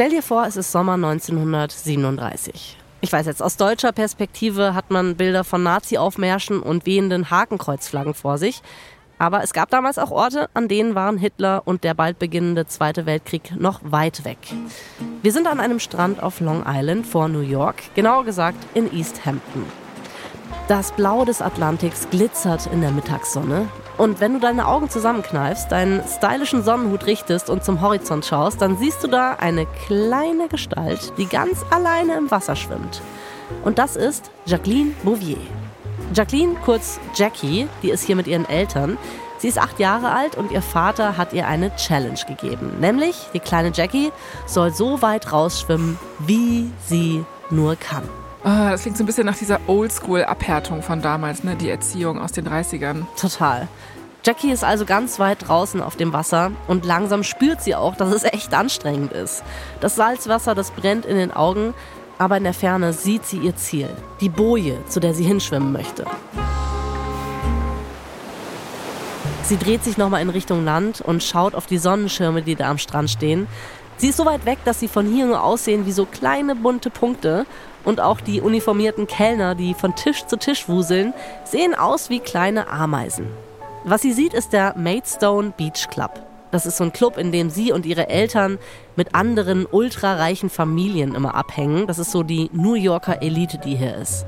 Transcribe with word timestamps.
Stell 0.00 0.08
dir 0.08 0.22
vor, 0.22 0.46
es 0.46 0.56
ist 0.56 0.72
Sommer 0.72 0.94
1937. 0.94 2.78
Ich 3.02 3.12
weiß 3.12 3.26
jetzt, 3.26 3.42
aus 3.42 3.58
deutscher 3.58 3.92
Perspektive 3.92 4.74
hat 4.74 4.90
man 4.90 5.14
Bilder 5.14 5.44
von 5.44 5.62
Nazi-Aufmärschen 5.62 6.62
und 6.62 6.86
wehenden 6.86 7.28
Hakenkreuzflaggen 7.28 8.14
vor 8.14 8.38
sich. 8.38 8.62
Aber 9.18 9.42
es 9.42 9.52
gab 9.52 9.68
damals 9.68 9.98
auch 9.98 10.10
Orte, 10.10 10.48
an 10.54 10.68
denen 10.68 10.94
waren 10.94 11.18
Hitler 11.18 11.60
und 11.66 11.84
der 11.84 11.92
bald 11.92 12.18
beginnende 12.18 12.66
Zweite 12.66 13.04
Weltkrieg 13.04 13.52
noch 13.58 13.80
weit 13.82 14.24
weg. 14.24 14.38
Wir 15.20 15.32
sind 15.32 15.46
an 15.46 15.60
einem 15.60 15.80
Strand 15.80 16.22
auf 16.22 16.40
Long 16.40 16.64
Island 16.66 17.06
vor 17.06 17.28
New 17.28 17.40
York, 17.40 17.82
genauer 17.94 18.24
gesagt 18.24 18.56
in 18.72 18.90
East 18.96 19.26
Hampton. 19.26 19.66
Das 20.66 20.92
Blau 20.92 21.26
des 21.26 21.42
Atlantiks 21.42 22.08
glitzert 22.08 22.68
in 22.72 22.80
der 22.80 22.90
Mittagssonne. 22.90 23.68
Und 24.00 24.18
wenn 24.18 24.32
du 24.32 24.40
deine 24.40 24.66
Augen 24.66 24.88
zusammenkneifst, 24.88 25.70
deinen 25.70 26.02
stylischen 26.08 26.62
Sonnenhut 26.62 27.04
richtest 27.04 27.50
und 27.50 27.62
zum 27.62 27.82
Horizont 27.82 28.24
schaust, 28.24 28.62
dann 28.62 28.78
siehst 28.78 29.04
du 29.04 29.08
da 29.08 29.36
eine 29.38 29.66
kleine 29.86 30.48
Gestalt, 30.48 31.12
die 31.18 31.26
ganz 31.26 31.62
alleine 31.68 32.16
im 32.16 32.30
Wasser 32.30 32.56
schwimmt. 32.56 33.02
Und 33.62 33.78
das 33.78 33.96
ist 33.96 34.30
Jacqueline 34.46 34.92
Bouvier. 35.02 35.36
Jacqueline, 36.14 36.54
kurz 36.64 36.98
Jackie, 37.14 37.68
die 37.82 37.90
ist 37.90 38.02
hier 38.04 38.16
mit 38.16 38.26
ihren 38.26 38.48
Eltern. 38.48 38.96
Sie 39.36 39.48
ist 39.48 39.58
acht 39.58 39.78
Jahre 39.78 40.12
alt 40.12 40.34
und 40.34 40.50
ihr 40.50 40.62
Vater 40.62 41.18
hat 41.18 41.34
ihr 41.34 41.46
eine 41.46 41.76
Challenge 41.76 42.20
gegeben. 42.26 42.80
Nämlich, 42.80 43.26
die 43.34 43.40
kleine 43.40 43.70
Jackie 43.70 44.12
soll 44.46 44.72
so 44.72 45.02
weit 45.02 45.30
rausschwimmen, 45.30 45.98
wie 46.20 46.72
sie 46.86 47.22
nur 47.50 47.76
kann. 47.76 48.04
Oh, 48.42 48.70
das 48.70 48.80
klingt 48.80 48.96
so 48.96 49.04
ein 49.04 49.06
bisschen 49.06 49.26
nach 49.26 49.36
dieser 49.36 49.60
Oldschool-Abhärtung 49.66 50.82
von 50.82 51.02
damals, 51.02 51.44
ne? 51.44 51.56
Die 51.56 51.68
Erziehung 51.68 52.18
aus 52.18 52.32
den 52.32 52.48
30ern. 52.48 53.04
Total. 53.20 53.68
Jackie 54.22 54.50
ist 54.50 54.64
also 54.64 54.84
ganz 54.84 55.18
weit 55.18 55.48
draußen 55.48 55.80
auf 55.80 55.96
dem 55.96 56.12
Wasser 56.12 56.52
und 56.68 56.84
langsam 56.84 57.22
spürt 57.22 57.62
sie 57.62 57.74
auch, 57.74 57.96
dass 57.96 58.12
es 58.12 58.24
echt 58.24 58.52
anstrengend 58.52 59.12
ist. 59.12 59.42
Das 59.80 59.96
Salzwasser, 59.96 60.54
das 60.54 60.72
brennt 60.72 61.06
in 61.06 61.16
den 61.16 61.32
Augen, 61.32 61.72
aber 62.18 62.36
in 62.36 62.44
der 62.44 62.52
Ferne 62.52 62.92
sieht 62.92 63.24
sie 63.24 63.38
ihr 63.38 63.56
Ziel, 63.56 63.88
die 64.20 64.28
Boje, 64.28 64.76
zu 64.86 65.00
der 65.00 65.14
sie 65.14 65.24
hinschwimmen 65.24 65.72
möchte. 65.72 66.04
Sie 69.42 69.56
dreht 69.56 69.82
sich 69.82 69.96
nochmal 69.96 70.20
in 70.20 70.28
Richtung 70.28 70.66
Land 70.66 71.00
und 71.00 71.22
schaut 71.22 71.54
auf 71.54 71.66
die 71.66 71.78
Sonnenschirme, 71.78 72.42
die 72.42 72.56
da 72.56 72.70
am 72.70 72.76
Strand 72.76 73.08
stehen. 73.08 73.48
Sie 73.96 74.08
ist 74.08 74.18
so 74.18 74.26
weit 74.26 74.44
weg, 74.44 74.58
dass 74.66 74.80
sie 74.80 74.88
von 74.88 75.06
hier 75.06 75.24
nur 75.26 75.42
aussehen 75.42 75.86
wie 75.86 75.92
so 75.92 76.04
kleine 76.04 76.54
bunte 76.54 76.90
Punkte. 76.90 77.46
Und 77.84 78.00
auch 78.00 78.20
die 78.20 78.42
uniformierten 78.42 79.06
Kellner, 79.06 79.54
die 79.54 79.72
von 79.72 79.96
Tisch 79.96 80.26
zu 80.26 80.36
Tisch 80.36 80.68
wuseln, 80.68 81.14
sehen 81.44 81.74
aus 81.74 82.10
wie 82.10 82.20
kleine 82.20 82.68
Ameisen. 82.68 83.26
Was 83.84 84.02
sie 84.02 84.12
sieht, 84.12 84.34
ist 84.34 84.52
der 84.52 84.74
Maidstone 84.76 85.52
Beach 85.56 85.88
Club. 85.90 86.22
Das 86.50 86.66
ist 86.66 86.76
so 86.76 86.84
ein 86.84 86.92
Club, 86.92 87.16
in 87.16 87.32
dem 87.32 87.48
sie 87.48 87.72
und 87.72 87.86
ihre 87.86 88.08
Eltern 88.08 88.58
mit 88.96 89.14
anderen 89.14 89.66
ultrareichen 89.66 90.50
Familien 90.50 91.14
immer 91.14 91.34
abhängen. 91.34 91.86
Das 91.86 91.98
ist 91.98 92.10
so 92.10 92.22
die 92.22 92.50
New 92.52 92.74
Yorker 92.74 93.22
Elite, 93.22 93.58
die 93.58 93.76
hier 93.76 93.96
ist. 93.96 94.26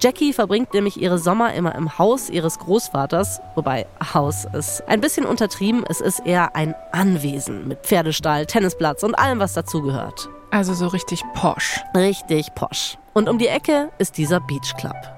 Jackie 0.00 0.32
verbringt 0.32 0.72
nämlich 0.72 1.02
ihre 1.02 1.18
Sommer 1.18 1.52
immer 1.54 1.74
im 1.74 1.98
Haus 1.98 2.30
ihres 2.30 2.60
Großvaters, 2.60 3.40
wobei 3.56 3.86
Haus 4.14 4.46
ist 4.52 4.82
ein 4.86 5.00
bisschen 5.00 5.26
untertrieben, 5.26 5.84
es 5.88 6.00
ist 6.00 6.20
eher 6.24 6.54
ein 6.54 6.76
Anwesen 6.92 7.66
mit 7.66 7.80
Pferdestall, 7.80 8.46
Tennisplatz 8.46 9.02
und 9.02 9.16
allem, 9.16 9.40
was 9.40 9.54
dazugehört. 9.54 10.28
Also 10.52 10.72
so 10.72 10.86
richtig 10.86 11.24
posch. 11.34 11.80
Richtig 11.96 12.54
posch. 12.54 12.96
Und 13.12 13.28
um 13.28 13.38
die 13.38 13.48
Ecke 13.48 13.90
ist 13.98 14.16
dieser 14.16 14.38
Beach 14.38 14.74
Club. 14.78 15.17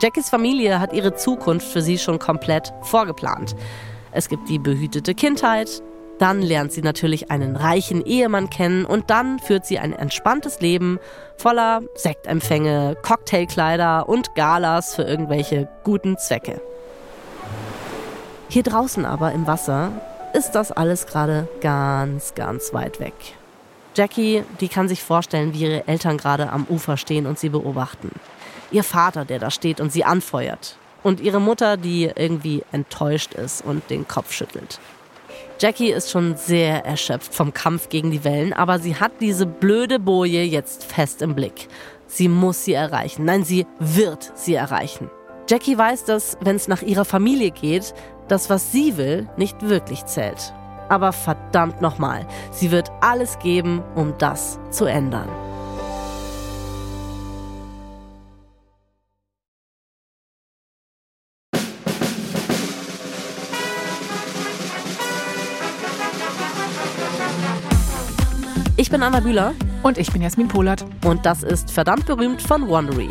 Jackies 0.00 0.30
Familie 0.30 0.80
hat 0.80 0.92
ihre 0.92 1.14
Zukunft 1.14 1.66
für 1.66 1.82
sie 1.82 1.98
schon 1.98 2.18
komplett 2.18 2.72
vorgeplant. 2.82 3.56
Es 4.12 4.28
gibt 4.28 4.48
die 4.48 4.58
behütete 4.58 5.14
Kindheit, 5.14 5.82
dann 6.18 6.42
lernt 6.42 6.72
sie 6.72 6.82
natürlich 6.82 7.30
einen 7.30 7.56
reichen 7.56 8.04
Ehemann 8.04 8.50
kennen 8.50 8.84
und 8.84 9.10
dann 9.10 9.38
führt 9.38 9.66
sie 9.66 9.78
ein 9.78 9.92
entspanntes 9.92 10.60
Leben 10.60 10.98
voller 11.36 11.82
Sektempfänge, 11.94 12.96
Cocktailkleider 13.02 14.08
und 14.08 14.34
Galas 14.34 14.94
für 14.94 15.02
irgendwelche 15.02 15.68
guten 15.84 16.18
Zwecke. 16.18 16.60
Hier 18.48 18.62
draußen 18.62 19.04
aber 19.04 19.32
im 19.32 19.46
Wasser 19.46 19.92
ist 20.32 20.52
das 20.52 20.72
alles 20.72 21.06
gerade 21.06 21.48
ganz, 21.60 22.34
ganz 22.34 22.72
weit 22.72 23.00
weg. 23.00 23.14
Jackie, 23.94 24.44
die 24.60 24.68
kann 24.68 24.88
sich 24.88 25.02
vorstellen, 25.02 25.54
wie 25.54 25.62
ihre 25.62 25.88
Eltern 25.88 26.18
gerade 26.18 26.50
am 26.50 26.66
Ufer 26.68 26.96
stehen 26.96 27.26
und 27.26 27.38
sie 27.38 27.48
beobachten. 27.48 28.10
Ihr 28.70 28.84
Vater, 28.84 29.24
der 29.24 29.38
da 29.38 29.50
steht 29.50 29.80
und 29.80 29.92
sie 29.92 30.04
anfeuert 30.04 30.76
und 31.02 31.20
ihre 31.20 31.40
Mutter, 31.40 31.76
die 31.76 32.10
irgendwie 32.14 32.62
enttäuscht 32.72 33.34
ist 33.34 33.64
und 33.64 33.88
den 33.90 34.06
Kopf 34.06 34.32
schüttelt. 34.32 34.78
Jackie 35.60 35.90
ist 35.90 36.10
schon 36.10 36.36
sehr 36.36 36.84
erschöpft 36.84 37.34
vom 37.34 37.52
Kampf 37.52 37.88
gegen 37.88 38.10
die 38.10 38.22
Wellen, 38.24 38.52
aber 38.52 38.78
sie 38.78 38.96
hat 38.96 39.12
diese 39.20 39.46
blöde 39.46 39.98
Boje 39.98 40.42
jetzt 40.42 40.84
fest 40.84 41.20
im 41.20 41.34
Blick. 41.34 41.68
Sie 42.06 42.28
muss 42.28 42.64
sie 42.64 42.74
erreichen. 42.74 43.24
Nein, 43.24 43.44
sie 43.44 43.66
wird 43.80 44.32
sie 44.34 44.54
erreichen. 44.54 45.10
Jackie 45.48 45.76
weiß, 45.76 46.04
dass, 46.04 46.36
wenn 46.40 46.56
es 46.56 46.68
nach 46.68 46.82
ihrer 46.82 47.04
Familie 47.04 47.50
geht, 47.50 47.92
das, 48.28 48.50
was 48.50 48.70
sie 48.70 48.96
will, 48.96 49.28
nicht 49.36 49.62
wirklich 49.62 50.04
zählt. 50.04 50.52
Aber 50.88 51.12
verdammt 51.12 51.80
nochmal, 51.80 52.26
sie 52.50 52.70
wird 52.70 52.90
alles 53.00 53.38
geben, 53.38 53.82
um 53.94 54.14
das 54.18 54.58
zu 54.70 54.84
ändern. 54.84 55.28
Ich 68.88 68.90
bin 68.90 69.02
Anna 69.02 69.20
Bühler. 69.20 69.52
Und 69.82 69.98
ich 69.98 70.10
bin 70.10 70.22
Jasmin 70.22 70.48
Polat. 70.48 70.82
Und 71.04 71.26
das 71.26 71.42
ist 71.42 71.70
verdammt 71.70 72.06
berühmt 72.06 72.40
von 72.40 72.68
Wondery. 72.68 73.10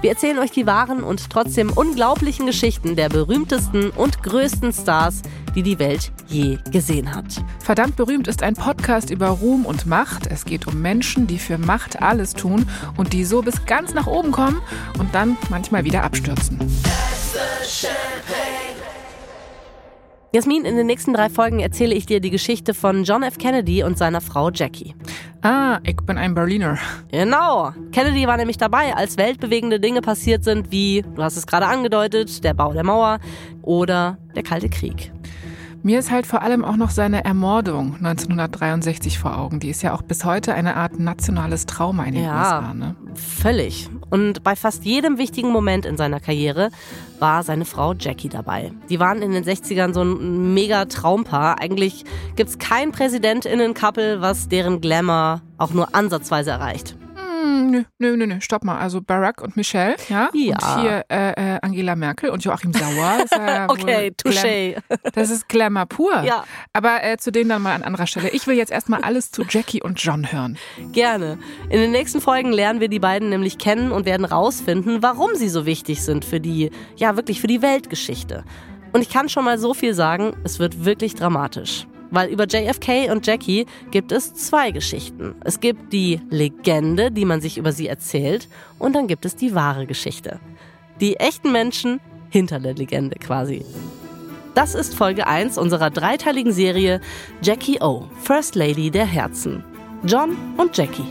Wir 0.00 0.08
erzählen 0.08 0.38
euch 0.38 0.52
die 0.52 0.66
wahren 0.66 1.02
und 1.02 1.28
trotzdem 1.28 1.70
unglaublichen 1.70 2.46
Geschichten 2.46 2.96
der 2.96 3.10
berühmtesten 3.10 3.90
und 3.90 4.22
größten 4.22 4.72
Stars, 4.72 5.20
die 5.54 5.62
die 5.62 5.78
Welt 5.78 6.12
je 6.28 6.56
gesehen 6.72 7.14
hat. 7.14 7.26
Verdammt 7.58 7.96
berühmt 7.96 8.26
ist 8.26 8.42
ein 8.42 8.54
Podcast 8.54 9.10
über 9.10 9.28
Ruhm 9.28 9.66
und 9.66 9.84
Macht. 9.84 10.26
Es 10.26 10.46
geht 10.46 10.66
um 10.66 10.80
Menschen, 10.80 11.26
die 11.26 11.38
für 11.38 11.58
Macht 11.58 12.00
alles 12.00 12.32
tun 12.32 12.66
und 12.96 13.12
die 13.12 13.26
so 13.26 13.42
bis 13.42 13.66
ganz 13.66 13.92
nach 13.92 14.06
oben 14.06 14.32
kommen 14.32 14.62
und 14.98 15.14
dann 15.14 15.36
manchmal 15.50 15.84
wieder 15.84 16.04
abstürzen. 16.04 16.58
Jasmin, 20.30 20.66
in 20.66 20.76
den 20.76 20.86
nächsten 20.86 21.14
drei 21.14 21.30
Folgen 21.30 21.60
erzähle 21.60 21.94
ich 21.94 22.04
dir 22.04 22.20
die 22.20 22.28
Geschichte 22.28 22.74
von 22.74 23.04
John 23.04 23.22
F. 23.22 23.38
Kennedy 23.38 23.82
und 23.82 23.96
seiner 23.96 24.20
Frau 24.20 24.50
Jackie. 24.50 24.94
Ah, 25.40 25.78
ich 25.84 25.96
bin 25.96 26.18
ein 26.18 26.34
Berliner. 26.34 26.76
Genau. 27.10 27.72
Kennedy 27.92 28.26
war 28.26 28.36
nämlich 28.36 28.58
dabei, 28.58 28.94
als 28.94 29.16
weltbewegende 29.16 29.80
Dinge 29.80 30.02
passiert 30.02 30.44
sind, 30.44 30.70
wie, 30.70 31.02
du 31.14 31.22
hast 31.22 31.38
es 31.38 31.46
gerade 31.46 31.64
angedeutet, 31.64 32.44
der 32.44 32.52
Bau 32.52 32.74
der 32.74 32.84
Mauer 32.84 33.20
oder 33.62 34.18
der 34.36 34.42
Kalte 34.42 34.68
Krieg. 34.68 35.10
Mir 35.82 35.98
ist 35.98 36.10
halt 36.10 36.26
vor 36.26 36.42
allem 36.42 36.64
auch 36.64 36.76
noch 36.76 36.90
seine 36.90 37.24
Ermordung 37.24 37.94
1963 37.96 39.18
vor 39.18 39.38
Augen. 39.38 39.60
Die 39.60 39.70
ist 39.70 39.82
ja 39.82 39.94
auch 39.94 40.02
bis 40.02 40.24
heute 40.24 40.54
eine 40.54 40.76
Art 40.76 40.98
nationales 40.98 41.66
Trauma 41.66 42.04
in 42.04 42.14
den 42.14 42.24
ja, 42.24 42.40
USA. 42.40 42.74
Ne? 42.74 42.96
Völlig. 43.14 43.88
Und 44.10 44.42
bei 44.42 44.56
fast 44.56 44.84
jedem 44.84 45.18
wichtigen 45.18 45.50
Moment 45.50 45.86
in 45.86 45.96
seiner 45.96 46.20
Karriere 46.20 46.70
war 47.18 47.42
seine 47.42 47.64
Frau 47.64 47.94
Jackie 47.94 48.28
dabei. 48.28 48.72
Die 48.88 48.98
waren 48.98 49.22
in 49.22 49.32
den 49.32 49.44
60ern 49.44 49.92
so 49.94 50.02
ein 50.02 50.54
mega 50.54 50.86
Traumpaar. 50.86 51.60
Eigentlich 51.60 52.04
gibt 52.36 52.50
es 52.50 52.58
kein 52.58 52.92
Präsidentinnen-Couple, 52.92 54.20
was 54.20 54.48
deren 54.48 54.80
Glamour 54.80 55.42
auch 55.58 55.72
nur 55.72 55.94
ansatzweise 55.94 56.50
erreicht. 56.50 56.96
Hm, 57.48 57.70
nö, 57.70 57.82
nö, 57.98 58.16
nö, 58.16 58.26
nö, 58.26 58.40
stopp 58.40 58.64
mal. 58.64 58.78
Also 58.78 59.00
Barack 59.00 59.40
und 59.42 59.56
Michelle, 59.56 59.96
ja? 60.08 60.28
Ja. 60.34 60.56
Und 60.56 60.80
hier 60.82 61.04
äh, 61.10 61.54
äh, 61.54 61.58
Angela 61.62 61.96
Merkel 61.96 62.30
und 62.30 62.44
Joachim 62.44 62.72
Sauer. 62.72 63.18
Ja 63.32 63.66
Okay, 63.70 64.12
touché. 64.22 64.74
Glam- 64.88 65.12
Das 65.14 65.30
ist 65.30 65.48
Glamour 65.48 65.86
pur. 65.86 66.22
Ja. 66.22 66.44
Aber 66.72 67.02
äh, 67.04 67.16
zu 67.16 67.32
denen 67.32 67.48
dann 67.50 67.62
mal 67.62 67.74
an 67.74 67.82
anderer 67.82 68.06
Stelle. 68.06 68.28
Ich 68.30 68.46
will 68.46 68.56
jetzt 68.56 68.72
erstmal 68.72 69.02
alles 69.02 69.30
zu 69.30 69.42
Jackie 69.48 69.82
und 69.82 70.02
John 70.02 70.30
hören. 70.30 70.58
Gerne. 70.92 71.38
In 71.70 71.78
den 71.80 71.90
nächsten 71.92 72.20
Folgen 72.20 72.52
lernen 72.52 72.80
wir 72.80 72.88
die 72.88 72.98
beiden 72.98 73.28
nämlich 73.30 73.58
kennen 73.58 73.92
und 73.92 74.04
werden 74.06 74.24
rausfinden, 74.24 75.02
warum 75.02 75.34
sie 75.34 75.48
so 75.48 75.66
wichtig 75.66 76.02
sind 76.02 76.24
für 76.24 76.40
die, 76.40 76.70
ja 76.96 77.16
wirklich 77.16 77.40
für 77.40 77.46
die 77.46 77.62
Weltgeschichte. 77.62 78.44
Und 78.92 79.02
ich 79.02 79.10
kann 79.10 79.28
schon 79.28 79.44
mal 79.44 79.58
so 79.58 79.74
viel 79.74 79.94
sagen, 79.94 80.32
es 80.44 80.58
wird 80.58 80.84
wirklich 80.84 81.14
dramatisch. 81.14 81.86
Weil 82.10 82.30
über 82.30 82.46
JFK 82.46 83.10
und 83.10 83.26
Jackie 83.26 83.66
gibt 83.90 84.12
es 84.12 84.34
zwei 84.34 84.70
Geschichten. 84.70 85.34
Es 85.44 85.60
gibt 85.60 85.92
die 85.92 86.20
Legende, 86.30 87.10
die 87.10 87.24
man 87.24 87.40
sich 87.40 87.58
über 87.58 87.72
sie 87.72 87.88
erzählt, 87.88 88.48
und 88.78 88.94
dann 88.94 89.06
gibt 89.06 89.24
es 89.24 89.36
die 89.36 89.54
wahre 89.54 89.86
Geschichte. 89.86 90.40
Die 91.00 91.16
echten 91.16 91.52
Menschen 91.52 92.00
hinter 92.30 92.60
der 92.60 92.74
Legende 92.74 93.16
quasi. 93.16 93.64
Das 94.54 94.74
ist 94.74 94.94
Folge 94.94 95.26
1 95.26 95.56
unserer 95.58 95.90
dreiteiligen 95.90 96.52
Serie 96.52 97.00
Jackie 97.42 97.80
O, 97.80 98.08
First 98.22 98.54
Lady 98.56 98.90
der 98.90 99.06
Herzen. 99.06 99.62
John 100.04 100.36
und 100.56 100.76
Jackie. 100.76 101.06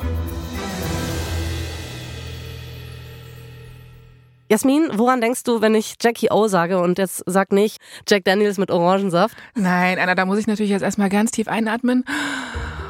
Jasmin, 4.50 4.90
woran 4.94 5.20
denkst 5.20 5.44
du, 5.44 5.62
wenn 5.62 5.76
ich 5.76 5.96
Jackie 6.02 6.30
O 6.32 6.48
sage 6.48 6.80
und 6.80 6.98
jetzt 6.98 7.24
sag 7.26 7.52
nicht 7.52 7.82
Jack 8.08 8.24
Daniels 8.24 8.58
mit 8.58 8.72
Orangensaft? 8.72 9.36
Nein, 9.56 10.00
Anna, 10.00 10.16
da 10.16 10.26
muss 10.26 10.40
ich 10.40 10.48
natürlich 10.48 10.72
jetzt 10.72 10.84
erstmal 10.84 11.10
ganz 11.10 11.32
tief 11.32 11.48
einatmen 11.48 12.06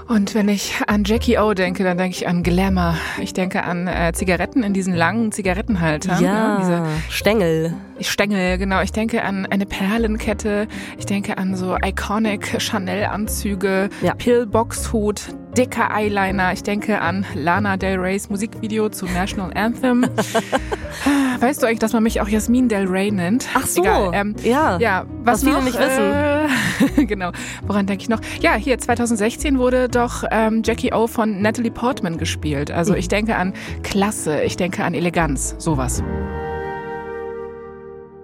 Und 0.08 0.36
wenn 0.36 0.48
ich 0.48 0.76
an 0.88 1.04
Jackie 1.04 1.38
O 1.38 1.54
denke, 1.54 1.84
dann 1.84 1.98
denke 1.98 2.16
ich 2.16 2.28
an 2.28 2.44
Glamour. 2.44 2.96
Ich 3.22 3.34
denke 3.34 3.64
an 3.64 3.88
äh, 3.88 4.14
Zigaretten 4.14 4.64
in 4.64 4.74
diesen 4.74 4.94
langen 4.94 5.32
Zigarettenhaltern. 5.32 6.24
Ja, 6.24 6.58
ne? 6.58 6.58
diese 6.62 7.14
Stängel. 7.14 7.74
Stängel, 8.02 8.58
genau. 8.58 8.82
Ich 8.82 8.92
denke 8.92 9.24
an 9.24 9.46
eine 9.46 9.66
Perlenkette. 9.66 10.68
Ich 10.98 11.06
denke 11.06 11.38
an 11.38 11.56
so 11.56 11.78
iconic 11.84 12.60
Chanel-Anzüge, 12.60 13.90
ja. 14.02 14.14
Pillbox-Hut, 14.16 15.22
dicker 15.58 15.90
Eyeliner. 15.96 16.54
Ich 16.54 16.64
denke 16.64 17.02
an 17.02 17.26
Lana 17.36 17.78
Del 17.78 18.00
Reys 18.00 18.30
Musikvideo 18.30 18.90
zu 18.90 19.06
National 19.06 19.52
Anthem. 19.56 20.06
weißt 21.42 21.62
du 21.62 21.68
eigentlich, 21.68 21.80
dass 21.80 21.94
man 21.94 22.04
mich 22.04 22.22
auch 22.22 22.28
Jasmin 22.28 22.70
Del 22.70 22.88
Rey 22.88 23.12
nennt? 23.12 23.48
Ach 23.54 23.66
so. 23.66 23.82
Egal. 23.82 24.12
Ähm, 24.14 24.36
ja. 24.44 24.78
Ja, 24.80 25.06
was, 25.24 25.44
was 25.44 25.50
viele 25.50 25.64
nicht 25.64 25.78
wissen. 25.80 27.00
Äh, 27.00 27.06
genau. 27.06 27.32
Woran 27.66 27.86
denke 27.86 28.04
ich 28.04 28.10
noch? 28.10 28.22
Ja, 28.42 28.56
hier 28.56 28.78
2016 28.78 29.58
wurde 29.58 29.90
doch 29.90 30.24
ähm, 30.32 30.62
Jackie 30.64 30.94
O 30.94 31.08
von 31.08 31.42
Natalie 31.42 31.72
Portman 31.72 32.18
gespielt. 32.18 32.72
Also 32.72 32.94
mhm. 32.94 33.00
ich 33.00 33.08
denke 33.08 33.36
an 33.36 33.54
Klasse, 33.84 34.42
ich 34.42 34.58
denke 34.58 34.84
an 34.84 34.94
Eleganz, 34.94 35.56
sowas. 35.58 36.04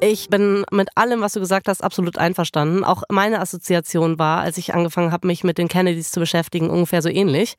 Ich 0.05 0.27
bin 0.27 0.65
mit 0.69 0.89
allem, 0.95 1.21
was 1.21 1.31
du 1.31 1.39
gesagt 1.39 1.69
hast, 1.69 1.81
absolut 1.81 2.17
einverstanden. 2.17 2.83
Auch 2.83 3.03
meine 3.07 3.39
Assoziation 3.39 4.19
war, 4.19 4.41
als 4.41 4.57
ich 4.57 4.73
angefangen 4.73 5.13
habe, 5.13 5.27
mich 5.27 5.45
mit 5.45 5.57
den 5.57 5.69
Kennedys 5.69 6.11
zu 6.11 6.19
beschäftigen, 6.19 6.69
ungefähr 6.69 7.01
so 7.01 7.07
ähnlich. 7.07 7.55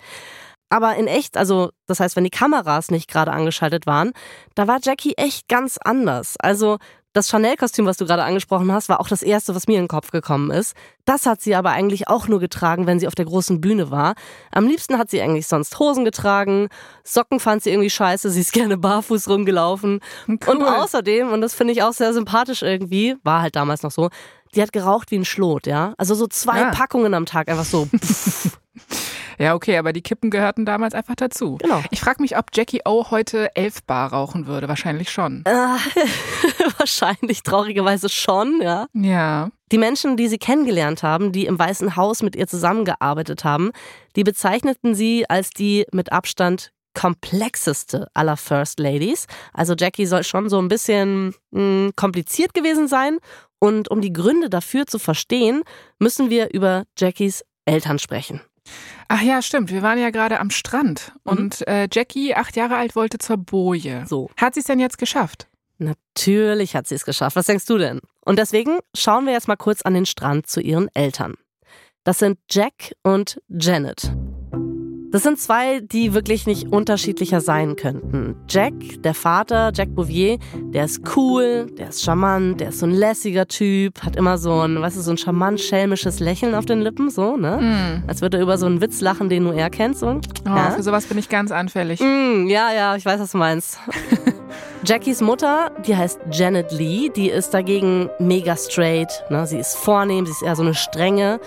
Aber 0.69 0.95
in 0.97 1.07
echt, 1.07 1.39
also 1.39 1.71
das 1.87 2.01
heißt, 2.01 2.17
wenn 2.17 2.25
die 2.25 2.29
Kameras 2.31 2.91
nicht 2.91 3.09
gerade 3.09 3.33
angeschaltet 3.33 3.87
waren, 3.87 4.13
da 4.57 4.69
war 4.69 4.79
Jackie 4.83 5.15
echt 5.17 5.49
ganz 5.49 5.79
anders. 5.83 6.37
Also 6.39 6.77
das 7.15 7.29
Chanel-Kostüm, 7.31 7.87
was 7.87 7.97
du 7.97 8.05
gerade 8.05 8.25
angesprochen 8.25 8.71
hast, 8.73 8.89
war 8.89 9.01
auch 9.01 9.09
das 9.09 9.23
erste, 9.23 9.55
was 9.55 9.69
mir 9.69 9.77
in 9.79 9.85
den 9.85 9.89
Kopf 9.89 10.11
gekommen 10.11 10.51
ist. 10.51 10.77
Das 11.05 11.27
hat 11.27 11.41
sie 11.41 11.55
aber 11.55 11.71
eigentlich 11.71 12.09
auch 12.09 12.27
nur 12.27 12.41
getragen, 12.41 12.87
wenn 12.87 12.99
sie 12.99 13.07
auf 13.07 13.15
der 13.15 13.25
großen 13.25 13.61
Bühne 13.61 13.91
war. 13.91 14.15
Am 14.51 14.67
liebsten 14.67 14.99
hat 14.99 15.11
sie 15.11 15.23
eigentlich 15.23 15.47
sonst 15.47 15.79
Hosen 15.79 16.05
getragen, 16.05 16.69
Socken 17.05 17.39
fand 17.39 17.63
sie 17.63 17.71
irgendwie 17.71 17.91
scheiße, 17.91 18.31
sie 18.31 18.41
ist 18.41 18.53
gerne 18.53 18.77
barfuß 18.77 19.29
rumgelaufen. 19.29 20.01
Cool. 20.27 20.39
Und 20.49 20.63
außerdem, 20.65 21.33
und 21.33 21.41
das 21.41 21.55
finde 21.55 21.73
ich 21.73 21.83
auch 21.85 21.93
sehr 21.93 22.13
sympathisch 22.13 22.63
irgendwie, 22.63 23.17
war 23.23 23.43
halt 23.43 23.55
damals 23.55 23.85
noch 23.85 23.93
so, 23.93 24.11
die 24.57 24.63
hat 24.63 24.73
geraucht 24.73 25.13
wie 25.13 25.19
ein 25.19 25.25
Schlot, 25.25 25.67
ja. 25.67 25.95
Also 25.97 26.15
so 26.17 26.27
zwei 26.27 26.61
ja. 26.61 26.71
Packungen 26.71 27.15
am 27.15 27.27
Tag, 27.27 27.49
einfach 27.49 27.65
so. 27.65 27.89
Ja, 29.39 29.55
okay, 29.55 29.77
aber 29.79 29.93
die 29.93 30.03
Kippen 30.03 30.31
gehörten 30.31 30.65
damals 30.65 30.95
einfach 30.95 31.15
dazu. 31.15 31.59
Genau. 31.61 31.83
Ich 31.91 32.01
frage 32.01 32.23
mich, 32.23 32.37
ob 32.37 32.47
Jackie 32.53 32.83
O 32.85 33.11
heute 33.11 33.55
elf 33.57 33.83
Bar 33.83 34.13
rauchen 34.13 34.47
würde. 34.47 34.69
Wahrscheinlich 34.69 35.11
schon. 35.11 35.45
Äh, 35.45 35.51
wahrscheinlich, 36.79 37.43
traurigerweise 37.43 38.09
schon, 38.09 38.61
ja. 38.63 38.87
Ja. 38.93 39.51
Die 39.73 39.79
Menschen, 39.79 40.17
die 40.17 40.29
sie 40.29 40.39
kennengelernt 40.39 41.03
haben, 41.03 41.33
die 41.33 41.47
im 41.47 41.59
Weißen 41.59 41.97
Haus 41.97 42.23
mit 42.23 42.37
ihr 42.37 42.47
zusammengearbeitet 42.47 43.45
haben, 43.45 43.73
die 44.17 44.25
bezeichneten 44.25 44.95
sie 44.95 45.29
als 45.29 45.51
die 45.51 45.87
mit 45.93 46.13
Abstand 46.13 46.71
komplexeste 46.95 48.09
aller 48.15 48.37
First 48.37 48.79
Ladies. 48.79 49.27
Also 49.53 49.75
Jackie 49.77 50.07
soll 50.07 50.25
schon 50.25 50.49
so 50.49 50.61
ein 50.61 50.69
bisschen 50.69 51.35
mh, 51.51 51.61
hm, 51.61 51.93
kompliziert 51.97 52.55
gewesen 52.55 52.89
sein. 52.89 53.19
Und 53.59 53.91
um 53.91 54.01
die 54.01 54.13
Gründe 54.13 54.51
dafür 54.51 54.87
zu 54.87 54.99
verstehen, 54.99 55.63
müssen 55.99 56.31
wir 56.31 56.53
über 56.53 56.85
Jackies 56.99 57.45
Eltern 57.65 57.99
sprechen. 57.99 58.41
Ach 59.09 59.23
ja, 59.23 59.43
stimmt. 59.43 59.71
Wir 59.71 59.83
waren 59.83 59.99
ja 59.99 60.11
gerade 60.11 60.41
am 60.41 60.51
Strand 60.51 61.13
mhm. 61.25 61.33
und 61.33 61.69
äh, 61.69 61.89
Jackie, 61.93 62.35
acht 62.35 62.57
Jahre 62.57 62.77
alt, 62.77 62.97
wollte 62.97 63.19
zur 63.19 63.37
Boje. 63.37 64.05
So. 64.07 64.31
Hat 64.37 64.55
sie 64.55 64.61
es 64.61 64.67
denn 64.67 64.81
jetzt 64.81 64.99
geschafft? 64.99 65.49
Natürlich 65.79 66.77
hat 66.77 66.87
sie 66.87 66.95
es 66.95 67.05
geschafft. 67.05 67.37
Was 67.37 67.47
denkst 67.47 67.67
du 67.67 67.79
denn? 67.79 68.01
Und 68.25 68.39
deswegen 68.39 68.79
schauen 68.97 69.27
wir 69.27 69.33
jetzt 69.33 69.49
mal 69.49 69.57
kurz 69.57 69.83
an 69.83 69.95
den 69.95 70.07
Strand 70.07 70.47
zu 70.47 70.61
ihren 70.61 70.89
Eltern. 70.95 71.35
Das 72.05 72.19
sind 72.19 72.39
Jack 72.51 72.95
und 73.03 73.41
Janet. 73.49 74.13
Das 75.15 75.23
sind 75.23 75.39
zwei, 75.39 75.79
die 75.79 76.13
wirklich 76.13 76.45
nicht 76.45 76.73
unterschiedlicher 76.73 77.41
sein 77.41 77.77
könnten. 77.77 78.35
Jack, 78.49 78.75
der 79.05 79.15
Vater, 79.15 79.71
Jack 79.73 79.95
Bouvier, 79.95 80.39
der 80.73 80.87
ist 80.87 81.03
cool, 81.15 81.69
der 81.79 81.91
ist 81.91 82.03
charmant, 82.03 82.59
der 82.59 82.71
ist 82.71 82.81
so 82.81 82.87
ein 82.87 82.91
lässiger 82.91 83.47
Typ, 83.47 84.03
hat 84.03 84.17
immer 84.17 84.39
so 84.39 84.63
ein, 84.63 84.83
weißt 84.83 84.97
du, 84.97 85.03
so 85.03 85.13
ein 85.13 85.17
charmant 85.17 85.61
schelmisches 85.61 86.19
Lächeln 86.19 86.57
auf 86.57 86.67
den 86.67 86.81
Lippen, 86.81 87.11
so, 87.11 87.37
ne? 87.37 88.03
Mm. 88.03 88.09
Als 88.09 88.23
würde 88.23 88.39
er 88.39 88.43
über 88.43 88.59
so 88.59 88.67
einen 88.67 88.81
Witz 88.81 89.01
lachen, 89.01 89.29
den 89.29 89.45
nur 89.45 89.55
er 89.55 89.71
kennt, 89.71 89.97
so. 89.97 90.09
Oh, 90.09 90.21
ja? 90.47 90.73
für 90.73 90.83
sowas 90.83 91.07
bin 91.07 91.17
ich 91.17 91.29
ganz 91.29 91.53
anfällig. 91.53 92.01
Mm, 92.01 92.49
ja, 92.49 92.73
ja, 92.73 92.97
ich 92.97 93.07
weiß, 93.07 93.21
was 93.21 93.31
du 93.31 93.39
meinst. 93.39 93.79
Jackies 94.85 95.21
Mutter, 95.21 95.71
die 95.87 95.97
heißt 95.97 96.23
Janet 96.33 96.73
Lee, 96.73 97.09
die 97.15 97.31
ist 97.31 97.55
dagegen 97.55 98.11
mega 98.19 98.57
straight, 98.57 99.23
ne? 99.31 99.47
Sie 99.47 99.59
ist 99.59 99.77
vornehm, 99.77 100.27
sie 100.27 100.33
ist 100.33 100.43
eher 100.43 100.57
so 100.57 100.63
eine 100.63 100.75
strenge. 100.75 101.39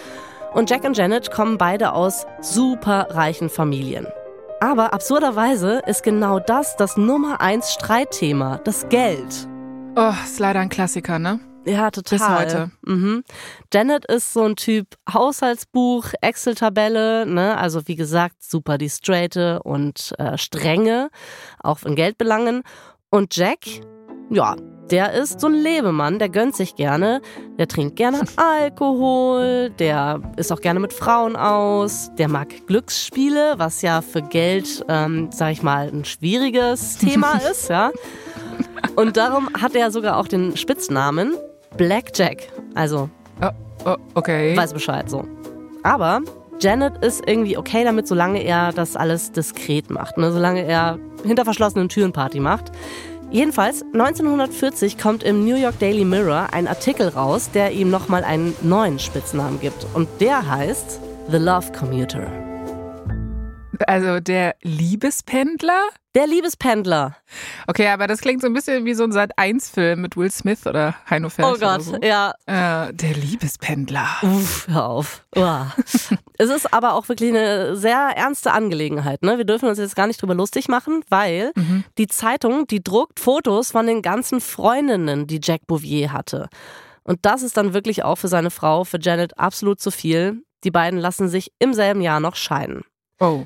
Und 0.53 0.69
Jack 0.69 0.83
und 0.83 0.97
Janet 0.97 1.31
kommen 1.31 1.57
beide 1.57 1.93
aus 1.93 2.25
super 2.41 3.07
reichen 3.11 3.49
Familien. 3.49 4.07
Aber 4.59 4.93
absurderweise 4.93 5.81
ist 5.85 6.01
genau 6.03 6.39
das 6.39 6.75
das 6.77 6.97
Nummer 6.97 7.41
eins 7.41 7.73
Streitthema, 7.73 8.59
das 8.63 8.89
Geld. 8.89 9.47
Oh, 9.95 10.13
ist 10.23 10.39
leider 10.39 10.59
ein 10.59 10.69
Klassiker, 10.69 11.19
ne? 11.19 11.39
Ja, 11.65 11.91
total. 11.91 12.17
Bis 12.17 12.27
heute. 12.27 12.71
Mhm. 12.85 13.23
Janet 13.73 14.05
ist 14.05 14.31
so 14.31 14.43
ein 14.43 14.55
Typ 14.55 14.95
Haushaltsbuch, 15.11 16.05
Excel-Tabelle, 16.21 17.25
ne? 17.25 17.57
Also 17.57 17.87
wie 17.87 17.95
gesagt, 17.95 18.41
super 18.41 18.77
die 18.77 18.89
Straighte 18.89 19.61
und 19.63 20.13
äh, 20.17 20.37
strenge, 20.37 21.09
auch 21.59 21.83
in 21.83 21.95
Geldbelangen. 21.95 22.63
Und 23.09 23.35
Jack, 23.35 23.59
ja, 24.29 24.55
der 24.91 25.13
ist 25.13 25.41
so 25.41 25.47
ein 25.47 25.53
Lebemann, 25.53 26.19
der 26.19 26.29
gönnt 26.29 26.55
sich 26.55 26.75
gerne, 26.75 27.21
der 27.57 27.67
trinkt 27.67 27.95
gerne 27.95 28.21
Alkohol, 28.35 29.71
der 29.77 30.21
ist 30.37 30.51
auch 30.51 30.61
gerne 30.61 30.79
mit 30.79 30.93
Frauen 30.93 31.35
aus, 31.35 32.11
der 32.17 32.27
mag 32.27 32.67
Glücksspiele, 32.67 33.55
was 33.57 33.81
ja 33.81 34.01
für 34.01 34.21
Geld, 34.21 34.85
ähm, 34.87 35.29
sag 35.31 35.51
ich 35.51 35.63
mal, 35.63 35.89
ein 35.89 36.05
schwieriges 36.05 36.97
Thema 36.97 37.37
ist, 37.51 37.69
ja. 37.69 37.91
Und 38.95 39.17
darum 39.17 39.49
hat 39.59 39.75
er 39.75 39.91
sogar 39.91 40.17
auch 40.17 40.27
den 40.27 40.55
Spitznamen 40.57 41.35
Blackjack. 41.75 42.47
Also, 42.73 43.09
oh, 43.41 43.49
oh, 43.85 43.95
okay. 44.15 44.55
Weiß 44.55 44.73
Bescheid 44.73 45.09
so. 45.09 45.25
Aber 45.83 46.21
Janet 46.59 47.03
ist 47.03 47.23
irgendwie 47.27 47.57
okay 47.57 47.83
damit, 47.83 48.07
solange 48.07 48.43
er 48.43 48.71
das 48.71 48.95
alles 48.95 49.31
diskret 49.31 49.89
macht, 49.89 50.17
ne? 50.17 50.31
solange 50.31 50.65
er 50.65 50.97
hinter 51.23 51.45
verschlossenen 51.45 51.89
Türen 51.89 52.13
Party 52.13 52.39
macht. 52.39 52.71
Jedenfalls, 53.29 53.83
1940 53.93 54.97
kommt 54.97 55.23
im 55.23 55.45
New 55.45 55.55
York 55.55 55.79
Daily 55.79 56.05
Mirror 56.05 56.53
ein 56.53 56.67
Artikel 56.67 57.09
raus, 57.09 57.49
der 57.53 57.71
ihm 57.71 57.89
nochmal 57.89 58.23
einen 58.23 58.55
neuen 58.61 58.99
Spitznamen 58.99 59.59
gibt. 59.59 59.85
Und 59.93 60.07
der 60.21 60.49
heißt 60.49 61.01
The 61.29 61.37
Love 61.37 61.73
Commuter. 61.77 62.46
Also 63.85 64.19
der 64.19 64.55
Liebespendler? 64.61 65.81
Der 66.15 66.25
Liebespendler. 66.25 67.15
Okay, 67.67 67.87
aber 67.89 68.07
das 68.07 68.21
klingt 68.21 68.41
so 68.41 68.47
ein 68.47 68.53
bisschen 68.53 68.85
wie 68.85 68.95
so 68.95 69.03
ein 69.03 69.11
Sat-1-Film 69.11 70.01
mit 70.01 70.17
Will 70.17 70.31
Smith 70.31 70.65
oder 70.65 70.95
Heino 71.07 71.29
Ferch 71.29 71.47
Oh 71.47 71.59
Gott, 71.59 71.83
so. 71.83 71.97
ja. 72.01 72.33
Äh, 72.47 72.91
der 72.93 73.13
Liebespendler. 73.13 74.07
Uff, 74.23 74.67
hör 74.67 74.89
auf. 74.89 75.25
Uah. 75.35 75.75
es 76.37 76.49
ist 76.49 76.73
aber 76.73 76.93
auch 76.93 77.07
wirklich 77.07 77.29
eine 77.29 77.75
sehr 77.75 78.13
ernste 78.15 78.51
Angelegenheit. 78.51 79.21
Ne? 79.21 79.37
Wir 79.37 79.45
dürfen 79.45 79.69
uns 79.69 79.77
jetzt 79.77 79.95
gar 79.95 80.07
nicht 80.07 80.19
drüber 80.19 80.33
lustig 80.33 80.69
machen, 80.69 81.03
weil 81.09 81.51
mhm. 81.55 81.83
die 81.99 82.07
Zeitung, 82.07 82.65
die 82.65 82.83
druckt 82.83 83.19
Fotos 83.19 83.71
von 83.71 83.85
den 83.85 84.01
ganzen 84.01 84.41
Freundinnen, 84.41 85.27
die 85.27 85.39
Jack 85.43 85.67
Bouvier 85.67 86.13
hatte. 86.13 86.49
Und 87.03 87.19
das 87.21 87.43
ist 87.43 87.57
dann 87.57 87.73
wirklich 87.73 88.03
auch 88.03 88.15
für 88.15 88.27
seine 88.27 88.49
Frau, 88.49 88.83
für 88.83 88.99
Janet, 88.99 89.37
absolut 89.37 89.79
zu 89.79 89.91
viel. 89.91 90.43
Die 90.63 90.71
beiden 90.71 90.99
lassen 90.99 91.29
sich 91.29 91.51
im 91.59 91.73
selben 91.73 92.01
Jahr 92.01 92.19
noch 92.19 92.35
scheiden. 92.35 92.81
Oh. 93.19 93.45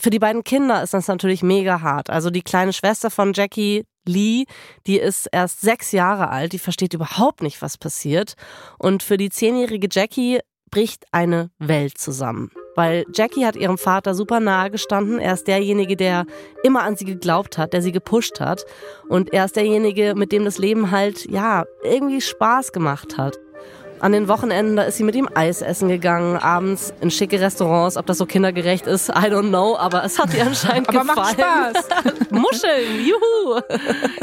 Für 0.00 0.08
die 0.08 0.18
beiden 0.18 0.44
Kinder 0.44 0.82
ist 0.82 0.94
das 0.94 1.08
natürlich 1.08 1.42
mega 1.42 1.82
hart. 1.82 2.08
Also 2.08 2.30
die 2.30 2.40
kleine 2.40 2.72
Schwester 2.72 3.10
von 3.10 3.34
Jackie, 3.34 3.84
Lee, 4.06 4.44
die 4.86 4.98
ist 4.98 5.28
erst 5.30 5.60
sechs 5.60 5.92
Jahre 5.92 6.30
alt, 6.30 6.54
die 6.54 6.58
versteht 6.58 6.94
überhaupt 6.94 7.42
nicht, 7.42 7.60
was 7.60 7.76
passiert. 7.76 8.32
Und 8.78 9.02
für 9.02 9.18
die 9.18 9.28
zehnjährige 9.28 9.88
Jackie 9.90 10.40
bricht 10.70 11.04
eine 11.12 11.50
Welt 11.58 11.98
zusammen. 11.98 12.50
Weil 12.76 13.04
Jackie 13.12 13.44
hat 13.44 13.56
ihrem 13.56 13.76
Vater 13.76 14.14
super 14.14 14.40
nahe 14.40 14.70
gestanden. 14.70 15.18
Er 15.18 15.34
ist 15.34 15.46
derjenige, 15.46 15.96
der 15.96 16.24
immer 16.62 16.82
an 16.82 16.96
sie 16.96 17.04
geglaubt 17.04 17.58
hat, 17.58 17.74
der 17.74 17.82
sie 17.82 17.92
gepusht 17.92 18.40
hat. 18.40 18.64
Und 19.10 19.34
er 19.34 19.44
ist 19.44 19.56
derjenige, 19.56 20.14
mit 20.16 20.32
dem 20.32 20.46
das 20.46 20.56
Leben 20.56 20.90
halt, 20.92 21.30
ja, 21.30 21.64
irgendwie 21.82 22.22
Spaß 22.22 22.72
gemacht 22.72 23.18
hat. 23.18 23.38
An 24.00 24.12
den 24.12 24.28
Wochenenden, 24.28 24.76
da 24.76 24.82
ist 24.82 24.96
sie 24.96 25.04
mit 25.04 25.14
ihm 25.14 25.28
Eis 25.34 25.60
essen 25.60 25.88
gegangen, 25.88 26.36
abends 26.36 26.94
in 27.02 27.10
schicke 27.10 27.38
Restaurants. 27.38 27.98
Ob 27.98 28.06
das 28.06 28.16
so 28.16 28.24
kindergerecht 28.24 28.86
ist, 28.86 29.10
I 29.10 29.28
don't 29.28 29.48
know, 29.48 29.76
aber 29.76 30.04
es 30.04 30.18
hat 30.18 30.34
ihr 30.34 30.46
anscheinend 30.46 30.88
aber 30.88 31.00
gefallen. 31.00 31.36
Macht 31.36 31.84
Spaß. 31.84 32.30
Muscheln, 32.30 33.04
juhu. 33.04 33.60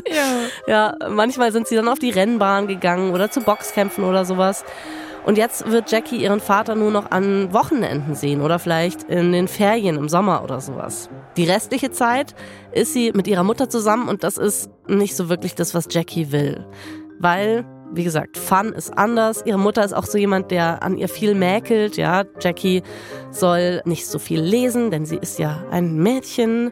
Ja. 0.08 0.96
ja, 0.98 1.10
manchmal 1.10 1.52
sind 1.52 1.68
sie 1.68 1.76
dann 1.76 1.88
auf 1.88 2.00
die 2.00 2.10
Rennbahn 2.10 2.68
gegangen 2.68 3.14
oder 3.14 3.30
zu 3.30 3.42
Boxkämpfen 3.42 4.04
oder 4.04 4.26
sowas. 4.26 4.66
Und 5.28 5.38
jetzt 5.38 5.70
wird 5.70 5.92
Jackie 5.92 6.16
ihren 6.16 6.40
Vater 6.40 6.74
nur 6.74 6.90
noch 6.90 7.12
an 7.12 7.52
Wochenenden 7.52 8.16
sehen 8.16 8.42
oder 8.42 8.60
vielleicht 8.60 9.04
in 9.04 9.34
den 9.34 9.50
Ferien 9.50 9.98
im 9.98 10.08
Sommer 10.08 10.42
oder 10.42 10.62
sowas. 10.62 11.10
Die 11.36 11.44
restliche 11.44 11.92
Zeit 11.92 12.34
ist 12.72 12.94
sie 12.94 13.12
mit 13.12 13.28
ihrer 13.28 13.44
Mutter 13.44 13.70
zusammen 13.70 14.08
und 14.08 14.24
das 14.24 14.38
ist 14.38 14.70
nicht 14.88 15.18
so 15.18 15.28
wirklich 15.28 15.54
das, 15.54 15.74
was 15.74 15.88
Jackie 15.92 16.32
will. 16.32 16.66
Weil 17.20 17.66
wie 17.94 18.03
gesagt, 18.03 18.38
Fun 18.38 18.74
ist 18.74 18.98
anders. 18.98 19.44
Ihre 19.46 19.58
Mutter 19.58 19.84
ist 19.84 19.94
auch 19.94 20.06
so 20.06 20.17
jemand, 20.17 20.51
der 20.51 20.84
an 20.84 20.98
ihr 20.98 21.10
viel 21.10 21.36
mäkelt. 21.36 21.98
Ja, 21.98 22.25
Jackie 22.39 22.84
soll 23.32 23.82
nicht 23.86 24.08
so 24.08 24.20
viel 24.20 24.41
lesen, 24.41 24.91
denn 24.91 25.06
sie 25.06 25.17
ist 25.17 25.39
ja 25.39 25.63
ein 25.72 25.96
Mädchen. 25.98 26.72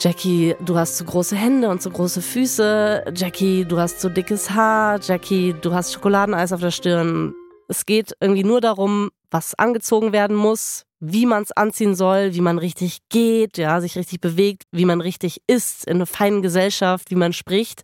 Jackie, 0.00 0.56
du 0.64 0.76
hast 0.76 0.96
zu 0.96 1.04
große 1.04 1.36
Hände 1.36 1.68
und 1.68 1.80
zu 1.80 1.90
große 1.90 2.22
Füße. 2.22 3.04
Jackie, 3.14 3.64
du 3.64 3.78
hast 3.78 4.00
zu 4.00 4.10
dickes 4.10 4.50
Haar. 4.50 4.98
Jackie, 5.00 5.54
du 5.60 5.72
hast 5.74 5.92
Schokoladeneis 5.92 6.52
auf 6.52 6.60
der 6.60 6.72
Stirn. 6.72 7.34
Es 7.68 7.86
geht 7.86 8.12
irgendwie 8.20 8.44
nur 8.44 8.60
darum, 8.60 9.10
was 9.30 9.54
angezogen 9.54 10.12
werden 10.12 10.36
muss, 10.36 10.84
wie 10.98 11.26
man 11.26 11.42
es 11.42 11.52
anziehen 11.52 11.94
soll, 11.94 12.34
wie 12.34 12.40
man 12.40 12.58
richtig 12.58 12.98
geht, 13.08 13.58
ja, 13.58 13.80
sich 13.80 13.96
richtig 13.96 14.20
bewegt, 14.20 14.64
wie 14.72 14.84
man 14.84 15.00
richtig 15.00 15.40
ist 15.46 15.86
in 15.86 15.96
einer 15.96 16.06
feinen 16.06 16.42
Gesellschaft, 16.42 17.10
wie 17.10 17.16
man 17.16 17.32
spricht. 17.32 17.82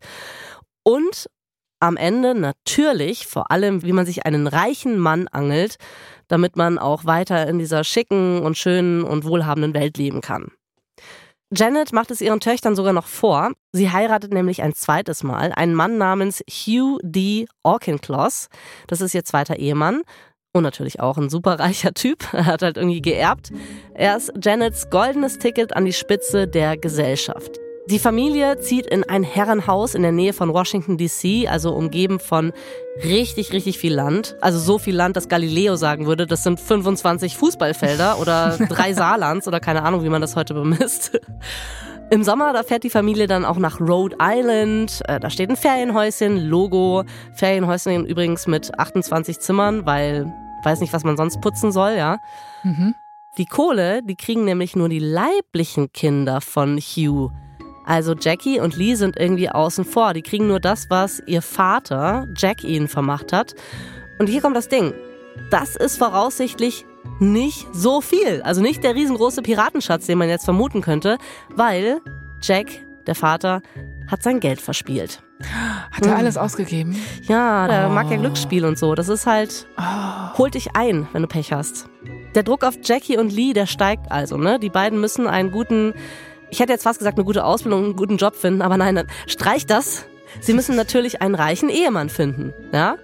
Und 0.83 1.29
am 1.81 1.97
Ende 1.97 2.35
natürlich 2.35 3.27
vor 3.27 3.51
allem, 3.51 3.83
wie 3.83 3.93
man 3.93 4.07
sich 4.07 4.27
einen 4.27 4.47
reichen 4.47 4.99
Mann 4.99 5.29
angelt, 5.29 5.77
damit 6.29 6.57
man 6.57 6.79
auch 6.79 7.05
weiter 7.05 7.47
in 7.47 7.59
dieser 7.59 7.85
schicken 7.85 8.41
und 8.41 8.59
schönen 8.59 9.05
und 9.05 9.25
wohlhabenden 9.25 9.75
Welt 9.75 9.97
leben 9.97 10.21
kann. 10.21 10.53
Janet 11.51 11.95
macht 11.95 12.11
es 12.11 12.21
ihren 12.21 12.41
Töchtern 12.41 12.77
sogar 12.77 12.93
noch 12.93 13.07
vor. 13.07 13.53
Sie 13.73 13.91
heiratet 13.91 14.35
nämlich 14.35 14.63
ein 14.63 14.75
zweites 14.75 15.23
Mal 15.23 15.53
einen 15.53 15.75
Mann 15.75 15.97
namens 15.97 16.43
Hugh 16.49 16.99
D. 17.03 17.47
Auchincloss. 17.63 18.49
Das 18.87 19.01
ist 19.01 19.15
ihr 19.15 19.25
zweiter 19.25 19.57
Ehemann. 19.57 20.03
Und 20.53 20.63
natürlich 20.63 21.01
auch 21.01 21.17
ein 21.17 21.31
superreicher 21.31 21.95
Typ. 21.95 22.27
Er 22.33 22.47
hat 22.47 22.63
halt 22.63 22.77
irgendwie 22.77 23.01
geerbt. 23.01 23.51
Er 23.95 24.17
ist 24.17 24.33
Janets 24.43 24.91
goldenes 24.91 25.39
Ticket 25.39 25.75
an 25.75 25.87
die 25.87 25.93
Spitze 25.93 26.47
der 26.49 26.77
Gesellschaft. 26.77 27.59
Die 27.91 27.99
Familie 27.99 28.61
zieht 28.61 28.85
in 28.85 29.03
ein 29.03 29.23
Herrenhaus 29.23 29.95
in 29.95 30.03
der 30.03 30.13
Nähe 30.13 30.35
von 30.35 30.53
Washington, 30.53 30.99
D.C., 30.99 31.49
also 31.49 31.73
umgeben 31.73 32.21
von 32.21 32.53
richtig, 33.03 33.55
richtig 33.55 33.79
viel 33.79 33.95
Land. 33.95 34.37
Also 34.43 34.59
so 34.59 34.77
viel 34.77 34.95
Land, 34.95 35.17
dass 35.17 35.29
Galileo 35.29 35.75
sagen 35.77 36.05
würde, 36.05 36.27
das 36.27 36.43
sind 36.43 36.61
25 36.61 37.39
Fußballfelder 37.39 38.19
oder 38.19 38.59
drei 38.69 38.93
Saarlands 38.93 39.49
oder 39.49 39.59
keine 39.59 39.85
Ahnung, 39.85 40.05
wie 40.05 40.11
man 40.11 40.21
das 40.21 40.37
heute 40.37 40.53
bemisst. 40.53 41.19
Im 42.11 42.25
Sommer, 42.25 42.53
da 42.53 42.63
fährt 42.63 42.85
die 42.85 42.91
Familie 42.91 43.27
dann 43.27 43.47
auch 43.47 43.59
nach 43.59 43.81
Rhode 43.81 44.17
Island. 44.21 45.01
Äh, 45.09 45.19
da 45.19 45.31
steht 45.31 45.49
ein 45.49 45.57
Ferienhäuschen, 45.57 46.37
Logo. 46.37 47.05
Ferienhäuschen 47.37 48.05
übrigens 48.05 48.47
mit 48.47 48.79
28 48.79 49.41
Zimmern, 49.41 49.87
weil 49.87 50.31
weiß 50.63 50.81
nicht, 50.81 50.93
was 50.93 51.05
man 51.05 51.17
sonst 51.17 51.41
putzen 51.41 51.73
soll, 51.73 51.93
ja. 51.93 52.19
Mhm. 52.65 52.95
Die 53.39 53.47
Kohle, 53.47 54.03
die 54.03 54.17
kriegen 54.17 54.45
nämlich 54.45 54.77
nur 54.77 54.91
die 54.91 54.99
leiblichen 54.99 55.91
Kinder 55.93 56.43
von 56.43 56.77
Hugh. 56.79 57.31
Also 57.89 58.13
Jackie 58.13 58.61
und 58.61 58.77
Lee 58.77 58.97
sind 58.97 59.19
irgendwie 59.19 59.49
außen 59.49 59.87
vor. 59.87 60.13
Die 60.13 60.21
kriegen 60.21 60.47
nur 60.47 60.61
das, 60.61 60.91
was 60.91 61.23
ihr 61.25 61.41
Vater, 61.41 62.29
Jack, 62.37 62.63
ihnen 62.63 62.87
vermacht 62.87 63.33
hat. 63.33 63.55
Und 64.19 64.29
hier 64.29 64.43
kommt 64.43 64.57
das 64.57 64.69
Ding. 64.69 64.93
Das 65.51 65.75
ist 65.75 65.97
voraussichtlich 65.97 66.85
nicht 67.19 67.67
so 67.73 68.03
viel. 68.03 68.43
Also 68.43 68.61
nicht 68.61 68.85
der 68.85 68.95
riesengroße 68.95 69.41
Piratenschatz, 69.41 70.05
den 70.05 70.19
man 70.19 70.29
jetzt 70.29 70.45
vermuten 70.45 70.83
könnte, 70.83 71.17
weil 71.49 72.03
Jack, 72.43 72.67
der 73.07 73.15
Vater, 73.15 73.63
hat 74.07 74.23
sein 74.23 74.41
Geld 74.41 74.61
verspielt. 74.61 75.23
Hat 75.91 76.05
er 76.05 76.11
hm. 76.11 76.19
alles 76.19 76.37
ausgegeben? 76.37 76.95
Ja, 77.23 77.69
der 77.69 77.89
oh. 77.89 77.93
mag 77.95 78.11
ja 78.11 78.19
Glücksspiel 78.19 78.67
und 78.67 78.77
so. 78.77 78.95
Das 78.97 79.09
ist 79.09 79.27
halt, 79.27 79.67
oh. 79.79 80.37
holt 80.37 80.55
dich 80.55 80.77
ein, 80.77 81.09
wenn 81.15 81.23
du 81.23 81.29
Pech 81.29 81.55
hast. 81.55 81.89
Der 82.35 82.43
Druck 82.43 82.65
auf 82.65 82.75
Jackie 82.85 83.17
und 83.17 83.33
Lee, 83.33 83.55
der 83.55 83.65
steigt 83.65 84.13
also, 84.13 84.37
ne? 84.37 84.59
Die 84.59 84.69
beiden 84.69 85.01
müssen 85.01 85.27
einen 85.27 85.51
guten 85.51 85.95
ich 86.51 86.61
hätte 86.61 86.73
jetzt 86.73 86.85
fast 86.85 86.99
gesagt, 86.99 87.19
eine 87.19 87.25
gute 87.25 87.45
Ausbildung, 87.45 87.85
einen 87.85 87.97
guten 87.97 88.17
Job 88.17 88.35
finden, 88.35 88.63
aber 88.63 88.77
nein, 88.77 89.07
streich 89.27 89.67
das. 89.67 90.07
Sie 90.41 90.53
müssen 90.53 90.77
natürlich 90.77 91.23
einen 91.23 91.35
reichen 91.35 91.69
Ehemann 91.69 92.09
finden, 92.09 92.53
ja? 92.73 92.97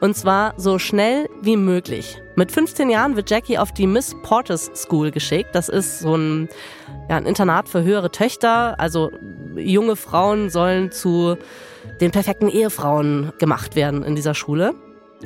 Und 0.00 0.16
zwar 0.16 0.54
so 0.58 0.78
schnell 0.78 1.30
wie 1.40 1.56
möglich. 1.56 2.20
Mit 2.36 2.52
15 2.52 2.90
Jahren 2.90 3.16
wird 3.16 3.30
Jackie 3.30 3.56
auf 3.58 3.72
die 3.72 3.86
Miss 3.86 4.14
Porter's 4.22 4.70
School 4.74 5.10
geschickt. 5.10 5.50
Das 5.54 5.68
ist 5.68 6.00
so 6.00 6.16
ein, 6.16 6.48
ja, 7.08 7.16
ein 7.16 7.26
Internat 7.26 7.68
für 7.68 7.84
höhere 7.84 8.10
Töchter. 8.10 8.78
Also 8.78 9.12
junge 9.56 9.96
Frauen 9.96 10.50
sollen 10.50 10.90
zu 10.90 11.36
den 12.00 12.10
perfekten 12.10 12.48
Ehefrauen 12.48 13.32
gemacht 13.38 13.76
werden 13.76 14.02
in 14.02 14.14
dieser 14.14 14.34
Schule. 14.34 14.74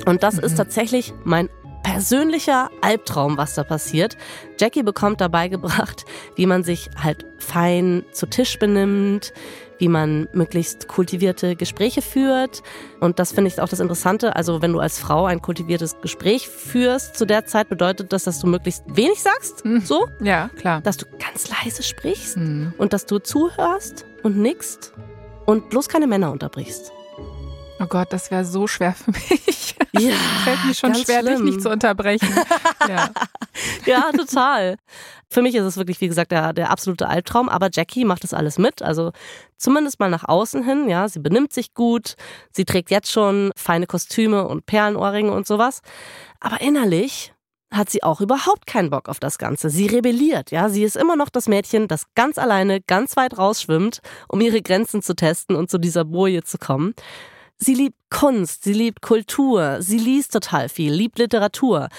Und 0.05 0.23
das 0.23 0.35
mhm. 0.35 0.43
ist 0.43 0.55
tatsächlich 0.55 1.13
mein 1.25 1.49
persönlicher 1.83 2.69
Albtraum, 2.81 3.37
was 3.37 3.55
da 3.55 3.63
passiert. 3.63 4.17
Jackie 4.59 4.83
bekommt 4.83 5.21
dabei 5.21 5.47
gebracht, 5.47 6.05
wie 6.35 6.45
man 6.45 6.63
sich 6.63 6.89
halt 7.01 7.25
fein 7.37 8.03
zu 8.11 8.25
Tisch 8.27 8.59
benimmt, 8.59 9.33
wie 9.79 9.87
man 9.87 10.27
möglichst 10.33 10.87
kultivierte 10.87 11.55
Gespräche 11.55 12.01
führt. 12.01 12.61
Und 12.99 13.17
das 13.17 13.31
finde 13.31 13.47
ich 13.47 13.59
auch 13.59 13.69
das 13.69 13.79
Interessante. 13.79 14.35
Also 14.35 14.61
wenn 14.61 14.73
du 14.73 14.79
als 14.79 14.99
Frau 14.99 15.25
ein 15.25 15.41
kultiviertes 15.41 15.99
Gespräch 16.01 16.47
führst 16.47 17.17
zu 17.17 17.25
der 17.25 17.45
Zeit, 17.45 17.69
bedeutet 17.69 18.13
das, 18.13 18.25
dass 18.25 18.39
du 18.39 18.47
möglichst 18.47 18.83
wenig 18.87 19.21
sagst. 19.21 19.65
Mhm. 19.65 19.81
So? 19.81 20.07
Ja, 20.21 20.49
klar. 20.57 20.81
Dass 20.81 20.97
du 20.97 21.05
ganz 21.17 21.49
leise 21.49 21.81
sprichst 21.81 22.37
mhm. 22.37 22.73
und 22.77 22.93
dass 22.93 23.05
du 23.05 23.19
zuhörst 23.19 24.05
und 24.23 24.37
nickst 24.37 24.93
und 25.45 25.69
bloß 25.69 25.87
keine 25.87 26.07
Männer 26.07 26.31
unterbrichst. 26.31 26.91
Oh 27.81 27.85
Gott, 27.87 28.11
das 28.11 28.29
wäre 28.29 28.43
so 28.43 28.67
schwer 28.67 28.93
für 28.93 29.11
mich. 29.11 29.75
Ja, 29.93 30.11
fällt 30.43 30.65
mir 30.65 30.73
schon 30.73 30.95
schwer, 30.95 31.21
schlimm. 31.21 31.45
dich 31.45 31.55
nicht 31.55 31.61
zu 31.61 31.69
unterbrechen. 31.69 32.29
Ja. 32.87 33.09
ja, 33.85 34.11
total. 34.11 34.75
Für 35.29 35.41
mich 35.41 35.55
ist 35.55 35.63
es 35.63 35.77
wirklich, 35.77 36.01
wie 36.01 36.07
gesagt, 36.07 36.31
der, 36.31 36.53
der 36.53 36.71
absolute 36.71 37.07
Albtraum. 37.07 37.47
Aber 37.47 37.69
Jackie 37.71 38.03
macht 38.03 38.23
das 38.23 38.33
alles 38.33 38.57
mit. 38.57 38.81
Also 38.81 39.11
zumindest 39.57 39.99
mal 39.99 40.09
nach 40.09 40.27
außen 40.27 40.63
hin. 40.63 40.89
Ja, 40.89 41.07
sie 41.07 41.19
benimmt 41.19 41.53
sich 41.53 41.73
gut. 41.73 42.15
Sie 42.51 42.65
trägt 42.65 42.91
jetzt 42.91 43.11
schon 43.11 43.51
feine 43.55 43.87
Kostüme 43.87 44.47
und 44.47 44.65
Perlenohrringe 44.65 45.31
und 45.31 45.47
sowas. 45.47 45.81
Aber 46.39 46.59
innerlich 46.59 47.33
hat 47.71 47.89
sie 47.89 48.03
auch 48.03 48.19
überhaupt 48.19 48.65
keinen 48.65 48.89
Bock 48.89 49.07
auf 49.09 49.19
das 49.19 49.37
Ganze. 49.37 49.69
Sie 49.69 49.85
rebelliert, 49.85 50.51
ja. 50.51 50.69
Sie 50.69 50.83
ist 50.83 50.97
immer 50.97 51.15
noch 51.15 51.29
das 51.29 51.47
Mädchen, 51.47 51.87
das 51.87 52.05
ganz 52.15 52.37
alleine 52.37 52.81
ganz 52.81 53.15
weit 53.15 53.37
rausschwimmt, 53.37 53.99
um 54.27 54.41
ihre 54.41 54.61
Grenzen 54.61 55.01
zu 55.01 55.15
testen 55.15 55.55
und 55.55 55.69
zu 55.69 55.77
dieser 55.77 56.03
Boje 56.03 56.43
zu 56.43 56.57
kommen. 56.57 56.93
Sie 57.61 57.73
liebt 57.73 57.97
Kunst, 58.09 58.63
sie 58.63 58.73
liebt 58.73 59.01
Kultur, 59.01 59.81
sie 59.81 59.97
liest 59.97 60.31
total 60.31 60.69
viel, 60.69 60.93
liebt 60.93 61.19
Literatur. 61.19 61.89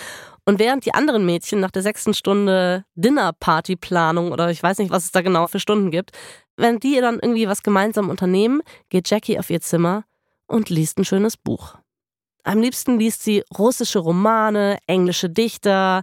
Und 0.46 0.58
während 0.58 0.86
die 0.86 0.94
anderen 0.94 1.26
Mädchen 1.26 1.60
nach 1.60 1.70
der 1.70 1.82
sechsten 1.82 2.14
Stunde 2.14 2.84
Dinnerpartyplanung 2.94 4.32
oder 4.32 4.50
ich 4.50 4.62
weiß 4.62 4.78
nicht, 4.78 4.90
was 4.90 5.04
es 5.04 5.12
da 5.12 5.20
genau 5.20 5.46
für 5.46 5.60
Stunden 5.60 5.90
gibt, 5.90 6.12
wenn 6.56 6.78
die 6.78 6.98
dann 7.00 7.20
irgendwie 7.20 7.46
was 7.46 7.62
gemeinsam 7.62 8.08
unternehmen, 8.08 8.62
geht 8.88 9.10
Jackie 9.10 9.38
auf 9.38 9.50
ihr 9.50 9.60
Zimmer 9.60 10.04
und 10.46 10.70
liest 10.70 10.98
ein 10.98 11.04
schönes 11.04 11.36
Buch. 11.36 11.76
Am 12.42 12.60
liebsten 12.60 12.98
liest 12.98 13.22
sie 13.22 13.44
russische 13.56 13.98
Romane, 13.98 14.78
englische 14.86 15.28
Dichter, 15.28 16.02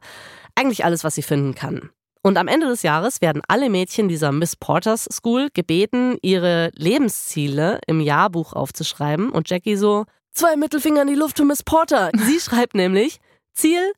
eigentlich 0.56 0.86
alles, 0.86 1.04
was 1.04 1.16
sie 1.16 1.24
finden 1.24 1.56
kann. 1.56 1.90
Und 2.28 2.38
am 2.38 2.50
Ende 2.50 2.68
des 2.68 2.84
Jahres 2.84 3.22
werden 3.22 3.42
alle 3.48 3.70
Mädchen 3.70 4.10
dieser 4.10 4.34
Miss 4.34 4.58
Porters 4.58 5.08
School 5.10 5.48
gebeten, 5.54 6.18
ihre 6.22 6.72
Lebensziele 6.76 7.80
im 7.88 8.02
Jahrbuch 8.02 8.52
aufzuschreiben. 8.52 9.30
Und 9.30 9.50
Jackie 9.50 9.78
so, 9.78 10.04
zwei 10.34 10.58
Mittelfinger 10.58 11.04
in 11.04 11.08
die 11.08 11.16
Luft 11.16 11.38
für 11.38 11.46
Miss 11.46 11.64
Porter. 11.64 12.10
Sie 12.14 12.38
schreibt 12.42 12.76
nämlich, 12.76 13.22
Ziel, 13.54 13.94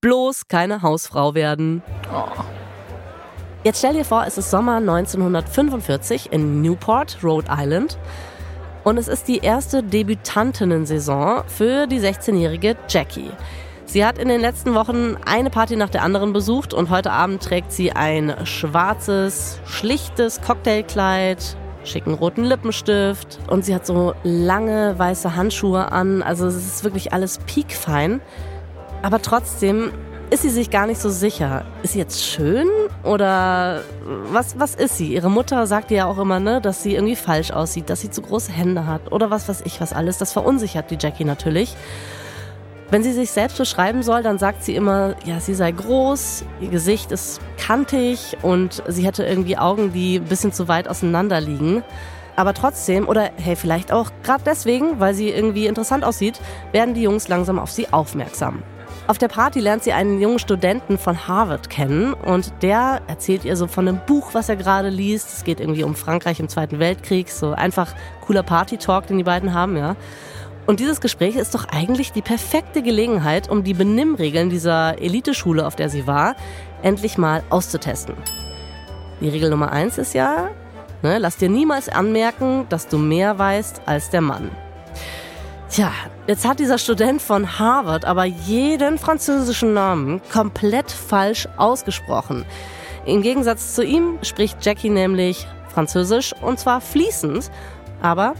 bloß 0.00 0.48
keine 0.48 0.80
Hausfrau 0.80 1.34
werden. 1.34 1.82
Oh. 2.10 2.24
Jetzt 3.62 3.80
stell 3.80 3.92
dir 3.92 4.06
vor, 4.06 4.24
es 4.26 4.38
ist 4.38 4.50
Sommer 4.50 4.76
1945 4.76 6.32
in 6.32 6.62
Newport, 6.62 7.18
Rhode 7.22 7.48
Island. 7.50 7.98
Und 8.84 8.96
es 8.96 9.06
ist 9.06 9.28
die 9.28 9.40
erste 9.40 9.82
Debütantinnen-Saison 9.82 11.44
für 11.46 11.86
die 11.86 12.00
16-jährige 12.00 12.74
Jackie. 12.88 13.32
Sie 13.86 14.04
hat 14.04 14.18
in 14.18 14.28
den 14.28 14.40
letzten 14.40 14.74
Wochen 14.74 15.16
eine 15.24 15.48
Party 15.48 15.76
nach 15.76 15.88
der 15.88 16.02
anderen 16.02 16.32
besucht 16.32 16.74
und 16.74 16.90
heute 16.90 17.12
Abend 17.12 17.40
trägt 17.40 17.72
sie 17.72 17.92
ein 17.92 18.34
schwarzes, 18.44 19.60
schlichtes 19.64 20.40
Cocktailkleid, 20.40 21.56
schicken 21.84 22.14
roten 22.14 22.42
Lippenstift 22.42 23.38
und 23.48 23.64
sie 23.64 23.74
hat 23.74 23.86
so 23.86 24.12
lange 24.24 24.98
weiße 24.98 25.36
Handschuhe 25.36 25.92
an. 25.92 26.22
Also 26.22 26.46
es 26.46 26.56
ist 26.56 26.82
wirklich 26.82 27.12
alles 27.12 27.38
piekfein. 27.46 28.20
Aber 29.02 29.22
trotzdem 29.22 29.92
ist 30.30 30.42
sie 30.42 30.50
sich 30.50 30.70
gar 30.70 30.88
nicht 30.88 31.00
so 31.00 31.08
sicher. 31.08 31.64
Ist 31.84 31.92
sie 31.92 32.00
jetzt 32.00 32.24
schön 32.24 32.66
oder 33.04 33.82
was, 34.04 34.58
was 34.58 34.74
ist 34.74 34.96
sie? 34.98 35.14
Ihre 35.14 35.30
Mutter 35.30 35.68
sagt 35.68 35.92
ihr 35.92 35.98
ja 35.98 36.06
auch 36.06 36.18
immer, 36.18 36.40
ne, 36.40 36.60
dass 36.60 36.82
sie 36.82 36.96
irgendwie 36.96 37.14
falsch 37.14 37.52
aussieht, 37.52 37.88
dass 37.88 38.00
sie 38.00 38.10
zu 38.10 38.20
große 38.20 38.50
Hände 38.50 38.86
hat 38.86 39.12
oder 39.12 39.30
was 39.30 39.48
weiß 39.48 39.62
ich 39.64 39.80
was 39.80 39.92
alles. 39.92 40.18
Das 40.18 40.32
verunsichert 40.32 40.90
die 40.90 40.98
Jackie 41.00 41.24
natürlich. 41.24 41.76
Wenn 42.88 43.02
sie 43.02 43.12
sich 43.12 43.32
selbst 43.32 43.58
beschreiben 43.58 44.04
soll, 44.04 44.22
dann 44.22 44.38
sagt 44.38 44.62
sie 44.62 44.76
immer, 44.76 45.16
ja, 45.24 45.40
sie 45.40 45.54
sei 45.54 45.72
groß, 45.72 46.44
ihr 46.60 46.68
Gesicht 46.68 47.10
ist 47.10 47.40
kantig 47.58 48.36
und 48.42 48.80
sie 48.86 49.04
hätte 49.04 49.24
irgendwie 49.24 49.58
Augen, 49.58 49.92
die 49.92 50.16
ein 50.20 50.24
bisschen 50.24 50.52
zu 50.52 50.68
weit 50.68 50.86
auseinander 50.86 51.40
liegen. 51.40 51.82
Aber 52.36 52.54
trotzdem, 52.54 53.08
oder 53.08 53.30
hey, 53.36 53.56
vielleicht 53.56 53.92
auch 53.92 54.12
gerade 54.22 54.44
deswegen, 54.46 55.00
weil 55.00 55.14
sie 55.14 55.30
irgendwie 55.30 55.66
interessant 55.66 56.04
aussieht, 56.04 56.40
werden 56.70 56.94
die 56.94 57.02
Jungs 57.02 57.26
langsam 57.26 57.58
auf 57.58 57.72
sie 57.72 57.92
aufmerksam. 57.92 58.62
Auf 59.08 59.18
der 59.18 59.28
Party 59.28 59.60
lernt 59.60 59.84
sie 59.84 59.92
einen 59.92 60.20
jungen 60.20 60.38
Studenten 60.38 60.98
von 60.98 61.28
Harvard 61.28 61.70
kennen 61.70 62.12
und 62.12 62.52
der 62.62 63.02
erzählt 63.06 63.44
ihr 63.44 63.56
so 63.56 63.66
von 63.66 63.88
einem 63.88 64.00
Buch, 64.04 64.30
was 64.32 64.48
er 64.48 64.56
gerade 64.56 64.90
liest. 64.90 65.32
Es 65.32 65.44
geht 65.44 65.60
irgendwie 65.60 65.84
um 65.84 65.94
Frankreich 65.94 66.38
im 66.40 66.48
Zweiten 66.48 66.78
Weltkrieg, 66.78 67.30
so 67.30 67.52
einfach 67.52 67.94
cooler 68.20 68.42
Party-Talk, 68.42 69.06
den 69.06 69.18
die 69.18 69.24
beiden 69.24 69.54
haben, 69.54 69.76
ja. 69.76 69.96
Und 70.66 70.80
dieses 70.80 71.00
Gespräch 71.00 71.36
ist 71.36 71.54
doch 71.54 71.66
eigentlich 71.68 72.12
die 72.12 72.22
perfekte 72.22 72.82
Gelegenheit, 72.82 73.48
um 73.48 73.62
die 73.62 73.74
Benimmregeln 73.74 74.50
dieser 74.50 75.00
Eliteschule, 75.00 75.64
auf 75.64 75.76
der 75.76 75.88
sie 75.88 76.06
war, 76.08 76.34
endlich 76.82 77.18
mal 77.18 77.44
auszutesten. 77.50 78.16
Die 79.20 79.28
Regel 79.28 79.48
Nummer 79.48 79.72
eins 79.72 79.96
ist 79.96 80.12
ja, 80.12 80.50
ne, 81.02 81.18
lass 81.18 81.36
dir 81.36 81.48
niemals 81.48 81.88
anmerken, 81.88 82.66
dass 82.68 82.88
du 82.88 82.98
mehr 82.98 83.38
weißt 83.38 83.82
als 83.86 84.10
der 84.10 84.20
Mann. 84.20 84.50
Tja, 85.70 85.92
jetzt 86.26 86.46
hat 86.46 86.58
dieser 86.58 86.78
Student 86.78 87.22
von 87.22 87.58
Harvard 87.58 88.04
aber 88.04 88.24
jeden 88.24 88.98
französischen 88.98 89.72
Namen 89.72 90.20
komplett 90.32 90.90
falsch 90.90 91.48
ausgesprochen. 91.56 92.44
Im 93.04 93.22
Gegensatz 93.22 93.74
zu 93.74 93.84
ihm 93.84 94.18
spricht 94.22 94.64
Jackie 94.64 94.90
nämlich 94.90 95.46
Französisch 95.68 96.34
und 96.40 96.58
zwar 96.58 96.80
fließend, 96.80 97.50
aber 98.02 98.34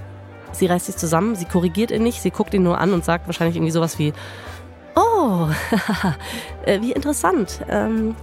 sie 0.59 0.67
reißt 0.67 0.87
sich 0.87 0.97
zusammen, 0.97 1.37
sie 1.37 1.45
korrigiert 1.45 1.91
ihn 1.91 2.03
nicht, 2.03 2.23
sie 2.23 2.31
guckt 2.31 2.55
ihn 2.55 2.63
nur 2.63 2.79
an 2.79 2.93
und 2.93 3.05
sagt 3.05 3.27
wahrscheinlich 3.27 3.57
irgendwie 3.57 3.73
sowas 3.73 3.99
wie, 3.99 4.13
oh, 4.95 5.49
äh, 6.65 6.81
wie 6.81 6.93
interessant, 6.93 7.61
ähm, 7.69 8.17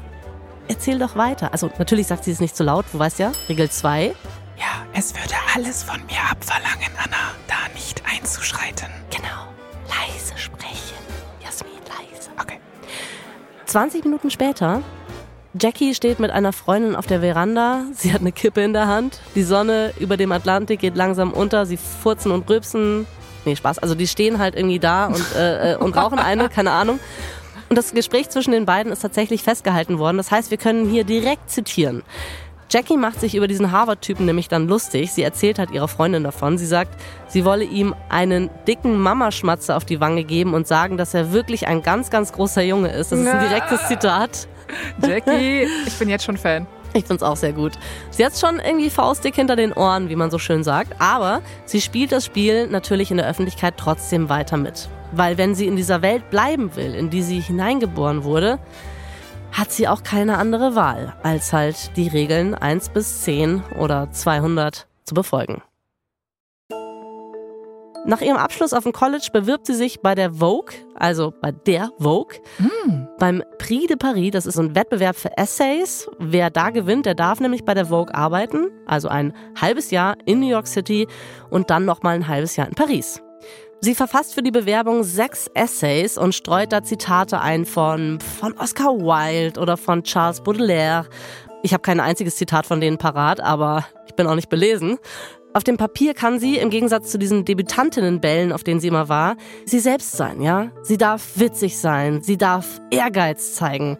erzähl 0.67 0.99
doch 0.99 1.15
weiter. 1.15 1.51
Also 1.51 1.69
natürlich 1.77 2.07
sagt 2.07 2.23
sie 2.23 2.31
es 2.31 2.39
nicht 2.39 2.55
zu 2.55 2.63
laut, 2.63 2.85
du 2.91 2.99
weißt 2.99 3.19
ja, 3.19 3.31
Regel 3.49 3.69
2. 3.69 4.15
Ja, 4.57 4.65
es 4.93 5.13
würde 5.13 5.35
alles 5.55 5.83
von 5.83 5.99
mir 6.05 6.19
abverlangen, 6.29 6.91
Anna, 6.97 7.33
da 7.47 7.73
nicht 7.73 8.03
einzuschreiten. 8.05 8.89
Genau, 9.09 9.47
leise 9.87 10.37
sprechen. 10.37 10.97
Jasmin, 11.43 11.73
leise. 11.87 12.29
Okay. 12.39 12.59
20 13.65 14.03
Minuten 14.03 14.29
später 14.29 14.81
Jackie 15.59 15.93
steht 15.93 16.19
mit 16.19 16.31
einer 16.31 16.51
Freundin 16.51 16.95
auf 16.95 17.05
der 17.05 17.19
Veranda. 17.21 17.83
Sie 17.93 18.11
hat 18.11 18.21
eine 18.21 18.31
Kippe 18.31 18.61
in 18.61 18.73
der 18.73 18.87
Hand. 18.87 19.19
Die 19.35 19.43
Sonne 19.43 19.93
über 19.99 20.17
dem 20.17 20.31
Atlantik 20.31 20.79
geht 20.79 20.95
langsam 20.95 21.31
unter. 21.31 21.65
Sie 21.67 21.77
furzen 21.77 22.31
und 22.31 22.49
rülpsen. 22.49 23.05
Nee, 23.45 23.55
Spaß. 23.55 23.79
Also 23.79 23.93
die 23.93 24.07
stehen 24.07 24.39
halt 24.39 24.55
irgendwie 24.55 24.79
da 24.79 25.07
und, 25.07 25.35
äh, 25.35 25.73
äh 25.73 25.75
und 25.75 25.95
rauchen 25.95 26.17
eine, 26.17 26.49
keine 26.49 26.71
Ahnung. 26.71 26.99
Und 27.69 27.75
das 27.75 27.93
Gespräch 27.93 28.29
zwischen 28.29 28.51
den 28.51 28.65
beiden 28.65 28.91
ist 28.91 29.01
tatsächlich 29.01 29.43
festgehalten 29.43 29.99
worden. 29.99 30.17
Das 30.17 30.31
heißt, 30.31 30.49
wir 30.49 30.57
können 30.57 30.89
hier 30.89 31.03
direkt 31.03 31.51
zitieren. 31.51 32.03
Jackie 32.71 32.97
macht 32.97 33.19
sich 33.19 33.35
über 33.35 33.47
diesen 33.47 33.71
Harvard-Typen 33.71 34.25
nämlich 34.25 34.47
dann 34.47 34.67
lustig. 34.67 35.11
Sie 35.11 35.21
erzählt 35.21 35.59
halt 35.59 35.69
ihrer 35.69 35.87
Freundin 35.87 36.23
davon. 36.23 36.57
Sie 36.57 36.65
sagt, 36.65 36.99
sie 37.27 37.45
wolle 37.45 37.63
ihm 37.63 37.93
einen 38.09 38.49
dicken 38.67 38.97
Mamaschmatzer 38.97 39.77
auf 39.77 39.85
die 39.85 39.99
Wange 39.99 40.23
geben 40.23 40.55
und 40.55 40.65
sagen, 40.65 40.97
dass 40.97 41.13
er 41.13 41.31
wirklich 41.31 41.67
ein 41.67 41.83
ganz, 41.83 42.09
ganz 42.09 42.31
großer 42.31 42.63
Junge 42.63 42.89
ist. 42.91 43.11
Das 43.11 43.19
ist 43.19 43.27
ein 43.27 43.47
direktes 43.47 43.87
Zitat. 43.87 44.47
Jackie, 45.01 45.67
ich 45.85 45.93
bin 45.99 46.09
jetzt 46.09 46.25
schon 46.25 46.37
Fan. 46.37 46.67
Ich 46.93 47.05
find's 47.05 47.23
auch 47.23 47.37
sehr 47.37 47.53
gut. 47.53 47.73
Sie 48.11 48.23
hat's 48.23 48.39
schon 48.39 48.59
irgendwie 48.59 48.89
faustdick 48.89 49.35
hinter 49.35 49.55
den 49.55 49.73
Ohren, 49.73 50.09
wie 50.09 50.15
man 50.15 50.29
so 50.29 50.37
schön 50.37 50.63
sagt, 50.63 51.01
aber 51.01 51.41
sie 51.65 51.81
spielt 51.81 52.11
das 52.11 52.25
Spiel 52.25 52.67
natürlich 52.67 53.09
in 53.09 53.17
der 53.17 53.27
Öffentlichkeit 53.27 53.75
trotzdem 53.77 54.29
weiter 54.29 54.57
mit. 54.57 54.89
Weil 55.11 55.37
wenn 55.37 55.55
sie 55.55 55.67
in 55.67 55.75
dieser 55.75 56.01
Welt 56.01 56.29
bleiben 56.29 56.75
will, 56.75 56.93
in 56.93 57.09
die 57.09 57.23
sie 57.23 57.39
hineingeboren 57.39 58.23
wurde, 58.23 58.59
hat 59.51 59.71
sie 59.71 59.87
auch 59.87 60.03
keine 60.03 60.37
andere 60.37 60.75
Wahl, 60.75 61.15
als 61.23 61.53
halt 61.53 61.95
die 61.95 62.07
Regeln 62.07 62.55
1 62.55 62.89
bis 62.89 63.21
10 63.21 63.63
oder 63.79 64.11
200 64.11 64.87
zu 65.03 65.13
befolgen. 65.13 65.61
Nach 68.05 68.19
ihrem 68.19 68.35
Abschluss 68.35 68.73
auf 68.73 68.83
dem 68.83 68.91
College 68.91 69.29
bewirbt 69.31 69.65
sie 69.65 69.73
sich 69.73 70.01
bei 70.01 70.13
der 70.13 70.33
Vogue, 70.33 70.73
also 70.95 71.33
bei 71.41 71.53
der 71.53 71.89
Vogue, 71.99 72.37
mm. 72.59 73.07
beim 73.17 73.41
Prix 73.59 73.87
de 73.87 73.95
Paris. 73.95 74.31
Das 74.31 74.45
ist 74.45 74.59
ein 74.59 74.75
Wettbewerb 74.75 75.15
für 75.15 75.37
Essays. 75.37 76.09
Wer 76.19 76.49
da 76.49 76.69
gewinnt, 76.71 77.05
der 77.05 77.15
darf 77.15 77.39
nämlich 77.39 77.63
bei 77.63 77.73
der 77.73 77.85
Vogue 77.85 78.13
arbeiten, 78.13 78.71
also 78.85 79.07
ein 79.07 79.33
halbes 79.59 79.89
Jahr 79.89 80.17
in 80.25 80.41
New 80.41 80.49
York 80.49 80.67
City 80.67 81.07
und 81.49 81.69
dann 81.69 81.85
nochmal 81.85 82.15
ein 82.15 82.27
halbes 82.27 82.57
Jahr 82.57 82.67
in 82.67 82.75
Paris. 82.75 83.21
Sie 83.79 83.95
verfasst 83.95 84.33
für 84.33 84.43
die 84.43 84.51
Bewerbung 84.51 85.03
sechs 85.03 85.47
Essays 85.53 86.17
und 86.17 86.35
streut 86.35 86.73
da 86.73 86.83
Zitate 86.83 87.39
ein 87.39 87.65
von, 87.65 88.19
von 88.19 88.53
Oscar 88.57 88.97
Wilde 88.97 89.59
oder 89.59 89.77
von 89.77 90.03
Charles 90.03 90.41
Baudelaire. 90.41 91.05
Ich 91.63 91.73
habe 91.73 91.81
kein 91.81 92.01
einziges 92.01 92.35
Zitat 92.35 92.65
von 92.65 92.81
denen 92.81 92.97
parat, 92.97 93.39
aber 93.39 93.85
ich 94.07 94.15
bin 94.15 94.27
auch 94.27 94.35
nicht 94.35 94.49
belesen. 94.49 94.99
Auf 95.55 95.63
dem 95.63 95.77
Papier 95.77 96.15
kann 96.15 96.39
sie, 96.39 96.57
im 96.57 96.71
Gegensatz 96.71 97.11
zu 97.11 97.19
diesen 97.19 97.45
Debütantinnenbällen, 97.45 98.51
auf 98.51 98.63
denen 98.63 98.79
sie 98.79 98.87
immer 98.87 99.07
war, 99.07 99.35
sie 99.65 99.79
selbst 99.79 100.13
sein, 100.13 100.41
ja? 100.41 100.71
Sie 100.81 100.97
darf 100.97 101.33
witzig 101.37 101.77
sein, 101.77 102.23
sie 102.23 102.37
darf 102.37 102.81
Ehrgeiz 102.89 103.53
zeigen. 103.53 103.97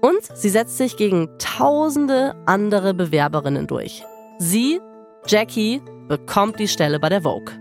Und 0.00 0.20
sie 0.34 0.48
setzt 0.48 0.76
sich 0.76 0.96
gegen 0.96 1.28
tausende 1.38 2.34
andere 2.46 2.92
Bewerberinnen 2.92 3.68
durch. 3.68 4.02
Sie, 4.38 4.80
Jackie, 5.28 5.80
bekommt 6.08 6.58
die 6.58 6.68
Stelle 6.68 6.98
bei 6.98 7.08
der 7.08 7.22
Vogue. 7.22 7.54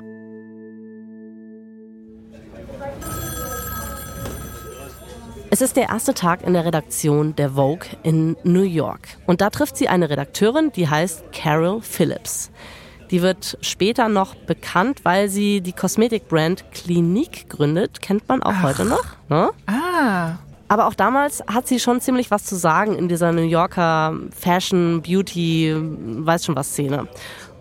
Es 5.51 5.61
ist 5.61 5.77
der 5.77 5.89
erste 5.89 6.15
Tag 6.15 6.41
in 6.41 6.53
der 6.53 6.65
Redaktion 6.65 7.35
der 7.35 7.51
Vogue 7.51 7.87
in 8.01 8.35
New 8.43 8.63
York. 8.63 9.01
Und 9.27 9.39
da 9.39 9.51
trifft 9.51 9.77
sie 9.77 9.87
eine 9.87 10.09
Redakteurin, 10.09 10.71
die 10.71 10.89
heißt 10.89 11.31
Carol 11.31 11.79
Phillips. 11.79 12.49
Die 13.13 13.21
wird 13.21 13.59
später 13.61 14.09
noch 14.09 14.33
bekannt, 14.33 15.01
weil 15.03 15.29
sie 15.29 15.61
die 15.61 15.71
Kosmetikbrand 15.71 16.71
Clinique 16.71 17.47
gründet. 17.47 18.01
Kennt 18.01 18.27
man 18.27 18.41
auch 18.41 18.55
Ach. 18.55 18.63
heute 18.63 18.85
noch. 18.85 19.05
Ne? 19.29 19.51
Ah. 19.67 20.37
Aber 20.67 20.87
auch 20.87 20.95
damals 20.95 21.43
hat 21.45 21.67
sie 21.67 21.79
schon 21.79 22.01
ziemlich 22.01 22.31
was 22.31 22.43
zu 22.43 22.55
sagen 22.55 22.95
in 22.95 23.07
dieser 23.07 23.31
New 23.31 23.43
Yorker 23.43 24.15
Fashion, 24.35 25.03
Beauty, 25.03 25.75
weiß 25.77 26.45
schon 26.45 26.55
was 26.55 26.69
Szene. 26.69 27.07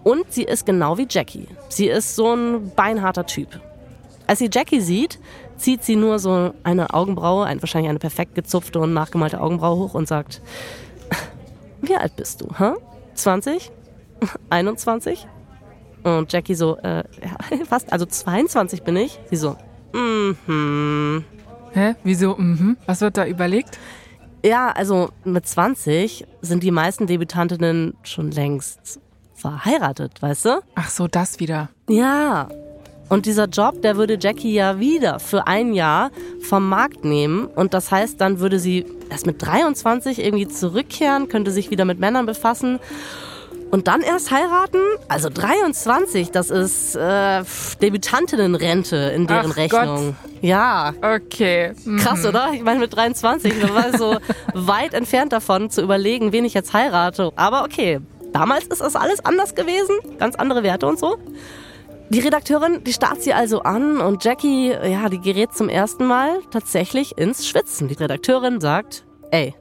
Und 0.05 0.33
sie 0.33 0.45
ist 0.45 0.65
genau 0.65 0.97
wie 0.97 1.07
Jackie. 1.07 1.47
Sie 1.69 1.89
ist 1.89 2.17
so 2.17 2.33
ein 2.35 2.73
beinharter 2.75 3.27
Typ. 3.27 3.61
Als 4.27 4.39
sie 4.39 4.49
Jackie 4.51 4.81
sieht, 4.81 5.19
zieht 5.59 5.85
sie 5.85 5.97
nur 5.97 6.19
so 6.19 6.55
eine 6.63 6.95
Augenbraue, 6.95 7.45
ein, 7.45 7.61
wahrscheinlich 7.61 7.91
eine 7.91 7.99
perfekt 7.99 8.35
gezupfte 8.35 8.81
und 8.81 8.95
nachgemalte 8.95 9.39
Augenbraue 9.39 9.77
hoch 9.77 9.93
und 9.93 10.09
sagt, 10.09 10.41
wie 11.83 11.95
alt 11.95 12.17
bist 12.17 12.41
du? 12.41 12.47
Huh? 12.59 12.79
20? 13.17 13.71
21? 14.49 15.27
Und 16.03 16.33
Jackie 16.33 16.55
so, 16.55 16.77
äh, 16.79 17.05
ja, 17.23 17.65
fast, 17.69 17.93
also 17.93 18.07
22 18.07 18.83
bin 18.83 18.97
ich. 18.97 19.19
Sie 19.31 19.37
so, 19.37 19.57
mhm. 19.93 21.25
Hä? 21.73 21.95
Wieso, 22.05 22.37
mhm? 22.37 22.77
Was 22.87 23.01
wird 23.01 23.17
da 23.17 23.27
überlegt? 23.27 23.79
Ja, 24.45 24.71
also 24.71 25.11
mit 25.25 25.47
20 25.47 26.27
sind 26.41 26.63
die 26.63 26.71
meisten 26.71 27.07
Debütantinnen 27.07 27.95
schon 28.03 28.31
längst 28.31 29.01
verheiratet, 29.35 30.21
weißt 30.21 30.45
du? 30.47 30.61
Ach 30.75 30.91
so, 30.91 31.09
das 31.09 31.41
wieder. 31.41 31.71
Ja. 31.89 32.49
Und 33.09 33.27
dieser 33.27 33.47
Job, 33.47 33.83
der 33.83 33.97
würde 33.97 34.19
Jackie 34.21 34.55
ja 34.55 34.81
wieder 34.81 35.21
für 35.21 35.47
ein 35.47 35.75
Jahr 35.75 36.11
vom 36.41 36.69
Markt 36.69 37.05
nehmen. 37.05 37.47
Und 37.47 37.75
das 37.75 37.91
heißt, 37.91 38.21
dann 38.21 38.41
würde 38.41 38.59
sie 38.59 38.87
erst 39.11 39.27
mit 39.27 39.43
23 39.43 40.19
irgendwie 40.25 40.49
zurückkehren, 40.49 41.29
könnte 41.29 41.51
sich 41.51 41.71
wieder 41.71 41.85
mit 41.85 41.99
Männern 41.99 42.27
befassen 42.27 42.81
und 43.73 43.89
dann 43.89 44.03
erst 44.03 44.31
heiraten? 44.31 44.81
Also 45.09 45.31
23, 45.31 46.31
das 46.31 46.51
ist 46.51 46.95
äh, 46.95 47.43
Debütantinnenrente 47.81 48.97
in 48.97 49.27
deren 49.27 49.53
Ach 49.53 49.57
Rechnung. 49.57 50.15
Gott. 50.23 50.43
Ja. 50.43 50.93
Okay. 51.01 51.73
Mhm. 51.85 51.97
Krass, 51.97 52.25
oder? 52.27 52.51
Ich 52.53 52.63
meine, 52.63 52.81
mit 52.81 52.95
23, 52.95 53.61
da 53.61 53.75
war 53.75 53.97
so 53.97 54.19
weit 54.55 54.93
entfernt 54.93 55.33
davon 55.33 55.71
zu 55.71 55.81
überlegen, 55.81 56.33
wen 56.33 56.45
ich 56.45 56.53
jetzt 56.53 56.75
heirate. 56.75 57.33
Aber 57.35 57.65
okay, 57.65 58.01
damals 58.35 58.67
ist 58.67 58.83
das 58.83 58.95
alles 58.95 59.25
anders 59.25 59.55
gewesen. 59.55 59.97
Ganz 60.19 60.37
andere 60.37 60.63
Werte 60.63 60.87
und 60.87 60.99
so. 60.99 61.17
Die 62.11 62.21
Redakteurin, 62.21 62.85
die 62.85 62.93
starrt 62.93 63.23
sie 63.23 63.33
also 63.33 63.63
an 63.63 64.03
und 64.03 64.23
Jackie, 64.23 64.69
ja, 64.69 65.09
die 65.09 65.19
gerät 65.19 65.55
zum 65.55 65.71
ersten 65.71 66.05
Mal 66.05 66.41
tatsächlich 66.51 67.17
ins 67.17 67.49
Schwitzen. 67.49 67.89
Die 67.89 67.95
Redakteurin 67.95 68.61
sagt, 68.61 69.07
ey, 69.31 69.55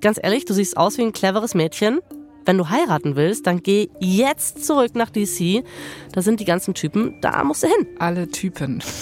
ganz 0.00 0.18
ehrlich, 0.20 0.44
du 0.44 0.54
siehst 0.54 0.76
aus 0.76 0.98
wie 0.98 1.02
ein 1.02 1.12
cleveres 1.12 1.54
Mädchen 1.54 2.00
wenn 2.44 2.58
du 2.58 2.68
heiraten 2.68 3.16
willst, 3.16 3.46
dann 3.46 3.62
geh 3.62 3.88
jetzt 4.00 4.64
zurück 4.64 4.94
nach 4.94 5.10
DC. 5.10 5.64
Da 6.12 6.22
sind 6.22 6.40
die 6.40 6.44
ganzen 6.44 6.74
Typen, 6.74 7.14
da 7.20 7.42
musst 7.44 7.62
du 7.62 7.68
hin. 7.68 7.86
Alle 7.98 8.28
Typen. 8.28 8.82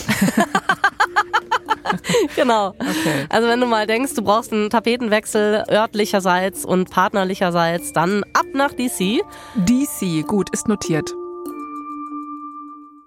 genau. 2.36 2.68
Okay. 2.68 3.26
Also 3.28 3.48
wenn 3.48 3.60
du 3.60 3.66
mal 3.66 3.86
denkst, 3.86 4.14
du 4.14 4.22
brauchst 4.22 4.52
einen 4.52 4.70
Tapetenwechsel 4.70 5.64
örtlicherseits 5.70 6.64
und 6.64 6.90
partnerlicherseits, 6.90 7.92
dann 7.92 8.24
ab 8.32 8.46
nach 8.54 8.72
DC. 8.72 9.22
DC, 9.56 10.26
gut, 10.26 10.48
ist 10.52 10.68
notiert. 10.68 11.12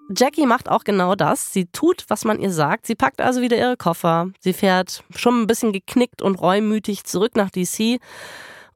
Jackie 0.08 0.46
macht 0.46 0.68
auch 0.68 0.84
genau 0.84 1.16
das. 1.16 1.52
Sie 1.52 1.66
tut, 1.66 2.04
was 2.08 2.24
man 2.24 2.38
ihr 2.38 2.52
sagt. 2.52 2.86
Sie 2.86 2.94
packt 2.94 3.20
also 3.20 3.40
wieder 3.40 3.56
ihre 3.56 3.76
Koffer. 3.76 4.30
Sie 4.38 4.52
fährt 4.52 5.02
schon 5.16 5.42
ein 5.42 5.46
bisschen 5.48 5.72
geknickt 5.72 6.22
und 6.22 6.40
reumütig 6.40 7.04
zurück 7.04 7.34
nach 7.34 7.50
DC. 7.50 8.00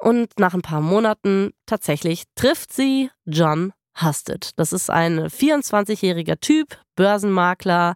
Und 0.01 0.39
nach 0.39 0.55
ein 0.55 0.63
paar 0.63 0.81
Monaten 0.81 1.53
tatsächlich 1.67 2.25
trifft 2.35 2.73
sie 2.73 3.11
John 3.27 3.73
Husted. 4.01 4.51
Das 4.57 4.73
ist 4.73 4.89
ein 4.89 5.27
24-jähriger 5.27 6.41
Typ, 6.41 6.79
Börsenmakler. 6.97 7.95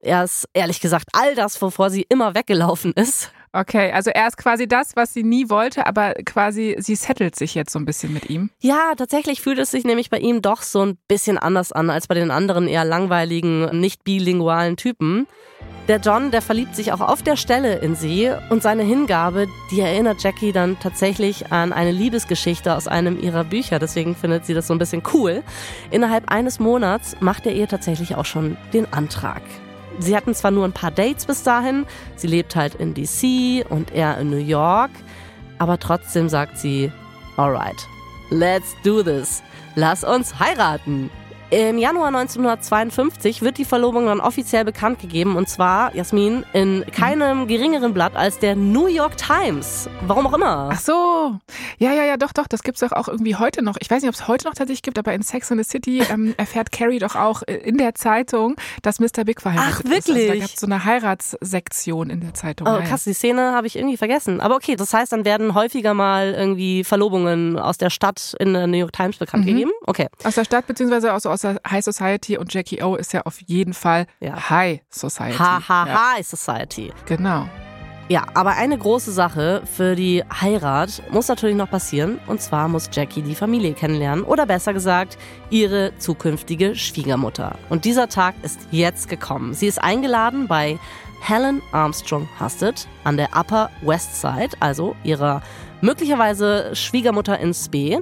Er 0.00 0.24
ist 0.24 0.48
ehrlich 0.52 0.80
gesagt 0.80 1.06
all 1.12 1.36
das, 1.36 1.62
wovor 1.62 1.90
sie 1.90 2.02
immer 2.08 2.34
weggelaufen 2.34 2.92
ist. 2.92 3.30
Okay, 3.52 3.92
also 3.92 4.10
er 4.10 4.28
ist 4.28 4.36
quasi 4.36 4.68
das, 4.68 4.96
was 4.96 5.14
sie 5.14 5.22
nie 5.22 5.48
wollte, 5.48 5.86
aber 5.86 6.14
quasi 6.24 6.76
sie 6.78 6.94
settelt 6.94 7.36
sich 7.36 7.54
jetzt 7.54 7.72
so 7.72 7.78
ein 7.78 7.84
bisschen 7.84 8.12
mit 8.12 8.28
ihm. 8.28 8.50
Ja, 8.60 8.92
tatsächlich 8.96 9.40
fühlt 9.40 9.58
es 9.58 9.70
sich 9.70 9.84
nämlich 9.84 10.10
bei 10.10 10.18
ihm 10.18 10.42
doch 10.42 10.62
so 10.62 10.84
ein 10.84 10.98
bisschen 11.08 11.38
anders 11.38 11.72
an 11.72 11.90
als 11.90 12.06
bei 12.06 12.14
den 12.14 12.30
anderen 12.30 12.68
eher 12.68 12.84
langweiligen, 12.84 13.80
nicht 13.80 14.04
bilingualen 14.04 14.76
Typen. 14.76 15.26
Der 15.88 15.98
John, 15.98 16.30
der 16.30 16.42
verliebt 16.42 16.76
sich 16.76 16.92
auch 16.92 17.00
auf 17.00 17.22
der 17.22 17.36
Stelle 17.36 17.76
in 17.76 17.94
sie 17.94 18.30
und 18.50 18.62
seine 18.62 18.82
Hingabe, 18.82 19.46
die 19.70 19.80
erinnert 19.80 20.22
Jackie 20.22 20.52
dann 20.52 20.78
tatsächlich 20.78 21.50
an 21.50 21.72
eine 21.72 21.92
Liebesgeschichte 21.92 22.76
aus 22.76 22.86
einem 22.86 23.18
ihrer 23.18 23.44
Bücher. 23.44 23.78
Deswegen 23.78 24.14
findet 24.14 24.44
sie 24.44 24.52
das 24.52 24.66
so 24.66 24.74
ein 24.74 24.78
bisschen 24.78 25.02
cool. 25.14 25.42
Innerhalb 25.90 26.30
eines 26.30 26.60
Monats 26.60 27.16
macht 27.20 27.46
er 27.46 27.54
ihr 27.54 27.68
tatsächlich 27.68 28.16
auch 28.16 28.26
schon 28.26 28.58
den 28.74 28.92
Antrag. 28.92 29.40
Sie 30.00 30.16
hatten 30.16 30.34
zwar 30.34 30.50
nur 30.50 30.64
ein 30.64 30.72
paar 30.72 30.90
Dates 30.90 31.26
bis 31.26 31.42
dahin, 31.42 31.86
sie 32.16 32.28
lebt 32.28 32.54
halt 32.54 32.74
in 32.76 32.94
DC 32.94 33.68
und 33.68 33.92
er 33.92 34.18
in 34.18 34.30
New 34.30 34.36
York, 34.36 34.90
aber 35.58 35.78
trotzdem 35.78 36.28
sagt 36.28 36.58
sie, 36.58 36.92
alright, 37.36 37.76
let's 38.30 38.74
do 38.84 39.02
this. 39.02 39.42
Lass 39.74 40.04
uns 40.04 40.38
heiraten. 40.38 41.10
Im 41.50 41.78
Januar 41.78 42.08
1952 42.08 43.40
wird 43.40 43.56
die 43.56 43.64
Verlobung 43.64 44.04
dann 44.04 44.20
offiziell 44.20 44.66
bekannt 44.66 45.00
gegeben 45.00 45.34
und 45.34 45.48
zwar, 45.48 45.94
Jasmin, 45.94 46.44
in 46.52 46.84
keinem 46.92 47.46
geringeren 47.46 47.94
Blatt 47.94 48.14
als 48.16 48.38
der 48.38 48.54
New 48.54 48.86
York 48.86 49.16
Times. 49.16 49.88
Warum 50.06 50.26
auch 50.26 50.34
immer. 50.34 50.68
Ach 50.70 50.78
so. 50.78 51.38
Ja, 51.78 51.94
ja, 51.94 52.04
ja, 52.04 52.18
doch, 52.18 52.34
doch. 52.34 52.46
Das 52.48 52.62
gibt's 52.62 52.80
doch 52.80 52.92
auch 52.92 53.08
irgendwie 53.08 53.36
heute 53.36 53.62
noch. 53.62 53.76
Ich 53.80 53.90
weiß 53.90 54.02
nicht, 54.02 54.10
ob 54.10 54.14
es 54.14 54.28
heute 54.28 54.46
noch 54.46 54.52
tatsächlich 54.52 54.82
gibt, 54.82 54.98
aber 54.98 55.14
in 55.14 55.22
Sex 55.22 55.50
and 55.50 55.64
the 55.64 55.66
City 55.66 56.02
ähm, 56.10 56.34
erfährt 56.36 56.70
Carrie 56.70 56.98
doch 56.98 57.16
auch 57.16 57.42
äh, 57.46 57.54
in 57.54 57.78
der 57.78 57.94
Zeitung, 57.94 58.56
dass 58.82 59.00
Mr. 59.00 59.24
Big 59.24 59.40
verheiratet 59.40 59.86
Ach, 59.86 59.90
wirklich? 59.90 60.16
ist. 60.24 60.30
Also 60.30 60.32
da 60.34 60.38
gab 60.40 60.50
so 60.50 60.66
eine 60.66 60.84
Heiratssektion 60.84 62.10
in 62.10 62.20
der 62.20 62.34
Zeitung. 62.34 62.68
Oh, 62.68 62.78
krass, 62.86 63.04
die 63.04 63.14
Szene 63.14 63.54
habe 63.54 63.66
ich 63.66 63.76
irgendwie 63.76 63.96
vergessen. 63.96 64.42
Aber 64.42 64.56
okay, 64.56 64.76
das 64.76 64.92
heißt, 64.92 65.12
dann 65.12 65.24
werden 65.24 65.54
häufiger 65.54 65.94
mal 65.94 66.34
irgendwie 66.34 66.84
Verlobungen 66.84 67.58
aus 67.58 67.78
der 67.78 67.88
Stadt 67.88 68.36
in 68.38 68.52
der 68.52 68.66
New 68.66 68.76
York 68.76 68.92
Times 68.92 69.16
bekannt 69.16 69.46
mhm. 69.46 69.48
gegeben. 69.48 69.70
Okay. 69.86 70.08
Aus 70.24 70.34
der 70.34 70.44
Stadt 70.44 70.66
beziehungsweise 70.66 71.14
aus, 71.14 71.24
aus 71.24 71.37
High 71.44 71.84
Society 71.84 72.38
und 72.38 72.52
Jackie 72.52 72.82
O 72.82 72.94
ist 72.96 73.12
ja 73.12 73.22
auf 73.22 73.40
jeden 73.42 73.74
Fall 73.74 74.06
ja. 74.20 74.50
High 74.50 74.80
Society. 74.90 75.38
Ha, 75.38 75.68
ha, 75.68 75.86
ja. 75.86 76.14
High 76.14 76.26
Society. 76.26 76.92
Genau. 77.06 77.48
Ja, 78.10 78.24
aber 78.32 78.52
eine 78.52 78.78
große 78.78 79.12
Sache 79.12 79.60
für 79.70 79.94
die 79.94 80.24
Heirat 80.40 81.02
muss 81.10 81.28
natürlich 81.28 81.56
noch 81.56 81.70
passieren. 81.70 82.18
Und 82.26 82.40
zwar 82.40 82.66
muss 82.66 82.88
Jackie 82.90 83.20
die 83.20 83.34
Familie 83.34 83.74
kennenlernen. 83.74 84.24
Oder 84.24 84.46
besser 84.46 84.72
gesagt, 84.72 85.18
ihre 85.50 85.92
zukünftige 85.98 86.74
Schwiegermutter. 86.74 87.56
Und 87.68 87.84
dieser 87.84 88.08
Tag 88.08 88.34
ist 88.42 88.60
jetzt 88.70 89.10
gekommen. 89.10 89.52
Sie 89.52 89.66
ist 89.66 89.82
eingeladen 89.82 90.48
bei 90.48 90.78
Helen 91.20 91.60
Armstrong 91.72 92.26
Husted 92.40 92.88
an 93.04 93.18
der 93.18 93.28
Upper 93.36 93.70
West 93.82 94.18
Side, 94.18 94.56
also 94.60 94.96
ihrer 95.04 95.42
möglicherweise 95.82 96.74
Schwiegermutter 96.74 97.38
in 97.38 97.52
Spee. 97.52 98.00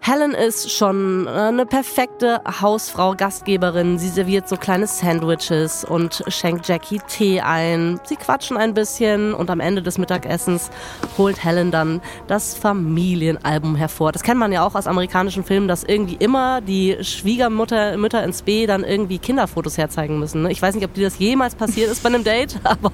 Helen 0.00 0.32
ist 0.32 0.70
schon 0.70 1.26
äh, 1.26 1.30
eine 1.30 1.66
perfekte 1.66 2.40
Hausfrau, 2.60 3.14
Gastgeberin. 3.14 3.98
Sie 3.98 4.08
serviert 4.08 4.48
so 4.48 4.56
kleine 4.56 4.86
Sandwiches 4.86 5.84
und 5.84 6.24
schenkt 6.28 6.66
Jackie 6.66 7.00
Tee 7.08 7.40
ein. 7.40 8.00
Sie 8.04 8.16
quatschen 8.16 8.56
ein 8.56 8.74
bisschen 8.74 9.34
und 9.34 9.50
am 9.50 9.60
Ende 9.60 9.82
des 9.82 9.98
Mittagessens 9.98 10.70
holt 11.18 11.44
Helen 11.44 11.70
dann 11.70 12.00
das 12.26 12.54
Familienalbum 12.54 13.76
hervor. 13.76 14.12
Das 14.12 14.22
kennt 14.22 14.38
man 14.38 14.52
ja 14.52 14.64
auch 14.66 14.74
aus 14.74 14.86
amerikanischen 14.86 15.44
Filmen, 15.44 15.68
dass 15.68 15.84
irgendwie 15.84 16.16
immer 16.16 16.60
die 16.60 16.96
Schwiegermutter 17.02 17.96
Mütter 17.96 18.22
ins 18.22 18.42
B 18.42 18.66
dann 18.66 18.84
irgendwie 18.84 19.18
Kinderfotos 19.18 19.76
herzeigen 19.76 20.18
müssen. 20.18 20.42
Ne? 20.42 20.52
Ich 20.52 20.62
weiß 20.62 20.74
nicht, 20.74 20.84
ob 20.84 20.94
dir 20.94 21.04
das 21.04 21.18
jemals 21.18 21.54
passiert 21.54 21.90
ist 21.90 22.02
bei 22.02 22.08
einem 22.08 22.24
Date, 22.24 22.58
aber 22.64 22.92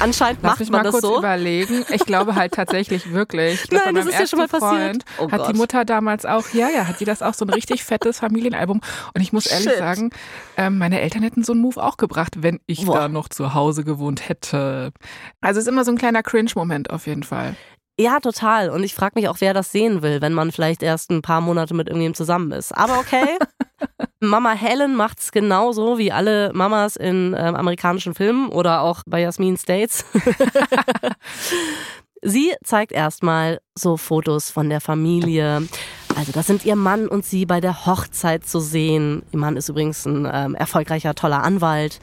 Anscheinend 0.00 0.42
Lass 0.42 0.52
macht 0.52 0.60
mich 0.60 0.70
man 0.70 0.78
mal 0.80 0.84
das 0.84 0.92
kurz 0.92 1.04
so. 1.04 1.18
überlegen. 1.18 1.84
Ich 1.92 2.04
glaube 2.04 2.34
halt 2.34 2.52
tatsächlich 2.54 3.12
wirklich. 3.12 3.70
Nein, 3.70 3.94
das 3.94 4.06
ist 4.06 4.18
ja 4.18 4.26
schon 4.26 4.38
mal 4.38 4.48
passiert. 4.48 5.04
Oh 5.18 5.30
hat 5.30 5.40
Gott. 5.40 5.50
die 5.50 5.56
Mutter 5.56 5.84
damals 5.84 6.26
auch, 6.26 6.48
ja, 6.52 6.68
ja, 6.68 6.86
hat 6.86 6.98
sie 6.98 7.04
das 7.04 7.22
auch 7.22 7.34
so 7.34 7.44
ein 7.44 7.50
richtig 7.50 7.84
fettes 7.84 8.18
Familienalbum. 8.18 8.80
Und 9.14 9.20
ich 9.20 9.32
muss 9.32 9.46
ehrlich 9.46 9.70
Shit. 9.70 9.78
sagen, 9.78 10.10
ähm, 10.56 10.78
meine 10.78 11.00
Eltern 11.00 11.22
hätten 11.22 11.44
so 11.44 11.52
einen 11.52 11.62
Move 11.62 11.82
auch 11.82 11.96
gebracht, 11.96 12.42
wenn 12.42 12.60
ich 12.66 12.84
Boah. 12.84 12.94
da 12.94 13.08
noch 13.08 13.28
zu 13.28 13.54
Hause 13.54 13.84
gewohnt 13.84 14.28
hätte. 14.28 14.92
Also 15.40 15.58
es 15.58 15.66
ist 15.66 15.72
immer 15.72 15.84
so 15.84 15.92
ein 15.92 15.98
kleiner 15.98 16.22
Cringe-Moment 16.22 16.90
auf 16.90 17.06
jeden 17.06 17.22
Fall. 17.22 17.56
Ja, 17.98 18.18
total. 18.18 18.70
Und 18.70 18.82
ich 18.82 18.92
frage 18.94 19.12
mich 19.14 19.28
auch, 19.28 19.36
wer 19.40 19.54
das 19.54 19.70
sehen 19.70 20.02
will, 20.02 20.20
wenn 20.20 20.32
man 20.32 20.50
vielleicht 20.50 20.82
erst 20.82 21.10
ein 21.10 21.22
paar 21.22 21.40
Monate 21.40 21.74
mit 21.74 21.86
irgendjemandem 21.86 22.16
zusammen 22.16 22.50
ist. 22.50 22.72
Aber 22.72 22.98
okay. 22.98 23.38
Mama 24.20 24.52
Helen 24.52 24.94
macht's 24.96 25.32
genauso 25.32 25.98
wie 25.98 26.12
alle 26.12 26.50
Mamas 26.54 26.96
in 26.96 27.34
ähm, 27.38 27.54
amerikanischen 27.54 28.14
Filmen 28.14 28.48
oder 28.48 28.82
auch 28.82 29.02
bei 29.06 29.20
Jasmin 29.20 29.56
States. 29.56 30.04
sie 32.24 32.52
zeigt 32.64 32.90
erstmal 32.90 33.60
so 33.74 33.96
Fotos 33.96 34.50
von 34.50 34.68
der 34.68 34.80
Familie. 34.80 35.68
Also 36.16 36.32
das 36.32 36.46
sind 36.46 36.64
ihr 36.64 36.76
Mann 36.76 37.08
und 37.08 37.24
sie 37.24 37.44
bei 37.44 37.60
der 37.60 37.86
Hochzeit 37.86 38.46
zu 38.46 38.60
sehen. 38.60 39.22
Ihr 39.32 39.38
Mann 39.38 39.56
ist 39.56 39.68
übrigens 39.68 40.06
ein 40.06 40.28
ähm, 40.32 40.54
erfolgreicher, 40.54 41.14
toller 41.14 41.42
Anwalt. 41.42 42.00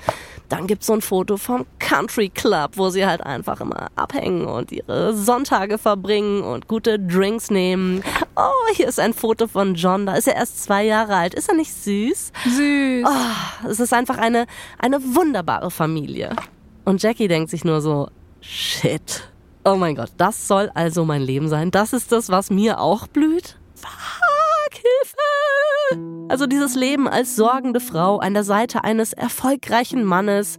Dann 0.50 0.68
gibt's 0.68 0.88
so 0.88 0.94
ein 0.94 1.02
Foto 1.02 1.38
vom 1.38 1.66
Country 1.80 2.28
Club, 2.28 2.72
wo 2.76 2.90
sie 2.90 3.06
halt 3.06 3.22
einfach 3.22 3.62
immer 3.62 3.88
abhängen 3.96 4.46
und 4.46 4.72
ihre 4.74 5.16
Sonntage 5.16 5.78
verbringen 5.78 6.42
und 6.44 6.68
gute 6.68 7.00
Drinks 7.00 7.50
nehmen. 7.50 8.04
Oh, 8.36 8.74
hier 8.74 8.90
ist 8.90 9.00
ein 9.00 9.14
Foto 9.14 9.48
von 9.48 9.76
John, 9.76 10.06
da 10.06 10.16
ist 10.16 10.28
er 10.28 10.36
erst 10.36 10.62
zwei 10.62 10.84
Jahre 10.84 11.16
alt. 11.16 11.34
Ist 11.34 11.48
er 11.48 11.56
nicht 11.56 11.74
süß? 11.74 12.34
Süß. 12.44 13.06
Oh, 13.08 13.68
es 13.70 13.80
ist 13.80 13.94
einfach 13.94 14.18
eine, 14.18 14.46
eine 14.78 15.02
wunderbare 15.16 15.72
Familie. 15.72 16.36
Und 16.84 17.02
Jackie 17.02 17.30
denkt 17.30 17.50
sich 17.50 17.64
nur 17.64 17.80
so, 17.80 18.10
shit. 18.42 19.31
Oh 19.64 19.76
mein 19.76 19.96
Gott, 19.96 20.12
das 20.18 20.48
soll 20.48 20.72
also 20.74 21.06
mein 21.06 21.22
Leben 21.22 21.48
sein. 21.48 21.70
Das 21.70 21.94
ist 21.94 22.12
das, 22.12 22.30
was 22.30 22.50
mir 22.50 22.80
auch 22.80 23.06
blüht? 23.06 23.60
Fuck, 23.76 24.74
Hilfe! 24.74 26.28
Also 26.30 26.48
dieses 26.48 26.76
Leben 26.76 27.08
als 27.08 27.36
sorgende 27.36 27.80
Frau 27.80 28.18
an 28.18 28.34
der 28.34 28.44
Seite 28.44 28.84
eines 28.84 29.14
erfolgreichen 29.14 30.04
Mannes. 30.04 30.58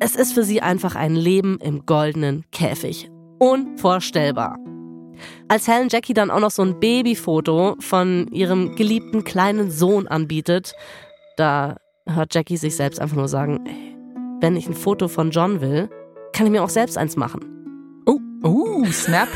Es 0.00 0.16
ist 0.16 0.34
für 0.34 0.44
sie 0.44 0.60
einfach 0.60 0.96
ein 0.96 1.14
Leben 1.14 1.58
im 1.62 1.86
goldenen 1.86 2.44
Käfig. 2.52 3.10
Unvorstellbar. 3.38 4.58
Als 5.48 5.66
Helen 5.66 5.88
Jackie 5.88 6.12
dann 6.12 6.30
auch 6.30 6.40
noch 6.40 6.50
so 6.50 6.60
ein 6.60 6.78
Babyfoto 6.78 7.76
von 7.80 8.28
ihrem 8.32 8.76
geliebten 8.76 9.24
kleinen 9.24 9.70
Sohn 9.70 10.08
anbietet, 10.08 10.74
da 11.38 11.76
hört 12.06 12.34
Jackie 12.34 12.58
sich 12.58 12.76
selbst 12.76 13.00
einfach 13.00 13.16
nur 13.16 13.28
sagen, 13.28 13.64
ey, 13.64 13.96
wenn 14.42 14.56
ich 14.56 14.66
ein 14.66 14.74
Foto 14.74 15.08
von 15.08 15.30
John 15.30 15.62
will, 15.62 15.88
kann 16.34 16.44
ich 16.44 16.52
mir 16.52 16.62
auch 16.62 16.68
selbst 16.68 16.98
eins 16.98 17.16
machen. 17.16 17.55
Snap. 18.92 19.28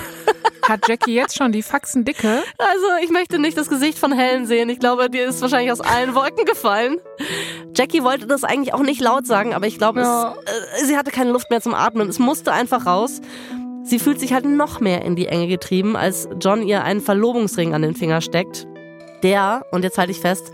Hat 0.68 0.86
Jackie 0.88 1.14
jetzt 1.14 1.36
schon 1.36 1.50
die 1.52 1.62
Faxen 1.62 2.04
dicke? 2.04 2.42
Also, 2.58 2.86
ich 3.02 3.10
möchte 3.10 3.38
nicht 3.38 3.56
das 3.56 3.68
Gesicht 3.68 3.98
von 3.98 4.12
Helen 4.12 4.46
sehen. 4.46 4.68
Ich 4.68 4.78
glaube, 4.78 5.10
dir 5.10 5.26
ist 5.26 5.40
wahrscheinlich 5.42 5.72
aus 5.72 5.80
allen 5.80 6.14
Wolken 6.14 6.44
gefallen. 6.44 6.98
Jackie 7.74 8.02
wollte 8.04 8.26
das 8.26 8.44
eigentlich 8.44 8.72
auch 8.74 8.82
nicht 8.82 9.00
laut 9.00 9.26
sagen, 9.26 9.54
aber 9.54 9.66
ich 9.66 9.78
glaube, 9.78 10.00
Ja. 10.00 10.34
es, 10.76 10.82
äh, 10.82 10.86
sie 10.86 10.96
hatte 10.96 11.10
keine 11.10 11.30
Luft 11.32 11.50
mehr 11.50 11.60
zum 11.60 11.74
Atmen. 11.74 12.08
Es 12.08 12.18
musste 12.18 12.52
einfach 12.52 12.86
raus. 12.86 13.20
Sie 13.82 13.98
fühlt 13.98 14.20
sich 14.20 14.32
halt 14.32 14.44
noch 14.44 14.78
mehr 14.80 15.02
in 15.04 15.16
die 15.16 15.26
Enge 15.26 15.48
getrieben, 15.48 15.96
als 15.96 16.28
John 16.40 16.62
ihr 16.62 16.84
einen 16.84 17.00
Verlobungsring 17.00 17.74
an 17.74 17.82
den 17.82 17.96
Finger 17.96 18.20
steckt. 18.20 18.66
Der, 19.22 19.66
und 19.72 19.82
jetzt 19.82 19.98
halte 19.98 20.12
ich 20.12 20.20
fest, 20.20 20.52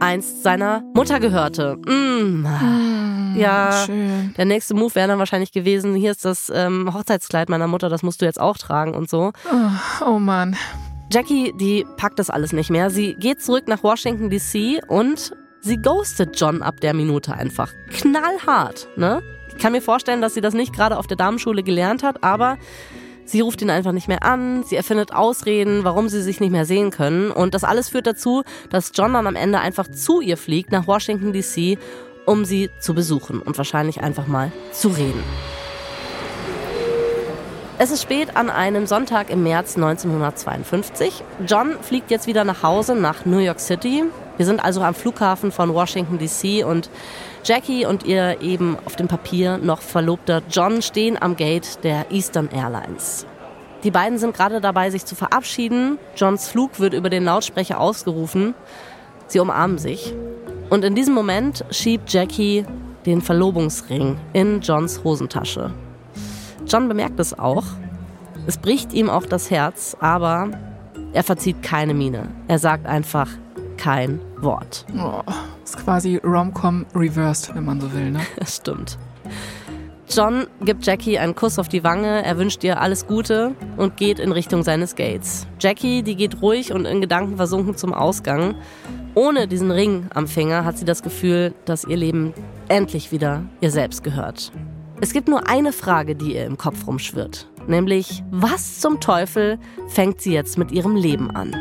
einst 0.00 0.42
seiner 0.42 0.82
Mutter 0.94 1.20
gehörte. 1.20 1.76
Mm. 1.76 2.46
Ja. 3.36 3.84
Schön. 3.84 4.34
Der 4.36 4.44
nächste 4.44 4.74
Move 4.74 4.94
wäre 4.94 5.08
dann 5.08 5.18
wahrscheinlich 5.18 5.52
gewesen, 5.52 5.94
hier 5.94 6.10
ist 6.10 6.24
das 6.24 6.50
ähm, 6.54 6.92
Hochzeitskleid 6.92 7.48
meiner 7.48 7.66
Mutter, 7.66 7.88
das 7.88 8.02
musst 8.02 8.22
du 8.22 8.24
jetzt 8.24 8.40
auch 8.40 8.56
tragen 8.56 8.94
und 8.94 9.10
so. 9.10 9.32
Oh, 9.52 10.04
oh 10.06 10.18
Mann. 10.18 10.56
Jackie, 11.12 11.52
die 11.56 11.86
packt 11.96 12.18
das 12.18 12.30
alles 12.30 12.52
nicht 12.52 12.70
mehr. 12.70 12.90
Sie 12.90 13.14
geht 13.14 13.42
zurück 13.42 13.68
nach 13.68 13.82
Washington 13.82 14.28
DC 14.28 14.82
und 14.88 15.32
sie 15.60 15.76
ghostet 15.76 16.38
John 16.40 16.62
ab 16.62 16.80
der 16.80 16.94
Minute 16.94 17.34
einfach. 17.34 17.72
Knallhart, 17.90 18.88
ne? 18.96 19.22
Ich 19.48 19.62
kann 19.62 19.72
mir 19.72 19.80
vorstellen, 19.80 20.20
dass 20.20 20.34
sie 20.34 20.40
das 20.40 20.52
nicht 20.52 20.74
gerade 20.74 20.98
auf 20.98 21.06
der 21.06 21.16
Damenschule 21.16 21.62
gelernt 21.62 22.02
hat, 22.02 22.22
aber 22.24 22.58
sie 23.26 23.40
ruft 23.40 23.60
ihn 23.60 23.70
einfach 23.70 23.92
nicht 23.92 24.08
mehr 24.08 24.22
an, 24.22 24.62
sie 24.64 24.76
erfindet 24.76 25.12
Ausreden, 25.12 25.84
warum 25.84 26.08
sie 26.08 26.22
sich 26.22 26.40
nicht 26.40 26.52
mehr 26.52 26.64
sehen 26.64 26.90
können. 26.90 27.30
Und 27.30 27.54
das 27.54 27.64
alles 27.64 27.90
führt 27.90 28.06
dazu, 28.06 28.42
dass 28.70 28.92
John 28.94 29.12
dann 29.12 29.26
am 29.26 29.36
Ende 29.36 29.58
einfach 29.58 29.88
zu 29.88 30.20
ihr 30.20 30.36
fliegt 30.36 30.72
nach 30.72 30.86
Washington 30.86 31.32
DC, 31.32 31.78
um 32.24 32.44
sie 32.44 32.70
zu 32.78 32.94
besuchen 32.94 33.42
und 33.42 33.58
wahrscheinlich 33.58 34.00
einfach 34.00 34.26
mal 34.26 34.50
zu 34.72 34.88
reden. 34.88 35.22
Es 37.78 37.90
ist 37.90 38.00
spät 38.00 38.36
an 38.36 38.48
einem 38.48 38.86
Sonntag 38.86 39.28
im 39.28 39.42
März 39.42 39.76
1952. 39.76 41.22
John 41.46 41.76
fliegt 41.82 42.10
jetzt 42.10 42.26
wieder 42.26 42.42
nach 42.44 42.62
Hause 42.62 42.94
nach 42.94 43.26
New 43.26 43.38
York 43.38 43.60
City. 43.60 44.04
Wir 44.38 44.46
sind 44.46 44.64
also 44.64 44.80
am 44.80 44.94
Flughafen 44.94 45.52
von 45.52 45.74
Washington 45.74 46.18
DC 46.18 46.64
und 46.64 46.88
Jackie 47.46 47.86
und 47.86 48.04
ihr 48.04 48.42
eben 48.42 48.76
auf 48.86 48.96
dem 48.96 49.06
Papier 49.06 49.56
noch 49.58 49.80
verlobter 49.80 50.42
John 50.50 50.82
stehen 50.82 51.16
am 51.20 51.36
Gate 51.36 51.78
der 51.84 52.10
Eastern 52.10 52.48
Airlines. 52.48 53.24
Die 53.84 53.92
beiden 53.92 54.18
sind 54.18 54.34
gerade 54.34 54.60
dabei, 54.60 54.90
sich 54.90 55.04
zu 55.04 55.14
verabschieden. 55.14 55.96
Johns 56.16 56.48
Flug 56.48 56.80
wird 56.80 56.92
über 56.92 57.08
den 57.08 57.24
Lautsprecher 57.24 57.78
ausgerufen. 57.78 58.56
Sie 59.28 59.38
umarmen 59.38 59.78
sich. 59.78 60.12
Und 60.70 60.84
in 60.84 60.96
diesem 60.96 61.14
Moment 61.14 61.64
schiebt 61.70 62.12
Jackie 62.12 62.64
den 63.04 63.22
Verlobungsring 63.22 64.18
in 64.32 64.60
Johns 64.60 65.04
Hosentasche. 65.04 65.70
John 66.66 66.88
bemerkt 66.88 67.20
es 67.20 67.38
auch. 67.38 67.64
Es 68.48 68.58
bricht 68.58 68.92
ihm 68.92 69.08
auch 69.08 69.24
das 69.24 69.52
Herz, 69.52 69.96
aber 70.00 70.50
er 71.12 71.22
verzieht 71.22 71.62
keine 71.62 71.94
Miene. 71.94 72.26
Er 72.48 72.58
sagt 72.58 72.86
einfach 72.86 73.28
kein 73.76 74.20
Wort. 74.38 74.86
Oh, 74.98 75.22
ist 75.64 75.76
quasi 75.78 76.16
Romcom 76.24 76.86
reversed, 76.94 77.54
wenn 77.54 77.64
man 77.64 77.80
so 77.80 77.92
will, 77.92 78.10
ne? 78.10 78.20
Stimmt. 78.46 78.98
John 80.08 80.46
gibt 80.60 80.86
Jackie 80.86 81.18
einen 81.18 81.34
Kuss 81.34 81.58
auf 81.58 81.68
die 81.68 81.82
Wange, 81.82 82.24
er 82.24 82.38
wünscht 82.38 82.62
ihr 82.62 82.80
alles 82.80 83.06
Gute 83.08 83.56
und 83.76 83.96
geht 83.96 84.20
in 84.20 84.30
Richtung 84.30 84.62
seines 84.62 84.94
Gates. 84.94 85.48
Jackie, 85.58 86.02
die 86.02 86.14
geht 86.14 86.42
ruhig 86.42 86.72
und 86.72 86.84
in 86.84 87.00
Gedanken 87.00 87.36
versunken 87.36 87.76
zum 87.76 87.92
Ausgang. 87.92 88.54
Ohne 89.14 89.48
diesen 89.48 89.70
Ring 89.70 90.06
am 90.14 90.28
Finger 90.28 90.64
hat 90.64 90.78
sie 90.78 90.84
das 90.84 91.02
Gefühl, 91.02 91.54
dass 91.64 91.84
ihr 91.84 91.96
Leben 91.96 92.34
endlich 92.68 93.10
wieder 93.10 93.42
ihr 93.60 93.70
selbst 93.72 94.04
gehört. 94.04 94.52
Es 95.00 95.12
gibt 95.12 95.28
nur 95.28 95.48
eine 95.48 95.72
Frage, 95.72 96.14
die 96.14 96.34
ihr 96.34 96.44
im 96.44 96.56
Kopf 96.56 96.86
rumschwirrt, 96.86 97.48
nämlich 97.66 98.22
was 98.30 98.80
zum 98.80 99.00
Teufel 99.00 99.58
fängt 99.88 100.20
sie 100.20 100.32
jetzt 100.32 100.56
mit 100.56 100.70
ihrem 100.70 100.94
Leben 100.94 101.30
an? 101.32 101.54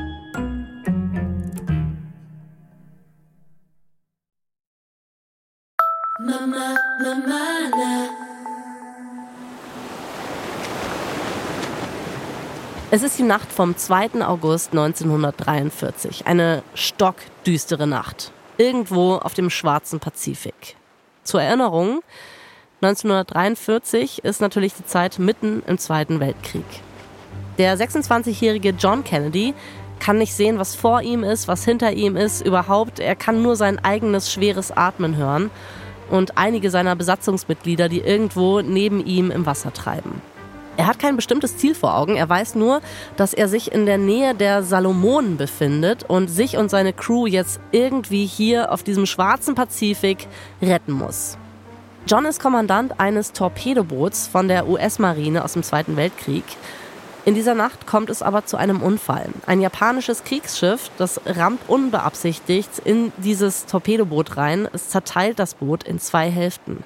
Es 12.91 13.03
ist 13.03 13.19
die 13.19 13.23
Nacht 13.23 13.51
vom 13.51 13.77
2. 13.77 14.25
August 14.25 14.71
1943. 14.71 16.27
Eine 16.27 16.63
stockdüstere 16.73 17.87
Nacht. 17.87 18.31
Irgendwo 18.57 19.15
auf 19.15 19.33
dem 19.33 19.49
schwarzen 19.49 19.99
Pazifik. 19.99 20.75
Zur 21.23 21.41
Erinnerung, 21.41 22.01
1943 22.81 24.23
ist 24.23 24.41
natürlich 24.41 24.73
die 24.73 24.85
Zeit 24.85 25.19
mitten 25.19 25.63
im 25.67 25.77
Zweiten 25.77 26.19
Weltkrieg. 26.19 26.65
Der 27.57 27.77
26-jährige 27.77 28.71
John 28.71 29.03
Kennedy 29.03 29.53
kann 29.99 30.17
nicht 30.17 30.33
sehen, 30.33 30.59
was 30.59 30.75
vor 30.75 31.01
ihm 31.01 31.23
ist, 31.23 31.47
was 31.47 31.63
hinter 31.63 31.93
ihm 31.93 32.17
ist, 32.17 32.45
überhaupt. 32.45 32.99
Er 32.99 33.15
kann 33.15 33.41
nur 33.41 33.55
sein 33.55 33.83
eigenes 33.83 34.31
schweres 34.31 34.71
Atmen 34.71 35.15
hören 35.15 35.49
und 36.09 36.37
einige 36.37 36.69
seiner 36.69 36.95
Besatzungsmitglieder, 36.95 37.89
die 37.89 37.99
irgendwo 37.99 38.61
neben 38.61 39.05
ihm 39.05 39.31
im 39.31 39.45
Wasser 39.45 39.73
treiben. 39.73 40.21
Er 40.77 40.87
hat 40.87 40.99
kein 40.99 41.15
bestimmtes 41.15 41.57
Ziel 41.57 41.73
vor 41.73 41.95
Augen. 41.95 42.17
Er 42.17 42.27
weiß 42.27 42.55
nur, 42.55 42.81
dass 43.15 43.33
er 43.33 43.47
sich 43.47 43.71
in 43.71 43.85
der 43.85 43.97
Nähe 43.97 44.35
der 44.35 44.61
Salomonen 44.61 45.37
befindet 45.37 46.03
und 46.03 46.27
sich 46.27 46.57
und 46.57 46.69
seine 46.69 46.91
Crew 46.91 47.27
jetzt 47.27 47.59
irgendwie 47.71 48.25
hier 48.25 48.71
auf 48.71 48.83
diesem 48.83 49.05
schwarzen 49.05 49.55
Pazifik 49.55 50.27
retten 50.61 50.91
muss. 50.91 51.37
John 52.07 52.25
ist 52.25 52.41
Kommandant 52.41 52.99
eines 52.99 53.31
Torpedoboots 53.31 54.27
von 54.27 54.47
der 54.47 54.67
US-Marine 54.67 55.43
aus 55.43 55.53
dem 55.53 55.63
Zweiten 55.63 55.95
Weltkrieg. 55.95 56.43
In 57.25 57.33
dieser 57.33 57.55
Nacht 57.55 57.87
kommt 57.87 58.11
es 58.11 58.21
aber 58.21 58.45
zu 58.45 58.55
einem 58.55 58.83
Unfall. 58.83 59.29
Ein 59.47 59.59
japanisches 59.59 60.23
Kriegsschiff, 60.23 60.91
das 60.99 61.19
rammt 61.25 61.67
unbeabsichtigt 61.67 62.77
in 62.77 63.11
dieses 63.17 63.65
Torpedoboot 63.65 64.37
rein. 64.37 64.69
Es 64.73 64.89
zerteilt 64.89 65.39
das 65.39 65.55
Boot 65.55 65.83
in 65.83 65.99
zwei 65.99 66.29
Hälften. 66.29 66.83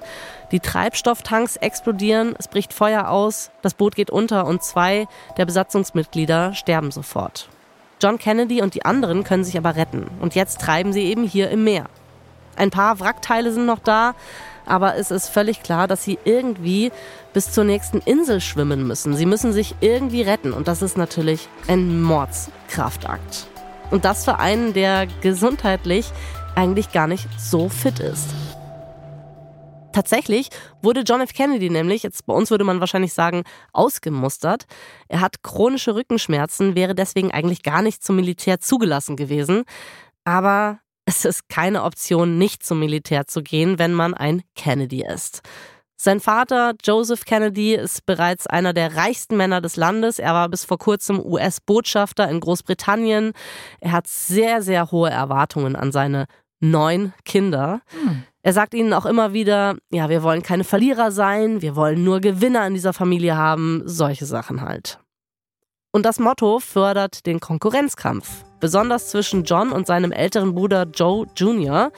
Die 0.50 0.60
Treibstofftanks 0.60 1.56
explodieren, 1.56 2.34
es 2.38 2.48
bricht 2.48 2.72
Feuer 2.72 3.10
aus, 3.10 3.50
das 3.60 3.74
Boot 3.74 3.94
geht 3.94 4.10
unter 4.10 4.46
und 4.46 4.62
zwei 4.62 5.06
der 5.36 5.44
Besatzungsmitglieder 5.44 6.54
sterben 6.54 6.90
sofort. 6.90 7.50
John 8.00 8.16
Kennedy 8.16 8.62
und 8.62 8.72
die 8.72 8.86
anderen 8.86 9.24
können 9.24 9.44
sich 9.44 9.58
aber 9.58 9.76
retten. 9.76 10.06
Und 10.20 10.34
jetzt 10.34 10.62
treiben 10.62 10.94
sie 10.94 11.02
eben 11.02 11.24
hier 11.24 11.50
im 11.50 11.64
Meer. 11.64 11.84
Ein 12.56 12.70
paar 12.70 12.98
Wrackteile 12.98 13.52
sind 13.52 13.66
noch 13.66 13.78
da, 13.78 14.14
aber 14.70 14.96
es 14.96 15.10
ist 15.10 15.28
völlig 15.28 15.62
klar, 15.62 15.88
dass 15.88 16.04
sie 16.04 16.18
irgendwie 16.24 16.92
bis 17.32 17.52
zur 17.52 17.64
nächsten 17.64 17.98
Insel 17.98 18.40
schwimmen 18.40 18.86
müssen. 18.86 19.14
Sie 19.14 19.26
müssen 19.26 19.52
sich 19.52 19.74
irgendwie 19.80 20.22
retten 20.22 20.52
und 20.52 20.68
das 20.68 20.80
ist 20.80 20.96
natürlich 20.96 21.48
ein 21.68 22.00
Mordskraftakt. 22.02 23.48
Und 23.90 24.04
das 24.04 24.24
für 24.24 24.38
einen, 24.38 24.72
der 24.72 25.06
gesundheitlich 25.20 26.12
eigentlich 26.54 26.92
gar 26.92 27.06
nicht 27.06 27.28
so 27.38 27.68
fit 27.68 27.98
ist. 27.98 28.28
Tatsächlich 29.92 30.50
wurde 30.82 31.00
John 31.00 31.20
F. 31.20 31.32
Kennedy 31.32 31.68
nämlich, 31.68 32.04
jetzt 32.04 32.24
bei 32.26 32.32
uns 32.32 32.52
würde 32.52 32.62
man 32.62 32.78
wahrscheinlich 32.78 33.12
sagen, 33.12 33.42
ausgemustert. 33.72 34.66
Er 35.08 35.20
hat 35.20 35.42
chronische 35.42 35.96
Rückenschmerzen, 35.96 36.76
wäre 36.76 36.94
deswegen 36.94 37.32
eigentlich 37.32 37.64
gar 37.64 37.82
nicht 37.82 38.04
zum 38.04 38.14
Militär 38.16 38.60
zugelassen 38.60 39.16
gewesen. 39.16 39.64
Aber 40.24 40.78
es 41.10 41.24
ist 41.24 41.48
keine 41.48 41.82
Option, 41.82 42.38
nicht 42.38 42.62
zum 42.62 42.78
Militär 42.78 43.26
zu 43.26 43.42
gehen, 43.42 43.80
wenn 43.80 43.92
man 43.92 44.14
ein 44.14 44.42
Kennedy 44.54 45.04
ist. 45.04 45.42
Sein 45.96 46.20
Vater, 46.20 46.74
Joseph 46.84 47.24
Kennedy, 47.24 47.74
ist 47.74 48.06
bereits 48.06 48.46
einer 48.46 48.72
der 48.72 48.94
reichsten 48.94 49.36
Männer 49.36 49.60
des 49.60 49.74
Landes. 49.74 50.20
Er 50.20 50.34
war 50.34 50.48
bis 50.48 50.64
vor 50.64 50.78
kurzem 50.78 51.18
US-Botschafter 51.18 52.30
in 52.30 52.38
Großbritannien. 52.38 53.32
Er 53.80 53.92
hat 53.92 54.06
sehr, 54.06 54.62
sehr 54.62 54.92
hohe 54.92 55.10
Erwartungen 55.10 55.74
an 55.74 55.90
seine 55.90 56.26
neun 56.60 57.12
Kinder. 57.24 57.82
Hm. 57.90 58.22
Er 58.42 58.52
sagt 58.52 58.72
ihnen 58.72 58.94
auch 58.94 59.04
immer 59.04 59.32
wieder, 59.32 59.76
ja, 59.90 60.08
wir 60.08 60.22
wollen 60.22 60.42
keine 60.42 60.64
Verlierer 60.64 61.10
sein, 61.10 61.60
wir 61.60 61.74
wollen 61.74 62.04
nur 62.04 62.20
Gewinner 62.20 62.66
in 62.68 62.74
dieser 62.74 62.92
Familie 62.92 63.36
haben, 63.36 63.82
solche 63.84 64.26
Sachen 64.26 64.62
halt. 64.62 65.00
Und 65.90 66.06
das 66.06 66.20
Motto 66.20 66.60
fördert 66.60 67.26
den 67.26 67.40
Konkurrenzkampf, 67.40 68.44
besonders 68.60 69.08
zwischen 69.08 69.44
John 69.44 69.72
und 69.72 69.86
seinem 69.86 70.12
älteren 70.12 70.54
Bruder 70.54 70.84
Joe 70.84 71.26
Jr. 71.34 71.90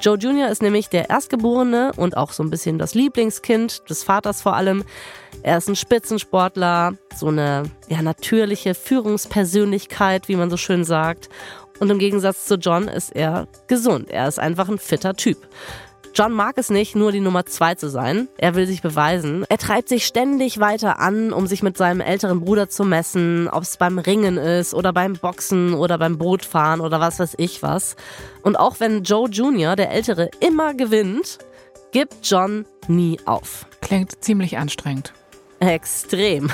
Joe 0.00 0.16
Jr. 0.16 0.48
ist 0.48 0.62
nämlich 0.62 0.88
der 0.88 1.08
Erstgeborene 1.08 1.92
und 1.96 2.16
auch 2.16 2.32
so 2.32 2.42
ein 2.42 2.50
bisschen 2.50 2.78
das 2.78 2.94
Lieblingskind 2.94 3.88
des 3.88 4.02
Vaters 4.04 4.42
vor 4.42 4.54
allem. 4.54 4.84
Er 5.42 5.58
ist 5.58 5.68
ein 5.68 5.76
Spitzensportler, 5.76 6.94
so 7.14 7.28
eine 7.28 7.64
ja, 7.88 8.02
natürliche 8.02 8.74
Führungspersönlichkeit, 8.74 10.28
wie 10.28 10.36
man 10.36 10.50
so 10.50 10.56
schön 10.56 10.84
sagt. 10.84 11.28
Und 11.80 11.90
im 11.90 11.98
Gegensatz 11.98 12.46
zu 12.46 12.54
John 12.54 12.86
ist 12.86 13.14
er 13.16 13.48
gesund. 13.66 14.10
Er 14.10 14.28
ist 14.28 14.38
einfach 14.38 14.68
ein 14.68 14.78
fitter 14.78 15.14
Typ. 15.14 15.38
John 16.16 16.30
mag 16.30 16.58
es 16.58 16.70
nicht, 16.70 16.94
nur 16.94 17.10
die 17.10 17.18
Nummer 17.18 17.44
zwei 17.44 17.74
zu 17.74 17.90
sein. 17.90 18.28
Er 18.38 18.54
will 18.54 18.68
sich 18.68 18.82
beweisen. 18.82 19.44
Er 19.48 19.58
treibt 19.58 19.88
sich 19.88 20.06
ständig 20.06 20.60
weiter 20.60 21.00
an, 21.00 21.32
um 21.32 21.48
sich 21.48 21.60
mit 21.64 21.76
seinem 21.76 22.00
älteren 22.00 22.40
Bruder 22.40 22.68
zu 22.68 22.84
messen, 22.84 23.48
ob 23.48 23.64
es 23.64 23.78
beim 23.78 23.98
Ringen 23.98 24.36
ist 24.36 24.74
oder 24.74 24.92
beim 24.92 25.14
Boxen 25.14 25.74
oder 25.74 25.98
beim 25.98 26.16
Bootfahren 26.16 26.80
oder 26.80 27.00
was 27.00 27.18
weiß 27.18 27.34
ich 27.38 27.64
was. 27.64 27.96
Und 28.42 28.54
auch 28.54 28.78
wenn 28.78 29.02
Joe 29.02 29.28
Jr., 29.28 29.74
der 29.74 29.90
Ältere, 29.90 30.30
immer 30.38 30.72
gewinnt, 30.74 31.38
gibt 31.90 32.14
John 32.22 32.64
nie 32.86 33.18
auf. 33.24 33.66
Klingt 33.80 34.22
ziemlich 34.24 34.56
anstrengend. 34.56 35.12
Extrem. 35.58 36.48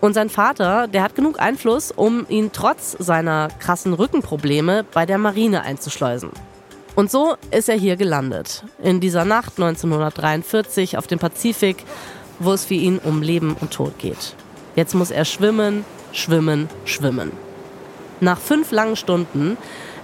Und 0.00 0.14
sein 0.14 0.30
Vater, 0.30 0.88
der 0.88 1.02
hat 1.02 1.14
genug 1.14 1.38
Einfluss, 1.40 1.90
um 1.90 2.24
ihn 2.30 2.52
trotz 2.54 2.96
seiner 2.98 3.48
krassen 3.58 3.92
Rückenprobleme 3.92 4.86
bei 4.94 5.04
der 5.04 5.18
Marine 5.18 5.60
einzuschleusen. 5.60 6.30
Und 6.94 7.10
so 7.10 7.36
ist 7.50 7.68
er 7.68 7.76
hier 7.76 7.96
gelandet. 7.96 8.64
In 8.80 9.00
dieser 9.00 9.24
Nacht 9.24 9.54
1943 9.56 10.96
auf 10.96 11.06
dem 11.06 11.18
Pazifik, 11.18 11.78
wo 12.38 12.52
es 12.52 12.64
für 12.64 12.74
ihn 12.74 12.98
um 12.98 13.20
Leben 13.20 13.56
und 13.60 13.72
Tod 13.72 13.98
geht. 13.98 14.34
Jetzt 14.76 14.94
muss 14.94 15.10
er 15.10 15.24
schwimmen, 15.24 15.84
schwimmen, 16.12 16.68
schwimmen. 16.84 17.32
Nach 18.20 18.38
fünf 18.38 18.70
langen 18.70 18.96
Stunden 18.96 19.56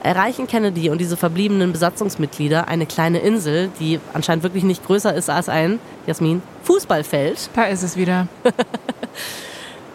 erreichen 0.02 0.46
Kennedy 0.46 0.90
und 0.90 0.98
diese 0.98 1.16
verbliebenen 1.16 1.72
Besatzungsmitglieder 1.72 2.68
eine 2.68 2.86
kleine 2.86 3.18
Insel, 3.20 3.70
die 3.78 4.00
anscheinend 4.12 4.42
wirklich 4.42 4.64
nicht 4.64 4.84
größer 4.84 5.14
ist 5.14 5.30
als 5.30 5.48
ein, 5.48 5.78
Jasmin, 6.06 6.42
Fußballfeld. 6.64 7.50
Da 7.54 7.64
ist 7.64 7.82
es 7.82 7.96
wieder. 7.96 8.26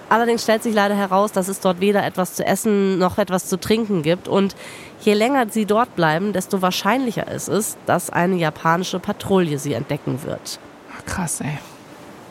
Allerdings 0.09 0.43
stellt 0.43 0.63
sich 0.63 0.73
leider 0.73 0.95
heraus, 0.95 1.31
dass 1.31 1.47
es 1.47 1.59
dort 1.59 1.79
weder 1.79 2.05
etwas 2.05 2.35
zu 2.35 2.45
essen 2.45 2.99
noch 2.99 3.17
etwas 3.17 3.47
zu 3.47 3.59
trinken 3.59 4.03
gibt. 4.03 4.27
Und 4.27 4.55
je 5.01 5.13
länger 5.13 5.47
sie 5.49 5.65
dort 5.65 5.95
bleiben, 5.95 6.33
desto 6.33 6.61
wahrscheinlicher 6.61 7.27
ist 7.27 7.47
es, 7.47 7.77
dass 7.85 8.09
eine 8.09 8.35
japanische 8.35 8.99
Patrouille 8.99 9.57
sie 9.57 9.73
entdecken 9.73 10.23
wird. 10.23 10.59
Krass, 11.05 11.41
ey. 11.41 11.57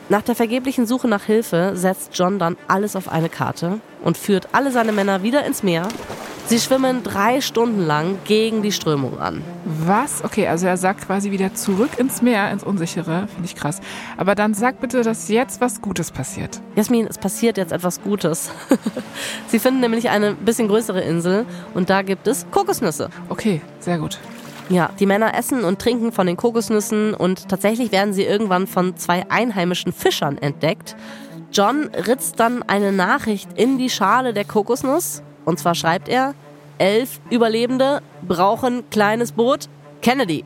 Nach 0.09 0.21
der 0.21 0.35
vergeblichen 0.35 0.85
Suche 0.85 1.07
nach 1.07 1.23
Hilfe 1.23 1.71
setzt 1.75 2.17
John 2.17 2.39
dann 2.39 2.57
alles 2.67 2.95
auf 2.95 3.09
eine 3.09 3.29
Karte 3.29 3.79
und 4.03 4.17
führt 4.17 4.49
alle 4.51 4.71
seine 4.71 4.91
Männer 4.91 5.23
wieder 5.23 5.45
ins 5.45 5.63
Meer 5.63 5.87
Sie 6.47 6.59
schwimmen 6.59 7.01
drei 7.01 7.41
Stunden 7.41 7.79
lang 7.79 8.19
gegen 8.23 8.61
die 8.61 8.71
Strömung 8.71 9.19
an. 9.19 9.41
Was? 9.65 10.23
Okay, 10.23 10.47
also 10.47 10.67
er 10.67 10.77
sagt 10.77 11.07
quasi 11.07 11.31
wieder 11.31 11.55
zurück 11.55 11.97
ins 11.97 12.21
Meer, 12.21 12.51
ins 12.51 12.63
Unsichere. 12.63 13.27
Finde 13.27 13.45
ich 13.45 13.55
krass. 13.55 13.81
Aber 14.15 14.35
dann 14.35 14.53
sag 14.53 14.79
bitte, 14.79 15.01
dass 15.01 15.27
jetzt 15.27 15.59
was 15.59 15.81
Gutes 15.81 16.11
passiert. 16.11 16.61
Jasmin, 16.75 17.07
es 17.07 17.17
passiert 17.17 17.57
jetzt 17.57 17.71
etwas 17.71 17.99
Gutes. 18.03 18.51
Sie 19.47 19.57
finden 19.57 19.79
nämlich 19.79 20.11
eine 20.11 20.35
bisschen 20.35 20.67
größere 20.67 21.01
Insel 21.01 21.47
und 21.73 21.89
da 21.89 22.03
gibt 22.03 22.27
es 22.27 22.45
Kokosnüsse. 22.51 23.09
Okay, 23.27 23.61
sehr 23.79 23.97
gut. 23.97 24.19
Ja, 24.69 24.89
die 24.99 25.05
Männer 25.05 25.37
essen 25.37 25.63
und 25.63 25.79
trinken 25.79 26.11
von 26.11 26.25
den 26.25 26.37
Kokosnüssen 26.37 27.13
und 27.13 27.49
tatsächlich 27.49 27.91
werden 27.91 28.13
sie 28.13 28.23
irgendwann 28.23 28.65
von 28.65 28.97
zwei 28.97 29.29
einheimischen 29.29 29.93
Fischern 29.93 30.39
entdeckt. 30.39 30.95
John 31.51 31.89
ritzt 31.93 32.39
dann 32.39 32.63
eine 32.63 32.91
Nachricht 32.91 33.49
in 33.55 33.77
die 33.77 33.91
Schale 33.91 34.33
der 34.33 34.43
Kokosnuss 34.43 35.21
und 35.45 35.59
zwar 35.59 35.75
schreibt 35.75 36.09
er, 36.09 36.33
elf 36.79 37.19
Überlebende 37.29 38.01
brauchen 38.27 38.89
kleines 38.89 39.31
Boot, 39.33 39.69
Kennedy. 40.01 40.43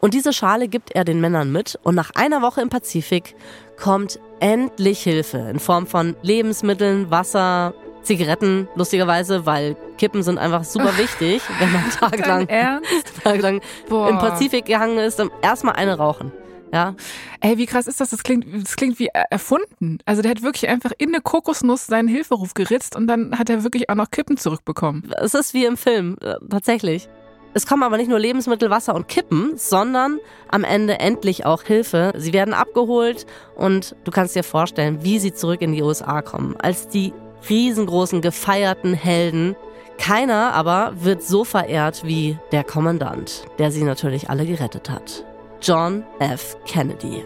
Und 0.00 0.14
diese 0.14 0.32
Schale 0.32 0.68
gibt 0.68 0.92
er 0.92 1.04
den 1.04 1.20
Männern 1.20 1.52
mit 1.52 1.78
und 1.82 1.94
nach 1.94 2.10
einer 2.14 2.40
Woche 2.40 2.62
im 2.62 2.70
Pazifik 2.70 3.34
kommt 3.78 4.18
endlich 4.40 5.02
Hilfe 5.02 5.38
in 5.38 5.58
Form 5.58 5.86
von 5.86 6.16
Lebensmitteln, 6.22 7.10
Wasser, 7.10 7.74
Zigaretten, 8.02 8.68
lustigerweise, 8.74 9.46
weil 9.46 9.76
Kippen 9.98 10.22
sind 10.22 10.38
einfach 10.38 10.64
super 10.64 10.96
wichtig, 10.98 11.42
wenn 11.58 11.72
man 11.72 11.90
tagelang, 11.98 12.48
tagelang 13.24 13.60
im 13.88 14.18
Pazifik 14.18 14.64
gehangen 14.66 14.98
ist, 14.98 15.22
erstmal 15.42 15.76
eine 15.76 15.96
rauchen. 15.96 16.32
Ja. 16.72 16.94
Ey, 17.40 17.58
wie 17.58 17.66
krass 17.66 17.86
ist 17.86 18.00
das? 18.00 18.10
Das 18.10 18.22
klingt, 18.22 18.46
das 18.64 18.76
klingt 18.76 18.98
wie 18.98 19.08
erfunden. 19.30 19.98
Also 20.06 20.22
der 20.22 20.30
hat 20.30 20.42
wirklich 20.42 20.68
einfach 20.68 20.92
in 20.96 21.10
eine 21.10 21.20
Kokosnuss 21.20 21.86
seinen 21.86 22.08
Hilferuf 22.08 22.54
geritzt 22.54 22.96
und 22.96 23.06
dann 23.06 23.38
hat 23.38 23.50
er 23.50 23.62
wirklich 23.62 23.90
auch 23.90 23.94
noch 23.94 24.10
Kippen 24.10 24.38
zurückbekommen. 24.38 25.12
Es 25.18 25.34
ist 25.34 25.52
wie 25.52 25.66
im 25.66 25.76
Film, 25.76 26.16
äh, 26.22 26.36
tatsächlich. 26.48 27.08
Es 27.54 27.66
kommen 27.66 27.82
aber 27.82 27.98
nicht 27.98 28.08
nur 28.08 28.18
Lebensmittel, 28.18 28.70
Wasser 28.70 28.94
und 28.94 29.08
Kippen, 29.08 29.52
sondern 29.56 30.18
am 30.48 30.64
Ende 30.64 30.98
endlich 30.98 31.44
auch 31.44 31.62
Hilfe. 31.62 32.14
Sie 32.16 32.32
werden 32.32 32.54
abgeholt 32.54 33.26
und 33.54 33.94
du 34.04 34.10
kannst 34.10 34.34
dir 34.34 34.42
vorstellen, 34.42 35.04
wie 35.04 35.18
sie 35.18 35.34
zurück 35.34 35.60
in 35.60 35.72
die 35.72 35.82
USA 35.82 36.22
kommen. 36.22 36.56
Als 36.56 36.88
die 36.88 37.12
riesengroßen 37.48 38.20
gefeierten 38.20 38.94
Helden. 38.94 39.56
Keiner 39.98 40.52
aber 40.54 40.92
wird 40.96 41.22
so 41.22 41.44
verehrt 41.44 42.02
wie 42.04 42.38
der 42.50 42.64
Kommandant, 42.64 43.44
der 43.58 43.70
sie 43.70 43.84
natürlich 43.84 44.30
alle 44.30 44.46
gerettet 44.46 44.90
hat. 44.90 45.24
John 45.60 46.04
F. 46.18 46.56
Kennedy. 46.66 47.24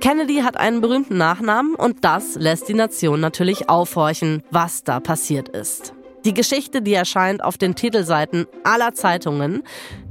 Kennedy 0.00 0.36
hat 0.36 0.56
einen 0.56 0.80
berühmten 0.80 1.16
Nachnamen 1.16 1.74
und 1.74 2.04
das 2.04 2.36
lässt 2.36 2.68
die 2.68 2.74
Nation 2.74 3.20
natürlich 3.20 3.68
aufhorchen, 3.68 4.42
was 4.50 4.84
da 4.84 5.00
passiert 5.00 5.48
ist. 5.48 5.94
Die 6.24 6.34
Geschichte, 6.34 6.82
die 6.82 6.94
erscheint 6.94 7.42
auf 7.42 7.56
den 7.56 7.74
Titelseiten 7.74 8.46
aller 8.64 8.94
Zeitungen. 8.94 9.62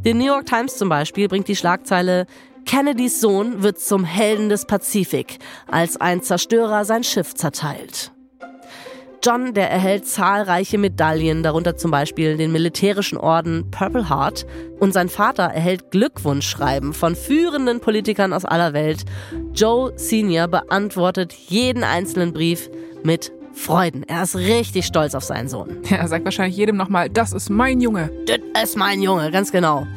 Die 0.04 0.14
New 0.14 0.26
York 0.26 0.46
Times 0.46 0.78
zum 0.78 0.90
Beispiel 0.90 1.28
bringt 1.28 1.48
die 1.48 1.56
Schlagzeile 1.56 2.26
Kennedys 2.66 3.22
Sohn 3.22 3.64
wird 3.64 3.80
zum 3.80 4.04
Helden 4.04 4.50
des 4.50 4.66
Pazifik, 4.66 5.38
als 5.68 5.98
ein 5.98 6.22
Zerstörer 6.22 6.84
sein 6.84 7.04
Schiff 7.04 7.34
zerteilt. 7.34 8.12
John, 9.24 9.56
der 9.56 9.72
erhält 9.72 10.06
zahlreiche 10.06 10.78
Medaillen, 10.78 11.42
darunter 11.42 11.78
zum 11.78 11.90
Beispiel 11.90 12.38
den 12.38 12.52
militärischen 12.52 13.18
Orden 13.18 13.72
Purple 13.72 14.08
Heart. 14.08 14.46
Und 14.80 14.94
sein 14.94 15.10
Vater 15.10 15.46
erhält 15.46 15.90
Glückwunschschreiben 15.90 16.94
von 16.94 17.16
führenden 17.16 17.80
Politikern 17.80 18.34
aus 18.34 18.46
aller 18.46 18.74
Welt. 18.74 19.04
Joe 19.54 19.94
Senior 19.96 20.48
beantwortet 20.48 21.34
jeden 21.34 21.84
einzelnen 21.84 22.34
Brief 22.34 22.70
mit 23.04 23.32
Freuden. 23.56 24.04
Er 24.04 24.24
ist 24.24 24.36
richtig 24.36 24.86
stolz 24.86 25.16
auf 25.16 25.24
seinen 25.24 25.48
Sohn. 25.48 25.78
Ja, 25.90 25.98
er 25.98 26.08
sagt 26.08 26.26
wahrscheinlich 26.26 26.58
jedem 26.58 26.76
nochmal, 26.76 27.10
das 27.10 27.34
ist 27.34 27.50
mein 27.50 27.82
Junge. 27.82 28.12
Das 28.28 28.70
ist 28.70 28.78
mein 28.78 29.02
Junge, 29.02 29.32
ganz 29.32 29.52
genau. 29.52 29.88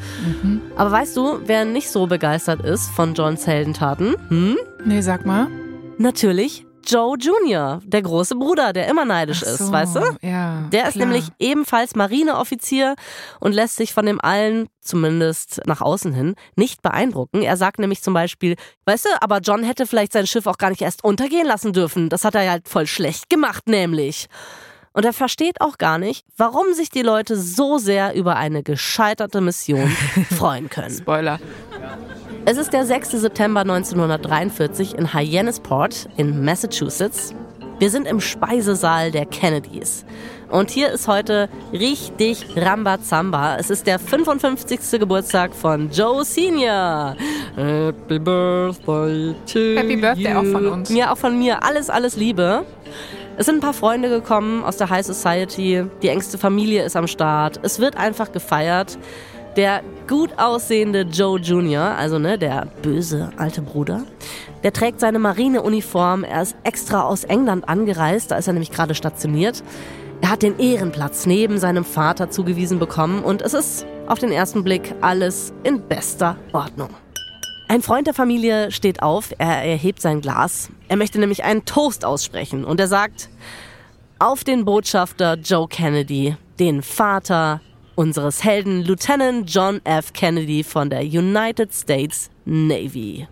Mhm. 0.43 0.61
Aber 0.77 0.93
weißt 0.93 1.17
du, 1.17 1.41
wer 1.45 1.65
nicht 1.65 1.91
so 1.91 2.07
begeistert 2.07 2.65
ist 2.65 2.89
von 2.91 3.15
Johns 3.15 3.47
Heldentaten? 3.47 4.15
Hm? 4.29 4.57
Nee, 4.85 5.01
sag 5.01 5.27
mal. 5.27 5.49
Natürlich 5.99 6.65
Joe 6.89 7.17
Jr., 7.19 7.81
der 7.85 8.03
große 8.03 8.35
Bruder, 8.35 8.73
der 8.73 8.89
immer 8.89 9.05
neidisch 9.05 9.41
so, 9.41 9.47
ist, 9.47 9.71
weißt 9.71 9.97
du? 9.97 10.01
Ja. 10.23 10.69
Der 10.73 10.89
ist 10.89 10.97
nämlich 10.97 11.29
ebenfalls 11.39 11.95
Marineoffizier 11.95 12.95
und 13.41 13.53
lässt 13.53 13.77
sich 13.77 13.93
von 13.93 14.07
dem 14.07 14.21
allen, 14.21 14.69
zumindest 14.81 15.61
nach 15.67 15.83
außen 15.83 16.15
hin, 16.15 16.35
nicht 16.57 16.81
beeindrucken. 16.81 17.43
Er 17.43 17.59
sagt 17.59 17.79
nämlich 17.79 18.03
zum 18.03 18.15
Beispiel, 18.15 18.57
weißt 18.87 19.05
du, 19.05 19.09
aber 19.21 19.41
John 19.41 19.63
hätte 19.63 19.87
vielleicht 19.87 20.13
sein 20.13 20.27
Schiff 20.27 20.47
auch 20.47 20.57
gar 20.57 20.71
nicht 20.71 20.81
erst 20.81 21.05
untergehen 21.05 21.47
lassen 21.47 21.75
dürfen. 21.75 22.09
Das 22.09 22.25
hat 22.25 22.35
er 22.35 22.51
halt 22.51 22.69
voll 22.69 22.87
schlecht 22.87 23.29
gemacht, 23.29 23.69
nämlich. 23.69 24.29
Und 24.93 25.05
er 25.05 25.13
versteht 25.13 25.61
auch 25.61 25.79
gar 25.79 25.99
nicht, 25.99 26.27
warum 26.37 26.73
sich 26.73 26.89
die 26.89 27.03
Leute 27.03 27.37
so 27.37 27.79
sehr 27.79 28.15
über 28.15 28.37
eine 28.37 28.63
gescheiterte 28.63 29.41
Mission 29.41 29.89
freuen 30.37 30.71
können. 30.71 30.97
Spoiler. 30.97 31.39
Es 32.51 32.57
ist 32.57 32.73
der 32.73 32.87
6. 32.87 33.11
September 33.11 33.61
1943 33.61 34.97
in 34.97 35.13
Hyannisport 35.13 36.09
in 36.17 36.47
Massachusetts. 36.47 37.35
Wir 37.79 37.91
sind 37.91 38.09
im 38.09 38.23
Speisesaal 38.23 39.11
der 39.11 39.27
Kennedys. 39.27 40.07
Und 40.49 40.71
hier 40.71 40.91
ist 40.91 41.09
heute 41.09 41.51
richtig 41.75 42.47
Rambazamba. 42.57 43.57
Es 43.59 43.69
ist 43.69 43.87
der 43.87 43.99
55. 43.99 44.99
Geburtstag 44.99 45.55
von 45.55 45.91
Joe 45.91 46.25
Senior. 46.25 47.17
Happy 47.55 48.19
Birthday 48.19 49.35
to 49.45 49.59
Happy 49.77 49.97
Birthday 49.97 50.33
you. 50.33 50.39
auch 50.39 50.51
von 50.51 50.67
uns. 50.69 50.89
Ja, 50.89 51.13
auch 51.13 51.19
von 51.19 51.39
mir. 51.39 51.63
Alles, 51.63 51.91
alles 51.91 52.17
Liebe. 52.17 52.65
Es 53.37 53.45
sind 53.45 53.57
ein 53.57 53.61
paar 53.61 53.75
Freunde 53.75 54.09
gekommen 54.09 54.65
aus 54.65 54.79
der 54.79 54.89
High 54.89 55.05
Society. 55.05 55.85
Die 56.01 56.09
engste 56.09 56.39
Familie 56.39 56.83
ist 56.83 56.97
am 56.97 57.07
Start. 57.07 57.61
Es 57.63 57.79
wird 57.79 57.99
einfach 57.99 58.33
gefeiert. 58.33 58.99
Der 59.59 59.83
gut 60.07 60.39
aussehende 60.39 61.01
Joe 61.01 61.41
Jr., 61.41 61.81
also 61.81 62.21
ne, 62.21 62.39
der 62.39 62.69
böse 62.81 63.33
alte 63.39 63.61
Bruder, 63.61 64.05
der 64.63 64.73
trägt 64.73 65.01
seine 65.01 65.19
Marineuniform. 65.19 66.23
Er 66.23 66.43
ist 66.43 66.55
extra 66.63 67.03
aus 67.03 67.25
England 67.25 67.69
angereist, 67.69 68.31
da 68.31 68.37
ist 68.37 68.47
er 68.47 68.53
nämlich 68.53 68.71
gerade 68.71 68.95
stationiert. 68.95 69.65
Er 70.21 70.31
hat 70.31 70.43
den 70.43 70.61
Ehrenplatz 70.61 71.27
neben 71.27 71.59
seinem 71.59 71.85
Vater 71.85 72.31
zugewiesen 72.31 72.79
bekommen 72.79 73.25
und 73.25 73.43
es 73.43 73.53
ist 73.53 73.85
auf 74.07 74.21
den 74.21 74.31
ersten 74.31 74.63
Blick 74.63 74.95
alles 75.01 75.53
in 75.65 75.81
bester 75.81 76.37
Ordnung. 76.53 76.91
Ein 77.67 77.83
Freund 77.83 78.07
der 78.07 78.15
Familie 78.15 78.71
steht 78.71 79.03
auf, 79.03 79.33
er 79.39 79.65
erhebt 79.65 80.01
sein 80.01 80.21
Glas. 80.21 80.71
Er 80.87 80.97
möchte 80.97 81.19
nämlich 81.19 81.43
einen 81.43 81.65
Toast 81.65 82.05
aussprechen 82.05 82.65
und 82.65 82.79
er 82.79 82.87
sagt, 82.87 83.29
auf 84.21 84.45
den 84.45 84.65
Botschafter 84.65 85.35
Joe 85.35 85.67
Kennedy, 85.67 86.37
den 86.61 86.81
Vater 86.83 87.61
unseres 87.99 88.45
Helden 88.45 88.85
Lieutenant 88.85 89.53
John 89.53 89.81
F. 89.83 90.13
Kennedy 90.13 90.63
von 90.63 90.89
der 90.89 91.01
United 91.01 91.75
States 91.75 92.31
Navy. 92.45 93.27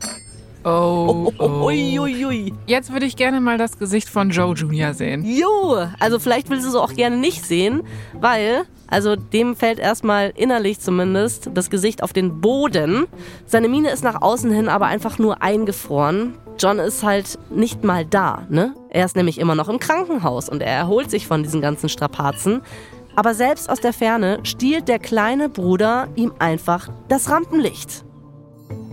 Oh, 0.64 1.28
oh, 1.28 1.32
oh. 1.38 1.66
Ui, 1.66 2.00
ui, 2.00 2.26
ui. 2.26 2.52
Jetzt 2.66 2.92
würde 2.92 3.06
ich 3.06 3.14
gerne 3.14 3.40
mal 3.40 3.58
das 3.58 3.78
Gesicht 3.78 4.08
von 4.08 4.30
Joe 4.30 4.54
Jr. 4.54 4.92
sehen. 4.92 5.24
Jo, 5.24 5.86
also 6.00 6.18
vielleicht 6.18 6.50
willst 6.50 6.64
du 6.64 6.70
es 6.70 6.74
auch 6.74 6.92
gerne 6.94 7.16
nicht 7.16 7.44
sehen, 7.44 7.84
weil, 8.14 8.64
also 8.88 9.14
dem 9.14 9.54
fällt 9.54 9.78
erstmal 9.78 10.32
innerlich 10.34 10.80
zumindest 10.80 11.50
das 11.54 11.70
Gesicht 11.70 12.02
auf 12.02 12.12
den 12.12 12.40
Boden. 12.40 13.06
Seine 13.46 13.68
Miene 13.68 13.90
ist 13.90 14.02
nach 14.02 14.20
außen 14.20 14.50
hin 14.50 14.68
aber 14.68 14.86
einfach 14.86 15.20
nur 15.20 15.42
eingefroren. 15.44 16.34
John 16.58 16.80
ist 16.80 17.04
halt 17.04 17.38
nicht 17.50 17.84
mal 17.84 18.04
da, 18.04 18.46
ne? 18.48 18.74
Er 18.88 19.04
ist 19.04 19.14
nämlich 19.14 19.38
immer 19.38 19.54
noch 19.54 19.68
im 19.68 19.78
Krankenhaus 19.78 20.48
und 20.48 20.60
er 20.60 20.72
erholt 20.72 21.10
sich 21.10 21.28
von 21.28 21.44
diesen 21.44 21.60
ganzen 21.60 21.88
Strapazen. 21.88 22.62
Aber 23.16 23.32
selbst 23.32 23.70
aus 23.70 23.80
der 23.80 23.94
Ferne 23.94 24.40
stiehlt 24.42 24.88
der 24.88 24.98
kleine 24.98 25.48
Bruder 25.48 26.08
ihm 26.16 26.32
einfach 26.38 26.90
das 27.08 27.30
Rampenlicht. 27.30 28.04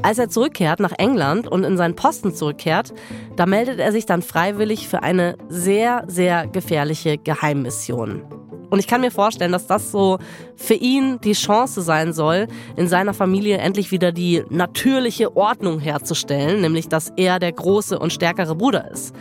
Als 0.02 0.18
er 0.18 0.30
zurückkehrt 0.30 0.80
nach 0.80 0.94
England 0.98 1.48
und 1.48 1.64
in 1.64 1.78
seinen 1.78 1.96
Posten 1.96 2.34
zurückkehrt, 2.34 2.94
da 3.36 3.46
meldet 3.46 3.80
er 3.80 3.92
sich 3.92 4.06
dann 4.06 4.22
freiwillig 4.22 4.88
für 4.88 5.04
eine 5.04 5.38
sehr, 5.50 6.04
sehr 6.08 6.48
gefährliche 6.48 7.18
Geheimmission. 7.18 8.24
Und 8.70 8.80
ich 8.80 8.88
kann 8.88 9.02
mir 9.02 9.12
vorstellen, 9.12 9.52
dass 9.52 9.68
das 9.68 9.92
so 9.92 10.18
für 10.56 10.74
ihn 10.74 11.20
die 11.22 11.34
Chance 11.34 11.82
sein 11.82 12.12
soll, 12.12 12.48
in 12.76 12.88
seiner 12.88 13.14
Familie 13.14 13.60
endlich 13.60 13.92
wieder 13.92 14.12
die 14.12 14.44
natürliche 14.50 15.38
Ordnung 15.38 15.80
herzustellen, 15.80 16.62
nämlich 16.62 16.90
dass 16.90 17.14
er 17.16 17.40
der 17.40 17.52
große 17.52 18.00
und 18.00 18.12
stärkere 18.12 18.56
Bruder 18.56 18.90
ist. 18.90 19.14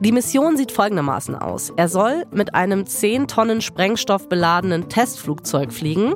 Die 0.00 0.12
Mission 0.12 0.56
sieht 0.56 0.70
folgendermaßen 0.70 1.34
aus. 1.34 1.72
Er 1.74 1.88
soll 1.88 2.24
mit 2.30 2.54
einem 2.54 2.86
10 2.86 3.26
Tonnen 3.26 3.60
Sprengstoff 3.60 4.28
beladenen 4.28 4.88
Testflugzeug 4.88 5.72
fliegen, 5.72 6.14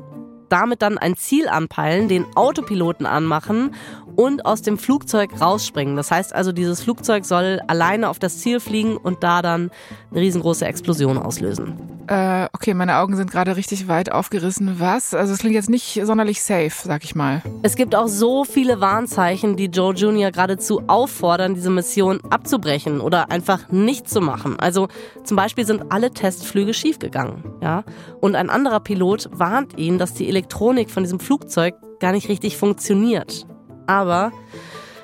damit 0.53 0.83
dann 0.83 0.99
ein 0.99 1.17
Ziel 1.17 1.49
anpeilen, 1.49 2.09
den 2.09 2.27
Autopiloten 2.37 3.07
anmachen 3.07 3.75
und 4.17 4.45
aus 4.45 4.62
dem 4.62 4.79
Flugzeug 4.79 5.41
rausspringen. 5.41 5.97
Das 5.97 6.11
heißt 6.11 6.35
also, 6.35 6.53
dieses 6.53 6.83
Flugzeug 6.83 7.25
soll 7.25 7.61
alleine 7.67 8.09
auf 8.09 8.19
das 8.19 8.38
Ziel 8.38 8.61
fliegen 8.61 8.97
und 8.97 9.23
da 9.23 9.43
dann 9.43 9.71
eine 10.11 10.21
riesengroße 10.21 10.67
Explosion 10.67 11.17
auslösen. 11.19 11.79
Äh, 12.09 12.49
okay, 12.53 12.75
meine 12.75 12.97
Augen 12.97 13.17
sind 13.17 13.31
gerade 13.31 13.57
richtig 13.57 13.88
weit 13.88 14.12
aufgerissen. 14.12 14.81
Was? 14.81 15.15
Also 15.15 15.33
es 15.33 15.38
klingt 15.38 15.55
jetzt 15.55 15.71
nicht 15.71 16.01
sonderlich 16.05 16.43
safe, 16.43 16.71
sag 16.71 17.05
ich 17.05 17.15
mal. 17.15 17.43
Es 17.62 17.77
gibt 17.77 17.95
auch 17.95 18.09
so 18.09 18.45
viele 18.45 18.81
Warnzeichen, 18.81 19.57
die 19.57 19.67
Joe 19.67 19.95
Jr. 19.95 20.31
geradezu 20.31 20.83
auffordern, 20.88 21.55
diese 21.55 21.71
Mission 21.71 22.21
abzubrechen 22.29 23.01
oder 23.01 23.31
einfach 23.31 23.71
nicht 23.71 24.11
zu 24.11 24.21
machen. 24.21 24.59
Also 24.59 24.88
zum 25.25 25.37
Beispiel 25.37 25.65
sind 25.65 25.91
alle 25.91 26.11
Testflüge 26.11 26.75
schiefgegangen. 26.75 27.44
Ja? 27.63 27.85
Und 28.21 28.35
ein 28.35 28.50
anderer 28.50 28.81
Pilot 28.81 29.31
warnt 29.33 29.79
ihn, 29.79 29.98
dass 29.98 30.13
die 30.15 30.29
Elektronik 30.43 30.90
von 30.90 31.05
diesem 31.05 31.21
Flugzeug 31.21 31.75
gar 32.01 32.11
nicht 32.11 32.29
richtig 32.29 32.57
funktioniert. 32.57 33.47
Aber 33.87 34.33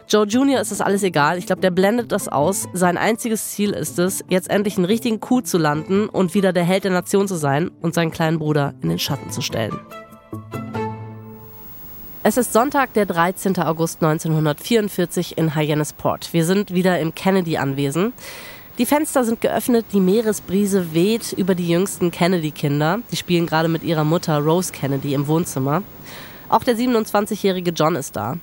Joe 0.08 0.26
Jr. 0.26 0.60
ist 0.60 0.72
das 0.72 0.80
alles 0.80 1.04
egal. 1.04 1.38
Ich 1.38 1.46
glaube, 1.46 1.60
der 1.60 1.70
blendet 1.70 2.10
das 2.10 2.26
aus. 2.26 2.66
Sein 2.72 2.98
einziges 2.98 3.52
Ziel 3.52 3.70
ist 3.70 4.00
es, 4.00 4.24
jetzt 4.28 4.50
endlich 4.50 4.76
einen 4.76 4.84
richtigen 4.84 5.20
Coup 5.20 5.46
zu 5.46 5.56
landen 5.56 6.08
und 6.08 6.34
wieder 6.34 6.52
der 6.52 6.64
Held 6.64 6.82
der 6.82 6.90
Nation 6.90 7.28
zu 7.28 7.36
sein 7.36 7.70
und 7.82 7.94
seinen 7.94 8.10
kleinen 8.10 8.40
Bruder 8.40 8.74
in 8.82 8.88
den 8.88 8.98
Schatten 8.98 9.30
zu 9.30 9.40
stellen. 9.40 9.78
Es 12.24 12.36
ist 12.36 12.52
Sonntag, 12.52 12.92
der 12.94 13.06
13. 13.06 13.58
August 13.58 14.02
1944 14.02 15.38
in 15.38 15.54
Hyannisport. 15.54 16.32
Wir 16.32 16.44
sind 16.44 16.74
wieder 16.74 16.98
im 16.98 17.14
Kennedy-Anwesen. 17.14 18.12
Die 18.78 18.86
Fenster 18.86 19.24
sind 19.24 19.40
geöffnet, 19.40 19.86
die 19.92 19.98
Meeresbrise 19.98 20.94
weht 20.94 21.32
über 21.32 21.56
die 21.56 21.68
jüngsten 21.68 22.12
Kennedy-Kinder. 22.12 23.00
Die 23.10 23.16
spielen 23.16 23.46
gerade 23.46 23.66
mit 23.66 23.82
ihrer 23.82 24.04
Mutter 24.04 24.38
Rose 24.38 24.72
Kennedy 24.72 25.14
im 25.14 25.26
Wohnzimmer. 25.26 25.82
Auch 26.48 26.62
der 26.62 26.76
27-jährige 26.76 27.72
John 27.72 27.96
ist 27.96 28.14
da. 28.14 28.36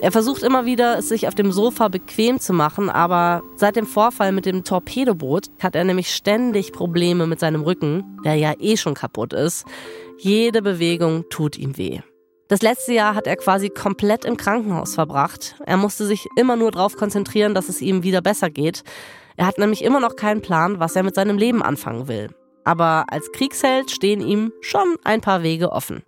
Er 0.00 0.10
versucht 0.10 0.42
immer 0.42 0.64
wieder, 0.64 0.96
es 0.96 1.10
sich 1.10 1.28
auf 1.28 1.34
dem 1.34 1.52
Sofa 1.52 1.88
bequem 1.88 2.40
zu 2.40 2.54
machen, 2.54 2.88
aber 2.88 3.42
seit 3.56 3.76
dem 3.76 3.86
Vorfall 3.86 4.32
mit 4.32 4.46
dem 4.46 4.64
Torpedoboot 4.64 5.50
hat 5.62 5.76
er 5.76 5.84
nämlich 5.84 6.14
ständig 6.14 6.72
Probleme 6.72 7.26
mit 7.26 7.40
seinem 7.40 7.60
Rücken, 7.60 8.18
der 8.24 8.36
ja 8.36 8.54
eh 8.58 8.78
schon 8.78 8.94
kaputt 8.94 9.34
ist. 9.34 9.66
Jede 10.18 10.62
Bewegung 10.62 11.24
tut 11.28 11.58
ihm 11.58 11.76
weh. 11.76 12.00
Das 12.48 12.62
letzte 12.62 12.94
Jahr 12.94 13.14
hat 13.14 13.26
er 13.26 13.36
quasi 13.36 13.68
komplett 13.68 14.24
im 14.24 14.38
Krankenhaus 14.38 14.94
verbracht. 14.94 15.56
Er 15.66 15.76
musste 15.76 16.06
sich 16.06 16.26
immer 16.36 16.56
nur 16.56 16.70
darauf 16.70 16.96
konzentrieren, 16.96 17.54
dass 17.54 17.68
es 17.68 17.82
ihm 17.82 18.02
wieder 18.02 18.22
besser 18.22 18.48
geht. 18.48 18.82
Er 19.36 19.46
hat 19.46 19.58
nämlich 19.58 19.82
immer 19.82 20.00
noch 20.00 20.16
keinen 20.16 20.42
Plan, 20.42 20.78
was 20.80 20.96
er 20.96 21.02
mit 21.02 21.14
seinem 21.14 21.38
Leben 21.38 21.62
anfangen 21.62 22.08
will. 22.08 22.30
Aber 22.64 23.04
als 23.08 23.30
Kriegsheld 23.32 23.90
stehen 23.90 24.20
ihm 24.20 24.52
schon 24.60 24.96
ein 25.04 25.20
paar 25.20 25.42
Wege 25.42 25.72
offen. 25.72 26.02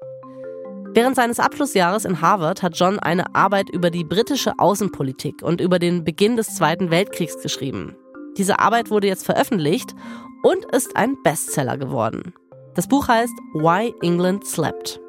Während 0.95 1.17
seines 1.17 1.41
Abschlussjahres 1.41 2.07
in 2.07 2.23
Harvard 2.23 2.63
hat 2.63 2.79
John 2.79 2.99
eine 2.99 3.35
Arbeit 3.35 3.69
über 3.69 3.91
die 3.91 4.05
britische 4.05 4.59
Außenpolitik 4.59 5.43
und 5.43 5.61
über 5.61 5.79
den 5.79 6.05
Beginn 6.05 6.37
des 6.37 6.55
Zweiten 6.55 6.91
Weltkriegs 6.91 7.37
geschrieben. 7.43 7.97
Diese 8.39 8.59
Arbeit 8.61 8.91
wurde 8.91 9.07
jetzt 9.07 9.27
veröffentlicht 9.27 9.95
und 10.43 10.65
ist 10.75 10.97
ein 10.97 11.17
Bestseller 11.23 11.77
geworden. 11.77 12.33
Das 12.75 12.89
Buch 12.89 13.09
heißt 13.09 13.35
Why 13.55 13.95
England 14.01 14.47
Slept. 14.47 15.01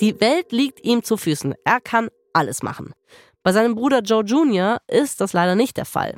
Die 0.00 0.20
Welt 0.20 0.52
liegt 0.52 0.84
ihm 0.84 1.02
zu 1.02 1.16
Füßen. 1.16 1.54
Er 1.64 1.80
kann 1.80 2.08
alles 2.32 2.62
machen. 2.62 2.92
Bei 3.42 3.52
seinem 3.52 3.74
Bruder 3.74 4.00
Joe 4.00 4.24
Jr. 4.24 4.78
ist 4.88 5.20
das 5.20 5.32
leider 5.32 5.54
nicht 5.54 5.76
der 5.76 5.84
Fall. 5.84 6.16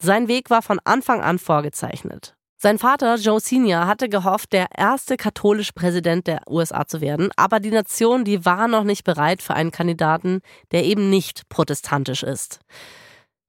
Sein 0.00 0.28
Weg 0.28 0.50
war 0.50 0.62
von 0.62 0.78
Anfang 0.84 1.20
an 1.20 1.38
vorgezeichnet. 1.38 2.36
Sein 2.60 2.78
Vater, 2.78 3.16
Joe 3.16 3.40
Senior, 3.40 3.86
hatte 3.86 4.08
gehofft, 4.08 4.52
der 4.52 4.66
erste 4.76 5.16
katholische 5.16 5.72
Präsident 5.72 6.26
der 6.26 6.40
USA 6.48 6.86
zu 6.86 7.00
werden, 7.00 7.30
aber 7.36 7.60
die 7.60 7.70
Nation, 7.70 8.24
die 8.24 8.44
war 8.44 8.66
noch 8.66 8.84
nicht 8.84 9.04
bereit 9.04 9.42
für 9.42 9.54
einen 9.54 9.70
Kandidaten, 9.70 10.40
der 10.72 10.84
eben 10.84 11.08
nicht 11.08 11.48
protestantisch 11.48 12.22
ist. 12.22 12.60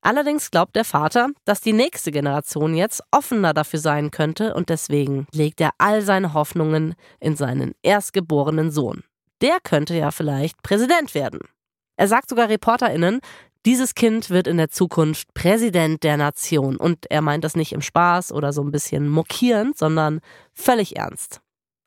Allerdings 0.02 0.50
glaubt 0.52 0.76
der 0.76 0.86
Vater, 0.86 1.30
dass 1.46 1.62
die 1.62 1.74
nächste 1.74 2.12
Generation 2.12 2.76
jetzt 2.76 3.02
offener 3.12 3.54
dafür 3.54 3.80
sein 3.80 4.12
könnte 4.12 4.54
und 4.54 4.70
deswegen 4.70 5.28
legt 5.34 5.60
er 5.60 5.72
all 5.78 6.02
seine 6.02 6.34
Hoffnungen 6.34 6.96
in 7.20 7.36
seinen 7.36 7.74
erstgeborenen 7.84 8.72
Sohn. 8.72 9.04
Der 9.42 9.58
könnte 9.62 9.96
ja 9.96 10.12
vielleicht 10.12 10.62
Präsident 10.64 11.16
werden. 11.16 11.42
Er 11.98 12.08
sagt 12.08 12.30
sogar 12.30 12.48
ReporterInnen, 12.48 13.20
dieses 13.66 13.96
Kind 13.96 14.30
wird 14.30 14.48
in 14.48 14.58
der 14.58 14.70
Zukunft 14.70 15.34
Präsident 15.34 16.04
der 16.04 16.18
Nation. 16.18 16.78
Und 16.78 17.06
er 17.10 17.22
meint 17.22 17.44
das 17.44 17.56
nicht 17.56 17.74
im 17.74 17.82
Spaß 17.82 18.32
oder 18.32 18.54
so 18.54 18.62
ein 18.64 18.72
bisschen 18.72 19.10
mokierend, 19.10 19.78
sondern 19.78 20.22
völlig 20.54 20.98
ernst. 20.98 21.42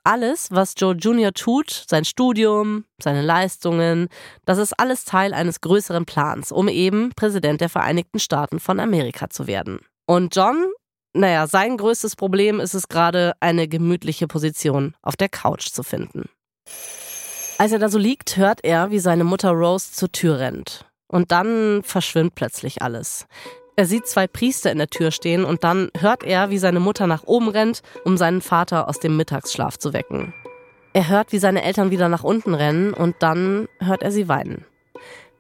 Alles, 0.05 0.49
was 0.51 0.75
Joe 0.77 0.95
Jr. 0.95 1.33
tut, 1.33 1.85
sein 1.89 2.05
Studium, 2.05 2.85
seine 3.01 3.23
Leistungen, 3.23 4.09
das 4.45 4.59
ist 4.59 4.73
alles 4.79 5.05
Teil 5.05 5.33
eines 5.33 5.61
größeren 5.61 6.07
Plans, 6.07 6.51
um 6.51 6.67
eben 6.67 7.13
Präsident 7.15 7.61
der 7.61 7.69
Vereinigten 7.69 8.19
Staaten 8.19 8.59
von 8.59 8.81
Amerika 8.81 9.31
zu 9.31 9.47
werden. 9.47 9.79
Und 10.07 10.35
John, 10.35 10.73
naja, 11.15 11.47
sein 11.47 11.77
größtes 11.77 12.17
Problem 12.17 12.59
ist 12.59 12.75
es 12.75 12.89
gerade, 12.89 13.35
eine 13.39 13.69
gemütliche 13.69 14.27
Position 14.27 14.97
auf 15.03 15.17
der 15.17 15.29
Couch 15.29 15.69
zu 15.69 15.85
finden. 15.85 16.29
Als 17.59 17.71
er 17.71 17.79
da 17.79 17.89
so 17.89 17.99
liegt, 17.99 18.37
hört 18.37 18.65
er, 18.65 18.91
wie 18.91 18.99
seine 18.99 19.23
Mutter 19.23 19.51
Rose 19.51 19.93
zur 19.93 20.11
Tür 20.11 20.41
rennt. 20.41 20.85
Und 21.13 21.31
dann 21.31 21.83
verschwimmt 21.85 22.35
plötzlich 22.35 22.83
alles. 22.83 23.27
Er 23.77 23.87
sieht 23.87 24.07
zwei 24.07 24.27
Priester 24.27 24.73
in 24.73 24.79
der 24.79 24.89
Tür 24.89 25.11
stehen 25.11 25.45
und 25.45 25.63
dann 25.63 25.91
hört 25.97 26.25
er, 26.25 26.51
wie 26.51 26.59
seine 26.59 26.81
Mutter 26.81 27.07
nach 27.07 27.23
oben 27.25 27.49
rennt, 27.49 27.83
um 28.05 28.17
seinen 28.17 28.41
Vater 28.41 28.89
aus 28.89 28.99
dem 28.99 29.17
Mittagsschlaf 29.17 29.79
zu 29.79 29.93
wecken. 29.93 30.35
Er 30.95 31.09
hört, 31.09 31.33
wie 31.33 31.39
seine 31.39 31.63
Eltern 31.63 31.91
wieder 31.91 32.09
nach 32.09 32.25
unten 32.25 32.55
rennen 32.55 32.93
und 32.93 33.17
dann 33.21 33.69
hört 33.79 34.03
er 34.03 34.11
sie 34.11 34.29
weinen. 34.29 34.67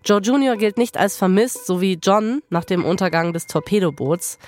Joe 0.04 0.20
Jr. 0.20 0.56
gilt 0.56 0.78
nicht 0.78 0.98
als 0.98 1.16
vermisst, 1.16 1.66
so 1.66 1.80
wie 1.80 1.98
John 2.02 2.42
nach 2.50 2.64
dem 2.64 2.84
Untergang 2.84 3.32
des 3.32 3.46
Torpedoboots. 3.46 4.38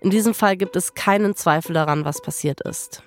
In 0.00 0.10
diesem 0.10 0.34
Fall 0.34 0.56
gibt 0.56 0.74
es 0.74 0.94
keinen 0.94 1.36
Zweifel 1.36 1.74
daran, 1.74 2.04
was 2.04 2.22
passiert 2.22 2.60
ist. 2.60 3.02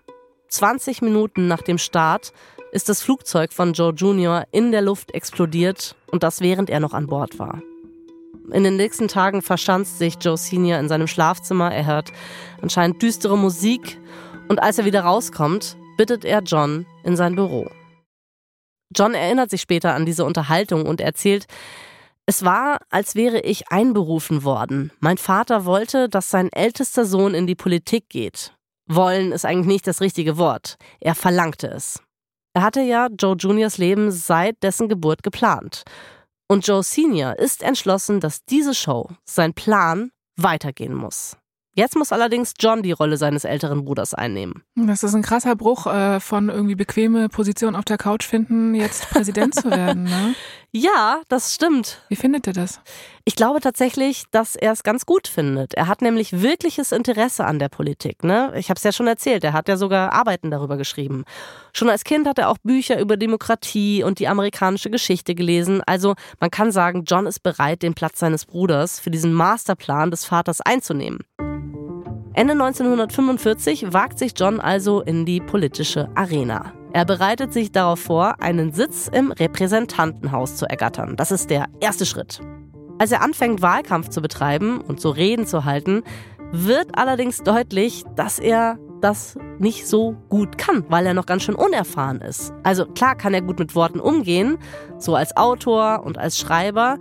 20 0.50 1.02
Minuten 1.02 1.48
nach 1.48 1.62
dem 1.62 1.78
Start 1.78 2.32
ist 2.76 2.90
das 2.90 3.02
Flugzeug 3.02 3.54
von 3.54 3.72
Joe 3.72 3.94
Jr. 3.94 4.46
in 4.52 4.74
der 4.74 4.82
Luft 4.82 5.14
explodiert 5.14 5.96
und 6.08 6.24
das 6.24 6.42
während 6.42 6.70
er 6.70 6.82
noch 6.82 6.94
an 6.94 7.08
Bord 7.08 7.40
war. 7.40 7.62
In 8.52 8.66
den 8.66 8.76
nächsten 8.76 9.08
Tagen 9.08 9.42
verschanzt 9.42 9.98
sich 9.98 10.18
Joe 10.20 10.38
Sr. 10.38 10.78
in 10.78 10.90
seinem 10.90 11.08
Schlafzimmer, 11.08 11.74
er 11.74 11.86
hört 11.86 12.12
anscheinend 12.62 13.02
düstere 13.02 13.38
Musik 13.38 13.98
und 14.50 14.62
als 14.62 14.78
er 14.78 14.84
wieder 14.84 15.06
rauskommt, 15.06 15.78
bittet 15.96 16.26
er 16.26 16.42
John 16.42 16.86
in 17.06 17.16
sein 17.16 17.38
Büro. 17.38 17.72
John 18.94 19.14
erinnert 19.14 19.52
sich 19.52 19.62
später 19.62 19.96
an 19.96 20.06
diese 20.06 20.26
Unterhaltung 20.26 20.86
und 20.86 21.00
erzählt, 21.00 21.46
es 22.26 22.44
war, 22.44 22.80
als 22.90 23.16
wäre 23.16 23.40
ich 23.40 23.72
einberufen 23.72 24.44
worden. 24.44 24.92
Mein 25.00 25.18
Vater 25.18 25.64
wollte, 25.64 26.10
dass 26.10 26.30
sein 26.30 26.52
ältester 26.52 27.06
Sohn 27.06 27.36
in 27.36 27.48
die 27.48 27.56
Politik 27.56 28.10
geht. 28.10 28.52
Wollen 28.86 29.32
ist 29.32 29.46
eigentlich 29.46 29.68
nicht 29.68 29.88
das 29.88 30.02
richtige 30.02 30.38
Wort. 30.38 30.76
Er 31.00 31.16
verlangte 31.16 31.68
es. 31.68 32.02
Er 32.56 32.64
hatte 32.64 32.80
ja 32.80 33.10
Joe 33.20 33.36
Juniors 33.36 33.78
Leben 33.78 34.12
seit 34.12 34.64
dessen 34.64 34.88
Geburt 34.88 35.24
geplant. 35.24 35.84
Und 36.48 36.66
Joe 36.66 36.84
Senior 36.84 37.38
ist 37.38 37.62
entschlossen, 37.62 38.22
dass 38.22 38.46
diese 38.46 38.74
Show, 38.74 39.10
sein 39.26 39.54
Plan, 39.54 40.12
weitergehen 40.38 40.94
muss. 40.94 41.36
Jetzt 41.78 41.98
muss 41.98 42.14
allerdings 42.14 42.54
John 42.58 42.84
die 42.84 42.94
Rolle 42.94 43.18
seines 43.18 43.44
älteren 43.44 43.84
Bruders 43.84 44.14
einnehmen. 44.14 44.64
Das 44.76 45.04
ist 45.04 45.14
ein 45.14 45.22
krasser 45.22 45.58
Bruch 45.58 45.88
äh, 45.88 46.22
von 46.22 46.48
irgendwie 46.48 46.76
bequeme 46.76 47.28
Position 47.28 47.76
auf 47.76 47.84
der 47.84 47.98
Couch 47.98 48.24
finden, 48.24 48.74
jetzt 48.76 49.10
Präsident 49.10 49.56
zu 49.56 49.70
werden. 49.70 50.06
Ne? 50.06 50.36
Ja, 50.72 51.22
das 51.28 51.54
stimmt. 51.54 52.02
Wie 52.08 52.16
findet 52.16 52.48
er 52.48 52.54
das? 52.54 52.80
Ich 53.26 53.36
glaube 53.36 53.60
tatsächlich, 53.60 54.24
dass 54.32 54.56
er 54.56 54.72
es 54.72 54.84
ganz 54.84 55.06
gut 55.06 55.28
findet. 55.28 55.74
Er 55.74 55.88
hat 55.88 56.02
nämlich 56.02 56.42
wirkliches 56.42 56.94
Interesse 56.94 57.44
an 57.44 57.60
der 57.60 57.68
Politik. 57.68 58.24
Ne? 58.24 58.54
Ich 58.56 58.70
habe 58.70 58.78
es 58.78 58.84
ja 58.84 58.94
schon 58.94 59.08
erzählt, 59.08 59.44
er 59.44 59.52
hat 59.52 59.68
ja 59.68 59.76
sogar 59.76 60.14
Arbeiten 60.14 60.52
darüber 60.52 60.78
geschrieben. 60.78 61.26
Schon 61.74 61.90
als 61.90 62.06
Kind 62.06 62.26
hat 62.26 62.40
er 62.40 62.50
auch 62.50 62.58
Bücher 62.64 63.02
über 63.02 63.18
Demokratie 63.18 64.02
und 64.02 64.20
die 64.20 64.30
amerikanische 64.30 64.90
Geschichte 64.90 65.36
gelesen. 65.36 65.82
Also 65.86 66.16
man 66.40 66.52
kann 66.52 66.72
sagen, 66.72 67.04
John 67.06 67.26
ist 67.26 67.44
bereit, 67.44 67.82
den 67.82 67.96
Platz 67.96 68.20
seines 68.20 68.46
Bruders 68.46 68.98
für 69.02 69.12
diesen 69.12 69.34
Masterplan 69.34 70.10
des 70.10 70.24
Vaters 70.24 70.62
einzunehmen. 70.62 71.20
Ende 72.38 72.52
1945 72.52 73.94
wagt 73.94 74.20
sich 74.20 74.34
John 74.36 74.60
also 74.60 75.00
in 75.00 75.26
die 75.26 75.40
politische 75.40 76.10
Arena. 76.16 76.74
Er 76.92 77.06
bereitet 77.06 77.54
sich 77.54 77.72
darauf 77.72 78.02
vor, 78.02 78.42
einen 78.42 78.74
Sitz 78.74 79.10
im 79.10 79.32
Repräsentantenhaus 79.32 80.58
zu 80.58 80.66
ergattern. 80.66 81.16
Das 81.16 81.32
ist 81.32 81.50
der 81.50 81.68
erste 81.80 82.06
Schritt. 82.06 82.42
Als 83.00 83.14
er 83.14 83.22
anfängt, 83.22 83.62
Wahlkampf 83.62 84.10
zu 84.10 84.22
betreiben 84.22 84.82
und 84.82 85.00
so 85.00 85.12
Reden 85.12 85.48
zu 85.48 85.64
halten, 85.64 86.04
wird 86.52 86.98
allerdings 86.98 87.42
deutlich, 87.42 88.04
dass 88.18 88.38
er 88.38 88.80
das 89.00 89.38
nicht 89.60 89.88
so 89.88 90.18
gut 90.28 90.58
kann, 90.58 90.84
weil 90.90 91.06
er 91.06 91.14
noch 91.14 91.28
ganz 91.28 91.44
schön 91.44 91.56
unerfahren 91.56 92.20
ist. 92.20 92.52
Also 92.64 92.86
klar 92.86 93.16
kann 93.16 93.34
er 93.34 93.44
gut 93.44 93.60
mit 93.60 93.76
Worten 93.76 94.02
umgehen, 94.02 94.58
so 94.98 95.16
als 95.16 95.38
Autor 95.38 96.04
und 96.04 96.18
als 96.18 96.38
Schreiber, 96.38 96.98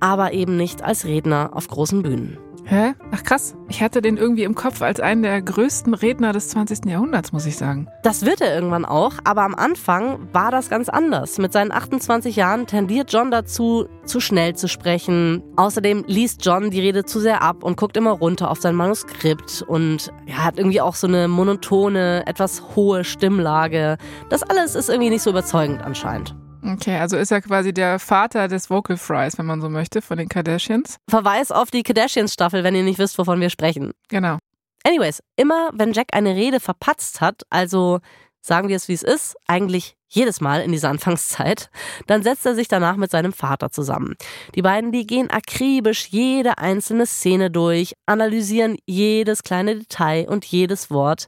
aber 0.00 0.32
eben 0.32 0.56
nicht 0.56 0.82
als 0.82 1.04
Redner 1.04 1.50
auf 1.52 1.68
großen 1.68 2.02
Bühnen. 2.02 2.38
Hä? 2.68 2.94
Ach 3.12 3.22
krass. 3.22 3.54
Ich 3.68 3.80
hatte 3.80 4.02
den 4.02 4.16
irgendwie 4.16 4.42
im 4.42 4.56
Kopf 4.56 4.82
als 4.82 4.98
einen 4.98 5.22
der 5.22 5.40
größten 5.40 5.94
Redner 5.94 6.32
des 6.32 6.48
20. 6.48 6.84
Jahrhunderts, 6.86 7.32
muss 7.32 7.46
ich 7.46 7.56
sagen. 7.56 7.86
Das 8.02 8.26
wird 8.26 8.40
er 8.40 8.52
irgendwann 8.52 8.84
auch, 8.84 9.14
aber 9.22 9.42
am 9.42 9.54
Anfang 9.54 10.28
war 10.32 10.50
das 10.50 10.68
ganz 10.68 10.88
anders. 10.88 11.38
Mit 11.38 11.52
seinen 11.52 11.70
28 11.70 12.34
Jahren 12.34 12.66
tendiert 12.66 13.12
John 13.12 13.30
dazu, 13.30 13.86
zu 14.04 14.18
schnell 14.18 14.56
zu 14.56 14.66
sprechen. 14.66 15.44
Außerdem 15.54 16.04
liest 16.08 16.44
John 16.44 16.70
die 16.70 16.80
Rede 16.80 17.04
zu 17.04 17.20
sehr 17.20 17.40
ab 17.40 17.62
und 17.62 17.76
guckt 17.76 17.96
immer 17.96 18.10
runter 18.10 18.50
auf 18.50 18.60
sein 18.60 18.74
Manuskript 18.74 19.62
und 19.68 20.12
ja, 20.26 20.38
hat 20.38 20.58
irgendwie 20.58 20.80
auch 20.80 20.96
so 20.96 21.06
eine 21.06 21.28
monotone, 21.28 22.26
etwas 22.26 22.74
hohe 22.74 23.04
Stimmlage. 23.04 23.96
Das 24.28 24.42
alles 24.42 24.74
ist 24.74 24.88
irgendwie 24.88 25.10
nicht 25.10 25.22
so 25.22 25.30
überzeugend 25.30 25.82
anscheinend. 25.82 26.34
Okay, 26.66 26.96
also 26.96 27.16
ist 27.16 27.30
er 27.30 27.40
quasi 27.40 27.72
der 27.72 27.98
Vater 27.98 28.48
des 28.48 28.70
Vocal 28.70 28.96
Fries, 28.96 29.38
wenn 29.38 29.46
man 29.46 29.60
so 29.60 29.68
möchte, 29.68 30.02
von 30.02 30.18
den 30.18 30.28
Kardashians. 30.28 30.96
Verweis 31.08 31.52
auf 31.52 31.70
die 31.70 31.82
Kardashians-Staffel, 31.82 32.64
wenn 32.64 32.74
ihr 32.74 32.82
nicht 32.82 32.98
wisst, 32.98 33.18
wovon 33.18 33.40
wir 33.40 33.50
sprechen. 33.50 33.92
Genau. 34.08 34.38
Anyways, 34.84 35.20
immer 35.36 35.70
wenn 35.72 35.92
Jack 35.92 36.08
eine 36.12 36.34
Rede 36.34 36.60
verpatzt 36.60 37.20
hat, 37.20 37.42
also 37.50 38.00
sagen 38.40 38.68
wir 38.68 38.76
es 38.76 38.88
wie 38.88 38.94
es 38.94 39.02
ist, 39.02 39.36
eigentlich 39.46 39.96
jedes 40.08 40.40
Mal 40.40 40.62
in 40.62 40.70
dieser 40.70 40.88
Anfangszeit, 40.88 41.68
dann 42.06 42.22
setzt 42.22 42.46
er 42.46 42.54
sich 42.54 42.68
danach 42.68 42.96
mit 42.96 43.10
seinem 43.10 43.32
Vater 43.32 43.70
zusammen. 43.70 44.14
Die 44.54 44.62
beiden, 44.62 44.92
die 44.92 45.06
gehen 45.06 45.30
akribisch 45.30 46.08
jede 46.08 46.58
einzelne 46.58 47.06
Szene 47.06 47.50
durch, 47.50 47.94
analysieren 48.06 48.76
jedes 48.86 49.42
kleine 49.42 49.76
Detail 49.76 50.28
und 50.28 50.44
jedes 50.44 50.90
Wort. 50.90 51.26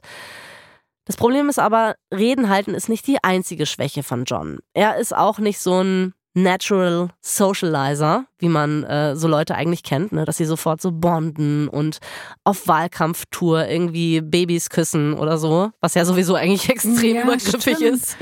Das 1.09 1.17
Problem 1.17 1.49
ist 1.49 1.57
aber, 1.57 1.95
Reden 2.13 2.49
halten 2.49 2.75
ist 2.75 2.87
nicht 2.87 3.07
die 3.07 3.17
einzige 3.23 3.65
Schwäche 3.65 4.03
von 4.03 4.25
John. 4.25 4.59
Er 4.75 4.97
ist 4.97 5.15
auch 5.15 5.39
nicht 5.39 5.57
so 5.57 5.81
ein 5.81 6.13
Natural 6.35 7.09
Socializer, 7.19 8.25
wie 8.37 8.47
man 8.47 8.83
äh, 8.83 9.15
so 9.15 9.27
Leute 9.27 9.55
eigentlich 9.55 9.81
kennt, 9.81 10.11
ne? 10.11 10.23
dass 10.25 10.37
sie 10.37 10.45
sofort 10.45 10.81
so 10.81 10.91
bonden 10.91 11.67
und 11.67 11.97
auf 12.43 12.67
Wahlkampftour 12.67 13.67
irgendwie 13.67 14.21
Babys 14.21 14.69
küssen 14.69 15.15
oder 15.15 15.39
so, 15.39 15.71
was 15.81 15.95
ja 15.95 16.05
sowieso 16.05 16.35
eigentlich 16.35 16.69
extrem 16.69 17.15
ja, 17.15 17.23
übergriffig 17.23 17.81
ist. 17.81 18.15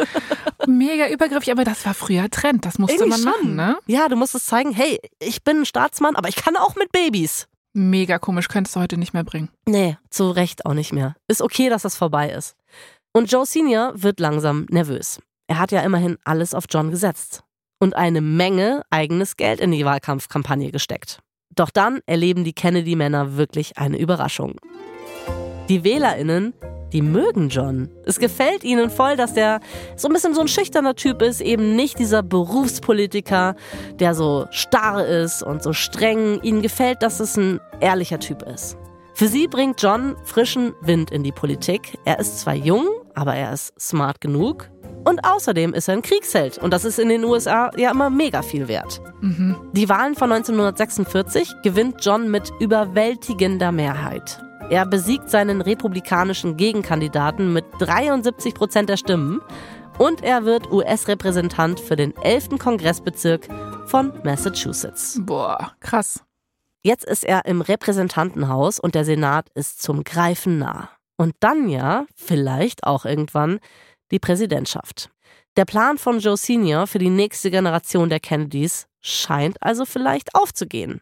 Mega 0.66 1.10
übergriffig, 1.10 1.52
aber 1.52 1.66
das 1.66 1.86
war 1.86 1.94
früher 1.94 2.30
Trend. 2.30 2.66
Das 2.66 2.80
musste 2.80 3.04
Irgendwie 3.04 3.22
man 3.22 3.34
schon. 3.34 3.56
machen, 3.56 3.56
ne? 3.58 3.78
Ja, 3.88 4.08
du 4.08 4.16
musstest 4.16 4.48
zeigen, 4.48 4.72
hey, 4.72 4.98
ich 5.20 5.44
bin 5.44 5.64
ein 5.64 5.66
Staatsmann, 5.66 6.16
aber 6.16 6.30
ich 6.30 6.38
kann 6.38 6.56
auch 6.56 6.78
mit 6.78 6.94
Babys. 6.94 7.50
Mega 7.78 8.18
komisch, 8.18 8.48
könntest 8.48 8.76
du 8.76 8.80
heute 8.80 8.98
nicht 8.98 9.14
mehr 9.14 9.24
bringen. 9.24 9.50
Nee, 9.68 9.98
zu 10.10 10.32
Recht 10.32 10.66
auch 10.66 10.74
nicht 10.74 10.94
mehr. 10.94 11.16
Ist 11.28 11.44
okay, 11.44 11.70
dass 11.70 11.84
das 11.84 11.96
vorbei 11.96 12.32
ist. 12.32 12.56
Und 13.14 13.32
Joe 13.32 13.46
Senior 13.46 13.94
wird 13.96 14.20
langsam 14.20 14.66
nervös. 14.72 15.20
Er 15.46 15.60
hat 15.60 15.72
ja 15.72 15.82
immerhin 15.82 16.18
alles 16.24 16.56
auf 16.56 16.64
John 16.68 16.90
gesetzt 16.90 17.44
und 17.80 17.96
eine 17.96 18.22
Menge 18.22 18.82
eigenes 18.90 19.38
Geld 19.38 19.60
in 19.60 19.72
die 19.72 19.86
Wahlkampfkampagne 19.86 20.72
gesteckt. 20.72 21.20
Doch 21.54 21.70
dann 21.70 22.00
erleben 22.08 22.44
die 22.44 22.54
Kennedy-Männer 22.54 23.38
wirklich 23.38 23.78
eine 23.78 24.00
Überraschung. 24.00 24.56
Die 25.70 25.84
WählerInnen, 25.84 26.54
die 26.94 27.02
mögen 27.02 27.50
John. 27.50 27.90
Es 28.06 28.20
gefällt 28.20 28.64
ihnen 28.64 28.90
voll, 28.90 29.16
dass 29.16 29.34
der 29.34 29.60
so 29.96 30.08
ein 30.08 30.14
bisschen 30.14 30.34
so 30.34 30.42
ein 30.42 30.48
schüchterner 30.48 30.96
Typ 30.96 31.22
ist, 31.22 31.42
eben 31.42 31.76
nicht 31.76 32.00
dieser 32.00 32.24
Berufspolitiker, 32.24 33.56
der 34.00 34.14
so 34.14 34.48
starr 34.52 35.06
ist 35.06 35.44
und 35.44 35.64
so 35.64 35.74
streng. 35.74 36.40
Ihnen 36.42 36.62
gefällt, 36.62 37.02
dass 37.02 37.20
es 37.20 37.38
ein 37.38 37.60
ehrlicher 37.80 38.20
Typ 38.20 38.44
ist. 38.44 38.78
Für 39.14 39.28
sie 39.28 39.48
bringt 39.48 39.82
John 39.82 40.16
frischen 40.24 40.74
Wind 40.82 41.10
in 41.10 41.24
die 41.24 41.32
Politik. 41.32 41.98
Er 42.06 42.20
ist 42.20 42.40
zwar 42.40 42.54
jung, 42.54 42.88
aber 43.16 43.34
er 43.34 43.52
ist 43.52 43.74
smart 43.80 44.22
genug. 44.22 44.70
Und 45.06 45.26
außerdem 45.26 45.74
ist 45.74 45.88
er 45.88 45.96
ein 45.96 46.02
Kriegsheld. 46.04 46.60
Und 46.60 46.72
das 46.72 46.86
ist 46.86 47.00
in 47.00 47.10
den 47.10 47.24
USA 47.24 47.72
ja 47.78 47.90
immer 47.90 48.12
mega 48.12 48.44
viel 48.44 48.68
wert. 48.68 49.02
Mhm. 49.22 49.56
Die 49.72 49.90
Wahlen 49.90 50.16
von 50.16 50.32
1946 50.32 51.50
gewinnt 51.64 52.06
John 52.06 52.30
mit 52.30 52.52
überwältigender 52.60 53.72
Mehrheit. 53.72 54.40
Er 54.70 54.86
besiegt 54.86 55.30
seinen 55.30 55.62
republikanischen 55.62 56.58
Gegenkandidaten 56.58 57.54
mit 57.54 57.64
73 57.80 58.54
Prozent 58.54 58.90
der 58.90 58.98
Stimmen 58.98 59.42
und 59.98 60.24
er 60.24 60.44
wird 60.44 60.70
US-Repräsentant 60.70 61.80
für 61.80 61.96
den 61.96 62.14
11. 62.18 62.60
Kongressbezirk 62.60 63.48
von 63.86 64.12
Massachusetts. 64.26 65.22
Boah, 65.22 65.72
krass. 65.80 66.22
Jetzt 66.84 67.06
ist 67.06 67.24
er 67.24 67.46
im 67.46 67.62
Repräsentantenhaus 67.62 68.78
und 68.78 68.94
der 68.94 69.06
Senat 69.06 69.48
ist 69.56 69.82
zum 69.82 70.04
Greifen 70.04 70.60
nah. 70.60 70.90
Und 71.16 71.34
dann 71.40 71.70
ja, 71.70 72.06
vielleicht 72.16 72.84
auch 72.84 73.06
irgendwann, 73.06 73.60
die 74.12 74.20
Präsidentschaft. 74.20 75.10
Der 75.56 75.66
Plan 75.66 75.98
von 75.98 76.20
Joe 76.20 76.38
Senior 76.38 76.88
für 76.88 77.00
die 77.00 77.10
nächste 77.10 77.52
Generation 77.52 78.10
der 78.10 78.20
Kennedys 78.20 78.88
scheint 79.02 79.64
also 79.64 79.86
vielleicht 79.86 80.36
aufzugehen. 80.36 81.02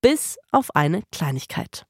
Bis 0.00 0.38
auf 0.50 0.74
eine 0.74 1.02
Kleinigkeit. 1.12 1.86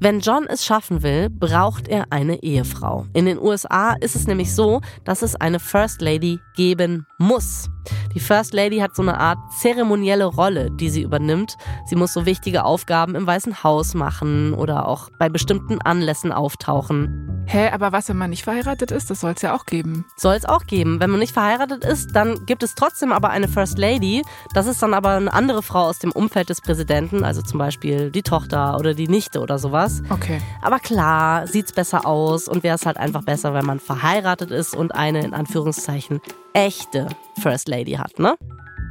Wenn 0.00 0.20
John 0.20 0.46
es 0.46 0.64
schaffen 0.64 1.02
will, 1.02 1.30
braucht 1.30 1.88
er 1.88 2.06
eine 2.10 2.42
Ehefrau. 2.42 3.06
In 3.14 3.26
den 3.26 3.38
USA 3.38 3.94
ist 4.00 4.16
es 4.16 4.26
nämlich 4.26 4.54
so, 4.54 4.80
dass 5.04 5.22
es 5.22 5.36
eine 5.36 5.60
First 5.60 6.00
Lady 6.02 6.40
geben 6.56 7.06
muss. 7.18 7.68
Die 8.14 8.20
First 8.20 8.54
Lady 8.54 8.78
hat 8.78 8.94
so 8.94 9.02
eine 9.02 9.18
Art 9.18 9.38
zeremonielle 9.60 10.24
Rolle, 10.24 10.70
die 10.70 10.90
sie 10.90 11.02
übernimmt. 11.02 11.56
Sie 11.86 11.96
muss 11.96 12.12
so 12.12 12.26
wichtige 12.26 12.64
Aufgaben 12.64 13.14
im 13.14 13.26
Weißen 13.26 13.62
Haus 13.62 13.94
machen 13.94 14.54
oder 14.54 14.88
auch 14.88 15.10
bei 15.18 15.28
bestimmten 15.28 15.80
Anlässen 15.80 16.32
auftauchen. 16.32 17.44
Hä, 17.46 17.68
aber 17.70 17.92
was, 17.92 18.08
wenn 18.08 18.16
man 18.16 18.30
nicht 18.30 18.44
verheiratet 18.44 18.90
ist? 18.90 19.10
Das 19.10 19.20
soll 19.20 19.32
es 19.32 19.42
ja 19.42 19.54
auch 19.54 19.66
geben. 19.66 20.06
Soll 20.16 20.34
es 20.34 20.46
auch 20.46 20.64
geben. 20.66 20.98
Wenn 21.00 21.10
man 21.10 21.20
nicht 21.20 21.34
verheiratet 21.34 21.84
ist, 21.84 22.14
dann 22.14 22.46
gibt 22.46 22.62
es 22.62 22.74
trotzdem 22.74 23.12
aber 23.12 23.30
eine 23.30 23.48
First 23.48 23.78
Lady. 23.78 24.22
Das 24.54 24.66
ist 24.66 24.82
dann 24.82 24.94
aber 24.94 25.10
eine 25.10 25.32
andere 25.32 25.62
Frau 25.62 25.84
aus 25.84 25.98
dem 25.98 26.10
Umfeld 26.12 26.48
des 26.48 26.60
Präsidenten, 26.62 27.22
also 27.22 27.42
zum 27.42 27.58
Beispiel 27.58 28.10
die 28.10 28.22
Tochter 28.22 28.78
oder 28.78 28.94
die 28.94 29.08
Nichte 29.08 29.40
oder 29.40 29.58
sowas. 29.58 29.93
Okay. 30.10 30.40
Aber 30.62 30.78
klar, 30.78 31.46
sieht's 31.46 31.72
besser 31.72 32.06
aus 32.06 32.48
und 32.48 32.62
wäre 32.62 32.76
es 32.76 32.86
halt 32.86 32.96
einfach 32.96 33.22
besser, 33.22 33.54
wenn 33.54 33.64
man 33.64 33.80
verheiratet 33.80 34.50
ist 34.50 34.74
und 34.74 34.94
eine 34.94 35.22
in 35.24 35.34
Anführungszeichen 35.34 36.20
echte 36.52 37.08
First 37.40 37.68
Lady 37.68 37.92
hat, 37.92 38.18
ne? 38.18 38.36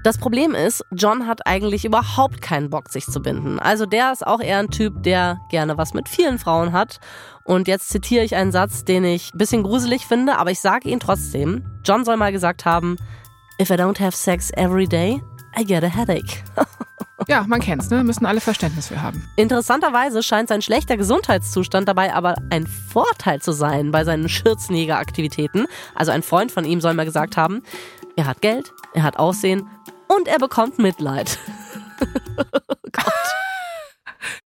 Das 0.04 0.18
Problem 0.18 0.54
ist, 0.54 0.84
John 0.92 1.28
hat 1.28 1.48
eigentlich 1.48 1.86
überhaupt 1.86 2.42
keinen 2.42 2.70
Bock, 2.70 2.90
sich 2.90 3.06
zu 3.06 3.22
binden. 3.22 3.58
Also 3.58 3.86
der 3.86 4.12
ist 4.12 4.28
auch 4.28 4.42
eher 4.42 4.60
ein 4.60 4.70
Typ, 4.70 5.02
der 5.02 5.40
gerne 5.50 5.78
was 5.78 5.94
mit 5.94 6.10
vielen 6.10 6.40
Frauen 6.40 6.74
hat. 6.74 7.00
Und 7.46 7.70
jetzt 7.70 7.88
zitiere 7.88 8.26
ich 8.26 8.36
einen 8.36 8.52
Satz, 8.52 8.84
den 8.84 9.06
ich 9.06 9.34
ein 9.34 9.38
bisschen 9.38 9.64
gruselig 9.64 10.06
finde, 10.06 10.38
aber 10.38 10.52
ich 10.52 10.60
sage 10.60 10.90
ihn 10.90 11.00
trotzdem. 11.00 11.64
John 11.86 12.04
soll 12.04 12.18
mal 12.18 12.34
gesagt 12.34 12.66
haben, 12.66 12.98
If 13.62 13.70
I 13.70 13.76
don't 13.76 14.00
have 14.00 14.16
sex 14.16 14.52
every 14.58 14.88
day, 14.88 15.22
I 15.58 15.64
get 15.64 15.86
a 15.86 15.88
headache. 15.88 16.44
Ja, 17.28 17.46
man 17.48 17.62
kennt's, 17.62 17.90
ne? 17.90 18.04
Müssen 18.04 18.26
alle 18.26 18.42
Verständnis 18.42 18.88
für 18.88 19.02
haben. 19.02 19.30
Interessanterweise 19.36 20.24
scheint 20.24 20.50
sein 20.50 20.62
schlechter 20.62 20.98
Gesundheitszustand 20.98 21.88
dabei 21.88 22.14
aber 22.14 22.36
ein 22.50 22.68
Vorteil 22.68 23.42
zu 23.42 23.52
sein 23.52 23.92
bei 23.92 24.04
seinen 24.04 24.28
Schürzenjägeraktivitäten. 24.28 25.68
Also 25.96 26.12
ein 26.12 26.24
Freund 26.24 26.52
von 26.52 26.66
ihm 26.66 26.82
soll 26.82 26.94
mal 26.94 27.06
gesagt 27.06 27.38
haben, 27.38 27.64
er 28.16 28.26
hat 28.26 28.42
Geld, 28.42 28.72
er 28.94 29.04
hat 29.04 29.18
Aussehen 29.18 29.70
und 30.08 30.28
er 30.28 30.40
bekommt 30.40 30.80
Mitleid. 30.80 31.38
Gott. 32.92 33.14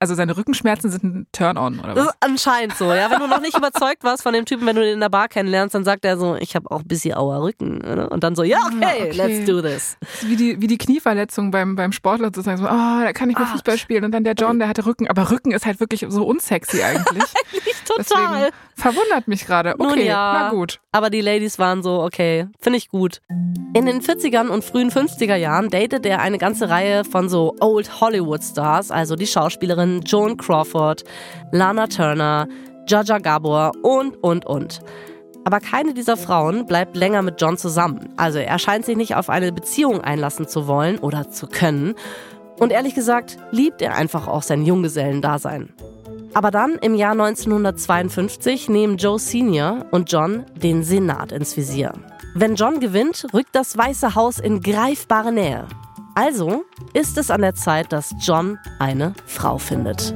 Also 0.00 0.14
seine 0.14 0.34
Rückenschmerzen 0.36 0.90
sind 0.90 1.04
ein 1.04 1.26
Turn-on, 1.32 1.78
oder 1.78 1.94
Das 1.94 2.06
was? 2.06 2.12
ist 2.14 2.16
anscheinend 2.20 2.74
so, 2.76 2.92
ja. 2.92 3.10
Wenn 3.10 3.18
du 3.20 3.26
noch 3.26 3.40
nicht 3.42 3.56
überzeugt 3.56 4.02
warst 4.02 4.22
von 4.22 4.32
dem 4.32 4.46
Typen, 4.46 4.66
wenn 4.66 4.74
du 4.74 4.82
den 4.82 4.94
in 4.94 5.00
der 5.00 5.10
Bar 5.10 5.28
kennenlernst, 5.28 5.74
dann 5.74 5.84
sagt 5.84 6.06
er 6.06 6.16
so, 6.16 6.36
ich 6.36 6.56
habe 6.56 6.70
auch 6.70 6.80
ein 6.80 6.88
bisschen 6.88 7.14
auer 7.14 7.42
Rücken. 7.42 7.82
Oder? 7.82 8.10
Und 8.10 8.24
dann 8.24 8.34
so, 8.34 8.42
ja, 8.42 8.58
okay, 8.66 8.80
Ah, 8.82 9.04
okay. 9.06 9.10
let's 9.12 9.44
do 9.46 9.60
this. 9.60 9.98
Das 10.00 10.26
Wie 10.26 10.36
die, 10.36 10.60
wie 10.60 10.66
die 10.68 10.78
Knieverletzung 10.78 11.50
beim, 11.50 11.76
beim 11.76 11.92
Sportler 11.92 12.28
sozusagen. 12.28 12.56
So, 12.56 12.64
oh, 12.64 12.68
da 12.70 13.12
kann 13.12 13.28
ich 13.28 13.36
mehr 13.36 13.46
Ah. 13.46 13.52
Fußball 13.52 13.76
spielen. 13.76 14.04
Und 14.04 14.12
dann 14.12 14.24
der 14.24 14.32
John, 14.34 14.58
der 14.58 14.68
hatte 14.68 14.86
Rücken. 14.86 15.06
Aber 15.08 15.30
Rücken 15.30 15.52
ist 15.52 15.66
halt 15.66 15.80
wirklich 15.80 16.06
so 16.08 16.24
unsexy 16.26 16.82
eigentlich. 16.82 17.22
Total. 17.86 17.98
Deswegen 17.98 18.52
verwundert 18.76 19.28
mich 19.28 19.44
gerade. 19.46 19.74
Nun 19.78 19.90
Okay, 19.90 20.06
ja. 20.06 20.32
na 20.44 20.50
gut. 20.50 20.80
Aber 20.92 21.10
die 21.10 21.20
Ladies 21.20 21.58
waren 21.58 21.82
so, 21.82 22.00
okay, 22.02 22.46
finde 22.58 22.78
ich 22.78 22.88
gut. 22.88 23.20
In 23.74 23.84
den 23.84 24.00
40ern 24.00 24.48
und 24.48 24.64
frühen 24.64 24.90
50er 24.90 25.34
Jahren 25.36 25.68
datet 25.68 26.06
er 26.06 26.20
eine 26.20 26.38
ganze 26.38 26.70
Reihe 26.70 27.04
von 27.04 27.28
so 27.28 27.54
Old 27.60 28.00
Hollywood 28.00 28.42
Stars, 28.42 28.90
also 28.90 29.14
die 29.14 29.26
Schauspielerin 29.26 29.89
Joan 29.98 30.36
Crawford, 30.36 31.02
Lana 31.50 31.88
Turner, 31.88 32.46
Jaja 32.86 33.18
Gabor 33.18 33.72
und, 33.82 34.16
und, 34.22 34.46
und. 34.46 34.80
Aber 35.44 35.60
keine 35.60 35.94
dieser 35.94 36.16
Frauen 36.16 36.66
bleibt 36.66 36.96
länger 36.96 37.22
mit 37.22 37.40
John 37.40 37.56
zusammen. 37.56 38.12
Also 38.16 38.38
er 38.38 38.58
scheint 38.58 38.84
sich 38.84 38.96
nicht 38.96 39.16
auf 39.16 39.30
eine 39.30 39.52
Beziehung 39.52 40.00
einlassen 40.00 40.46
zu 40.46 40.66
wollen 40.66 40.98
oder 40.98 41.30
zu 41.30 41.46
können. 41.46 41.94
Und 42.58 42.72
ehrlich 42.72 42.94
gesagt, 42.94 43.38
liebt 43.50 43.80
er 43.82 43.96
einfach 43.96 44.28
auch 44.28 44.42
sein 44.42 44.64
Junggesellendasein. 44.64 45.70
Aber 46.34 46.50
dann 46.50 46.76
im 46.82 46.94
Jahr 46.94 47.12
1952 47.12 48.68
nehmen 48.68 48.96
Joe 48.96 49.18
Senior 49.18 49.86
und 49.90 50.12
John 50.12 50.44
den 50.54 50.84
Senat 50.84 51.32
ins 51.32 51.56
Visier. 51.56 51.92
Wenn 52.34 52.54
John 52.54 52.78
gewinnt, 52.78 53.26
rückt 53.34 53.54
das 53.54 53.76
Weiße 53.76 54.14
Haus 54.14 54.38
in 54.38 54.60
greifbare 54.60 55.32
Nähe. 55.32 55.66
Also 56.22 56.66
ist 56.92 57.16
es 57.16 57.30
an 57.30 57.40
der 57.40 57.54
Zeit, 57.54 57.94
dass 57.94 58.14
John 58.20 58.58
eine 58.78 59.14
Frau 59.24 59.56
findet. 59.56 60.14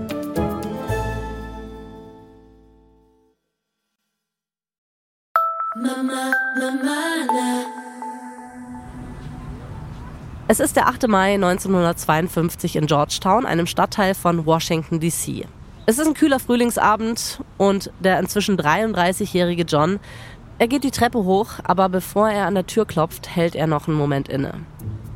Es 10.46 10.61
ist 10.61 10.76
der 10.76 10.88
8. 10.88 11.09
Mai 11.09 11.36
1952 11.36 12.76
in 12.76 12.86
Georgetown, 12.86 13.46
einem 13.46 13.66
Stadtteil 13.66 14.14
von 14.14 14.44
Washington, 14.44 15.00
D.C. 15.00 15.46
Es 15.86 15.98
ist 15.98 16.07
ein 16.07 16.12
kühler 16.12 16.38
Frühlingsabend 16.38 17.40
und 17.57 17.90
der 18.00 18.18
inzwischen 18.18 18.59
33-jährige 18.59 19.62
John, 19.62 20.00
er 20.59 20.68
geht 20.68 20.84
die 20.84 20.90
Treppe 20.90 21.24
hoch, 21.24 21.52
aber 21.62 21.88
bevor 21.88 22.28
er 22.28 22.44
an 22.44 22.57
der 22.57 22.66
Tür 22.66 22.84
klopft, 22.84 23.34
hält 23.34 23.55
er 23.55 23.66
noch 23.66 23.88
einen 23.88 23.96
Moment 23.96 24.28
inne. 24.28 24.52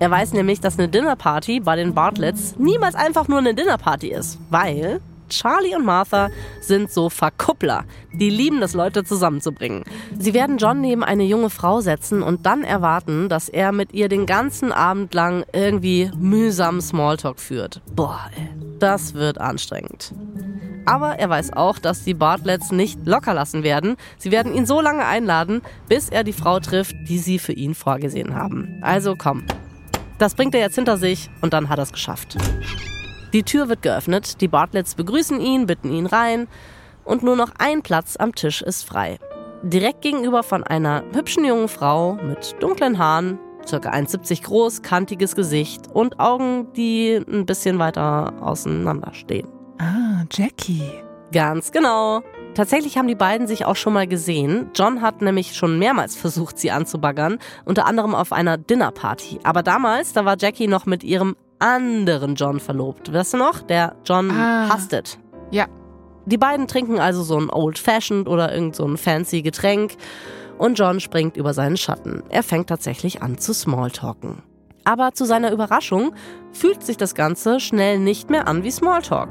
Er 0.00 0.10
weiß 0.10 0.32
nämlich, 0.32 0.60
dass 0.60 0.78
eine 0.78 0.88
Dinnerparty 0.88 1.60
bei 1.60 1.74
den 1.74 1.92
Bartletts 1.92 2.54
niemals 2.56 2.94
einfach 2.94 3.26
nur 3.26 3.38
eine 3.38 3.54
Dinnerparty 3.54 4.08
ist, 4.08 4.38
weil 4.48 5.00
Charlie 5.28 5.74
und 5.74 5.84
Martha 5.84 6.30
sind 6.60 6.90
so 6.90 7.10
Verkuppler. 7.10 7.84
Die 8.12 8.30
lieben 8.30 8.62
es, 8.62 8.74
Leute 8.74 9.04
zusammenzubringen. 9.04 9.84
Sie 10.18 10.34
werden 10.34 10.58
John 10.58 10.80
neben 10.80 11.02
eine 11.02 11.24
junge 11.24 11.50
Frau 11.50 11.80
setzen 11.80 12.22
und 12.22 12.46
dann 12.46 12.62
erwarten, 12.62 13.28
dass 13.28 13.48
er 13.48 13.72
mit 13.72 13.92
ihr 13.92 14.08
den 14.08 14.24
ganzen 14.24 14.72
Abend 14.72 15.12
lang 15.14 15.44
irgendwie 15.52 16.10
mühsam 16.16 16.80
Smalltalk 16.80 17.40
führt. 17.40 17.82
Boah, 17.94 18.20
ey, 18.36 18.48
das 18.78 19.14
wird 19.14 19.38
anstrengend. 19.38 20.14
Aber 20.86 21.18
er 21.18 21.28
weiß 21.28 21.52
auch, 21.52 21.78
dass 21.78 22.04
die 22.04 22.14
Bartletts 22.14 22.72
nicht 22.72 23.04
locker 23.04 23.34
lassen 23.34 23.62
werden. 23.62 23.96
Sie 24.16 24.30
werden 24.30 24.54
ihn 24.54 24.64
so 24.64 24.80
lange 24.80 25.04
einladen, 25.04 25.60
bis 25.86 26.08
er 26.08 26.24
die 26.24 26.32
Frau 26.32 26.60
trifft, 26.60 26.94
die 27.08 27.18
sie 27.18 27.38
für 27.38 27.52
ihn 27.52 27.74
vorgesehen 27.74 28.34
haben. 28.34 28.78
Also 28.80 29.14
komm. 29.18 29.44
Das 30.18 30.34
bringt 30.34 30.54
er 30.54 30.60
jetzt 30.60 30.74
hinter 30.74 30.96
sich 30.96 31.30
und 31.40 31.52
dann 31.52 31.68
hat 31.68 31.78
er 31.78 31.84
es 31.84 31.92
geschafft. 31.92 32.36
Die 33.32 33.42
Tür 33.42 33.68
wird 33.68 33.82
geöffnet, 33.82 34.40
die 34.40 34.48
Bartletts 34.48 34.94
begrüßen 34.94 35.40
ihn, 35.40 35.66
bitten 35.66 35.92
ihn 35.92 36.06
rein 36.06 36.48
und 37.04 37.22
nur 37.22 37.36
noch 37.36 37.50
ein 37.58 37.82
Platz 37.82 38.16
am 38.16 38.34
Tisch 38.34 38.62
ist 38.62 38.84
frei. 38.84 39.18
Direkt 39.62 40.02
gegenüber 40.02 40.42
von 40.42 40.64
einer 40.64 41.02
hübschen 41.12 41.44
jungen 41.44 41.68
Frau 41.68 42.14
mit 42.14 42.56
dunklen 42.60 42.98
Haaren, 42.98 43.38
circa 43.66 43.90
1,70 43.90 44.44
groß, 44.44 44.82
kantiges 44.82 45.36
Gesicht 45.36 45.88
und 45.92 46.18
Augen, 46.18 46.72
die 46.74 47.20
ein 47.28 47.44
bisschen 47.44 47.78
weiter 47.78 48.32
auseinander 48.40 49.12
stehen. 49.14 49.48
Ah, 49.78 50.24
Jackie. 50.32 50.82
Ganz 51.32 51.70
genau. 51.70 52.22
Tatsächlich 52.58 52.98
haben 52.98 53.06
die 53.06 53.14
beiden 53.14 53.46
sich 53.46 53.66
auch 53.66 53.76
schon 53.76 53.92
mal 53.92 54.08
gesehen. 54.08 54.68
John 54.74 55.00
hat 55.00 55.22
nämlich 55.22 55.54
schon 55.54 55.78
mehrmals 55.78 56.16
versucht, 56.16 56.58
sie 56.58 56.72
anzubaggern, 56.72 57.38
unter 57.64 57.86
anderem 57.86 58.16
auf 58.16 58.32
einer 58.32 58.58
Dinnerparty. 58.58 59.38
Aber 59.44 59.62
damals, 59.62 60.12
da 60.12 60.24
war 60.24 60.34
Jackie 60.36 60.66
noch 60.66 60.84
mit 60.84 61.04
ihrem 61.04 61.36
anderen 61.60 62.34
John 62.34 62.58
verlobt. 62.58 63.12
Weißt 63.12 63.34
du 63.34 63.36
noch? 63.36 63.62
Der 63.62 63.94
John 64.04 64.32
ah, 64.32 64.74
Husted. 64.74 65.20
Ja. 65.52 65.66
Die 66.26 66.36
beiden 66.36 66.66
trinken 66.66 66.98
also 66.98 67.22
so 67.22 67.38
ein 67.38 67.48
Old 67.48 67.78
Fashioned 67.78 68.26
oder 68.26 68.52
irgend 68.52 68.74
so 68.74 68.84
ein 68.84 68.96
fancy 68.96 69.42
Getränk 69.42 69.92
und 70.58 70.80
John 70.80 70.98
springt 70.98 71.36
über 71.36 71.54
seinen 71.54 71.76
Schatten. 71.76 72.24
Er 72.28 72.42
fängt 72.42 72.68
tatsächlich 72.70 73.22
an 73.22 73.38
zu 73.38 73.54
Smalltalken. 73.54 74.42
Aber 74.82 75.12
zu 75.12 75.26
seiner 75.26 75.52
Überraschung 75.52 76.12
fühlt 76.50 76.82
sich 76.82 76.96
das 76.96 77.14
Ganze 77.14 77.60
schnell 77.60 78.00
nicht 78.00 78.30
mehr 78.30 78.48
an 78.48 78.64
wie 78.64 78.72
Smalltalk. 78.72 79.28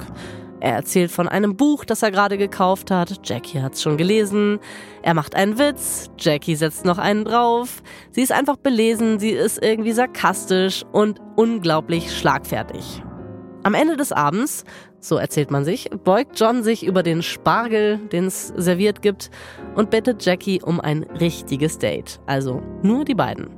Er 0.59 0.73
erzählt 0.73 1.11
von 1.11 1.27
einem 1.27 1.55
Buch, 1.55 1.85
das 1.85 2.01
er 2.01 2.11
gerade 2.11 2.37
gekauft 2.37 2.89
hat. 2.89 3.19
Jackie 3.23 3.61
hat 3.61 3.75
es 3.75 3.81
schon 3.83 3.97
gelesen. 3.97 4.59
Er 5.03 5.13
macht 5.13 5.35
einen 5.35 5.59
Witz. 5.59 6.09
Jackie 6.17 6.55
setzt 6.55 6.85
noch 6.85 6.97
einen 6.97 7.25
drauf. 7.25 7.83
Sie 8.11 8.21
ist 8.21 8.31
einfach 8.31 8.57
belesen, 8.57 9.19
sie 9.19 9.31
ist 9.31 9.63
irgendwie 9.63 9.91
sarkastisch 9.91 10.83
und 10.91 11.19
unglaublich 11.35 12.15
schlagfertig. 12.15 13.03
Am 13.63 13.73
Ende 13.73 13.97
des 13.97 14.11
Abends, 14.11 14.63
so 14.99 15.17
erzählt 15.17 15.51
man 15.51 15.65
sich, 15.65 15.89
beugt 16.03 16.39
John 16.39 16.63
sich 16.63 16.85
über 16.85 17.03
den 17.03 17.21
Spargel, 17.21 17.97
den 17.97 18.25
es 18.25 18.47
serviert 18.55 19.01
gibt, 19.01 19.29
und 19.75 19.89
bittet 19.89 20.25
Jackie 20.25 20.61
um 20.61 20.79
ein 20.79 21.03
richtiges 21.03 21.77
Date. 21.77 22.19
Also 22.25 22.61
nur 22.81 23.03
die 23.03 23.15
beiden. 23.15 23.56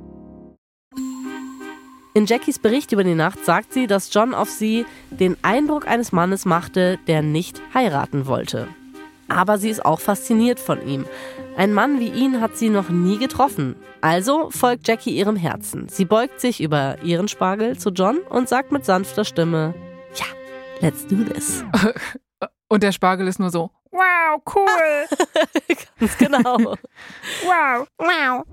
In 2.12 2.26
Jackies 2.26 2.58
Bericht 2.58 2.90
über 2.90 3.04
die 3.04 3.14
Nacht 3.14 3.44
sagt 3.44 3.72
sie, 3.72 3.86
dass 3.86 4.12
John 4.12 4.34
auf 4.34 4.50
sie 4.50 4.84
den 5.10 5.36
Eindruck 5.42 5.86
eines 5.86 6.10
Mannes 6.10 6.44
machte, 6.44 6.98
der 7.06 7.22
nicht 7.22 7.60
heiraten 7.72 8.26
wollte. 8.26 8.66
Aber 9.28 9.58
sie 9.58 9.70
ist 9.70 9.84
auch 9.84 10.00
fasziniert 10.00 10.58
von 10.58 10.86
ihm. 10.86 11.06
Ein 11.56 11.72
Mann 11.72 12.00
wie 12.00 12.08
ihn 12.08 12.40
hat 12.40 12.56
sie 12.56 12.68
noch 12.68 12.88
nie 12.88 13.18
getroffen. 13.18 13.76
Also 14.00 14.50
folgt 14.50 14.88
Jackie 14.88 15.16
ihrem 15.16 15.36
Herzen. 15.36 15.88
Sie 15.88 16.04
beugt 16.04 16.40
sich 16.40 16.60
über 16.60 16.96
ihren 17.02 17.28
Spargel 17.28 17.78
zu 17.78 17.90
John 17.90 18.18
und 18.28 18.48
sagt 18.48 18.72
mit 18.72 18.84
sanfter 18.84 19.24
Stimme, 19.24 19.74
ja, 20.14 20.26
let's 20.80 21.06
do 21.06 21.16
this. 21.22 21.64
Und 22.68 22.84
der 22.84 22.92
Spargel 22.92 23.26
ist 23.26 23.40
nur 23.40 23.50
so, 23.50 23.70
wow, 23.90 24.40
cool. 24.54 25.06
Ganz 25.98 26.18
genau. 26.18 26.56
wow, 27.44 27.86
wow. 27.98 28.44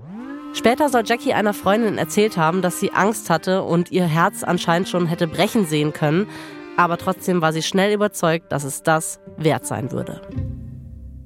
Später 0.54 0.88
soll 0.88 1.02
Jackie 1.04 1.34
einer 1.34 1.54
Freundin 1.54 1.98
erzählt 1.98 2.36
haben, 2.36 2.62
dass 2.62 2.80
sie 2.80 2.92
Angst 2.92 3.30
hatte 3.30 3.62
und 3.62 3.92
ihr 3.92 4.06
Herz 4.06 4.42
anscheinend 4.42 4.88
schon 4.88 5.06
hätte 5.06 5.26
brechen 5.26 5.66
sehen 5.66 5.92
können, 5.92 6.26
aber 6.76 6.96
trotzdem 6.96 7.40
war 7.42 7.52
sie 7.52 7.62
schnell 7.62 7.92
überzeugt, 7.92 8.50
dass 8.52 8.64
es 8.64 8.82
das 8.82 9.20
wert 9.36 9.66
sein 9.66 9.92
würde. 9.92 10.20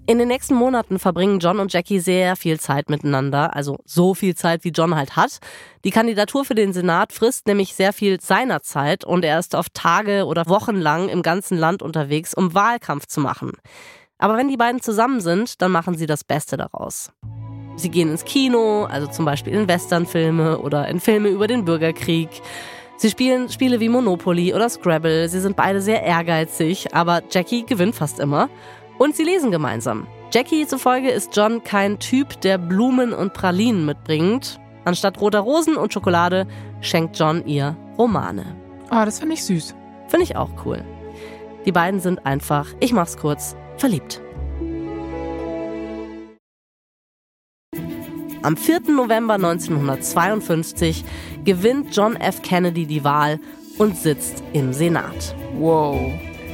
In 0.04 0.18
den 0.18 0.28
nächsten 0.28 0.54
Monaten 0.54 0.98
verbringen 0.98 1.38
John 1.38 1.60
und 1.60 1.72
Jackie 1.72 2.00
sehr 2.00 2.34
viel 2.34 2.58
Zeit 2.58 2.90
miteinander, 2.90 3.54
also 3.54 3.78
so 3.84 4.14
viel 4.14 4.34
Zeit, 4.34 4.64
wie 4.64 4.70
John 4.70 4.96
halt 4.96 5.14
hat. 5.14 5.38
Die 5.84 5.92
Kandidatur 5.92 6.44
für 6.44 6.56
den 6.56 6.72
Senat 6.72 7.12
frisst 7.12 7.46
nämlich 7.46 7.74
sehr 7.74 7.92
viel 7.92 8.20
seiner 8.20 8.62
Zeit 8.62 9.04
und 9.04 9.24
er 9.24 9.38
ist 9.38 9.54
oft 9.54 9.72
Tage 9.74 10.26
oder 10.26 10.48
Wochen 10.48 10.76
lang 10.76 11.08
im 11.08 11.22
ganzen 11.22 11.56
Land 11.56 11.82
unterwegs, 11.82 12.34
um 12.34 12.52
Wahlkampf 12.52 13.06
zu 13.06 13.20
machen. 13.20 13.52
Aber 14.18 14.36
wenn 14.36 14.48
die 14.48 14.56
beiden 14.56 14.80
zusammen 14.80 15.20
sind, 15.20 15.62
dann 15.62 15.70
machen 15.70 15.96
sie 15.96 16.06
das 16.06 16.24
Beste 16.24 16.56
daraus. 16.56 17.12
Sie 17.82 17.90
gehen 17.90 18.12
ins 18.12 18.24
Kino, 18.24 18.84
also 18.84 19.08
zum 19.08 19.24
Beispiel 19.24 19.52
in 19.52 19.66
Westernfilme 19.66 20.58
oder 20.58 20.86
in 20.86 21.00
Filme 21.00 21.30
über 21.30 21.48
den 21.48 21.64
Bürgerkrieg. 21.64 22.28
Sie 22.96 23.10
spielen 23.10 23.48
Spiele 23.48 23.80
wie 23.80 23.88
Monopoly 23.88 24.54
oder 24.54 24.68
Scrabble. 24.68 25.28
Sie 25.28 25.40
sind 25.40 25.56
beide 25.56 25.80
sehr 25.80 26.04
ehrgeizig, 26.04 26.94
aber 26.94 27.22
Jackie 27.28 27.66
gewinnt 27.66 27.96
fast 27.96 28.20
immer. 28.20 28.48
Und 28.98 29.16
sie 29.16 29.24
lesen 29.24 29.50
gemeinsam. 29.50 30.06
Jackie 30.32 30.64
zufolge 30.64 31.10
ist 31.10 31.36
John 31.36 31.64
kein 31.64 31.98
Typ, 31.98 32.40
der 32.42 32.56
Blumen 32.56 33.12
und 33.12 33.34
Pralinen 33.34 33.84
mitbringt. 33.84 34.60
Anstatt 34.84 35.20
roter 35.20 35.40
Rosen 35.40 35.76
und 35.76 35.92
Schokolade 35.92 36.46
schenkt 36.80 37.18
John 37.18 37.44
ihr 37.46 37.76
Romane. 37.98 38.56
Oh, 38.92 39.04
das 39.04 39.18
finde 39.18 39.34
ich 39.34 39.44
süß. 39.44 39.74
Finde 40.06 40.22
ich 40.22 40.36
auch 40.36 40.50
cool. 40.64 40.84
Die 41.66 41.72
beiden 41.72 41.98
sind 41.98 42.24
einfach, 42.26 42.68
ich 42.78 42.92
mach's 42.92 43.16
kurz, 43.16 43.56
verliebt. 43.76 44.22
Am 48.43 48.57
4. 48.57 48.90
November 48.90 49.34
1952 49.34 51.05
gewinnt 51.45 51.95
John 51.95 52.16
F. 52.16 52.43
Kennedy 52.43 52.86
die 52.86 53.05
Wahl 53.05 53.38
und 53.78 53.97
sitzt 53.97 54.43
im 54.53 54.72
Senat. 54.72 55.36
Wow. 55.55 55.97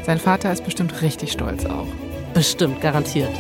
Sein 0.05 0.19
Vater 0.19 0.53
ist 0.53 0.65
bestimmt 0.65 1.01
richtig 1.01 1.33
stolz 1.33 1.65
auch. 1.65 1.87
Bestimmt, 2.35 2.83
garantiert. 2.83 3.35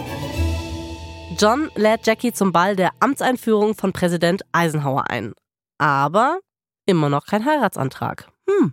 John 1.38 1.70
lädt 1.74 2.06
Jackie 2.06 2.32
zum 2.32 2.52
Ball 2.52 2.74
der 2.74 2.90
Amtseinführung 3.00 3.74
von 3.74 3.92
Präsident 3.92 4.42
Eisenhower 4.52 5.10
ein. 5.10 5.34
Aber 5.76 6.38
immer 6.86 7.10
noch 7.10 7.26
kein 7.26 7.44
Heiratsantrag. 7.44 8.28
Hm. 8.48 8.72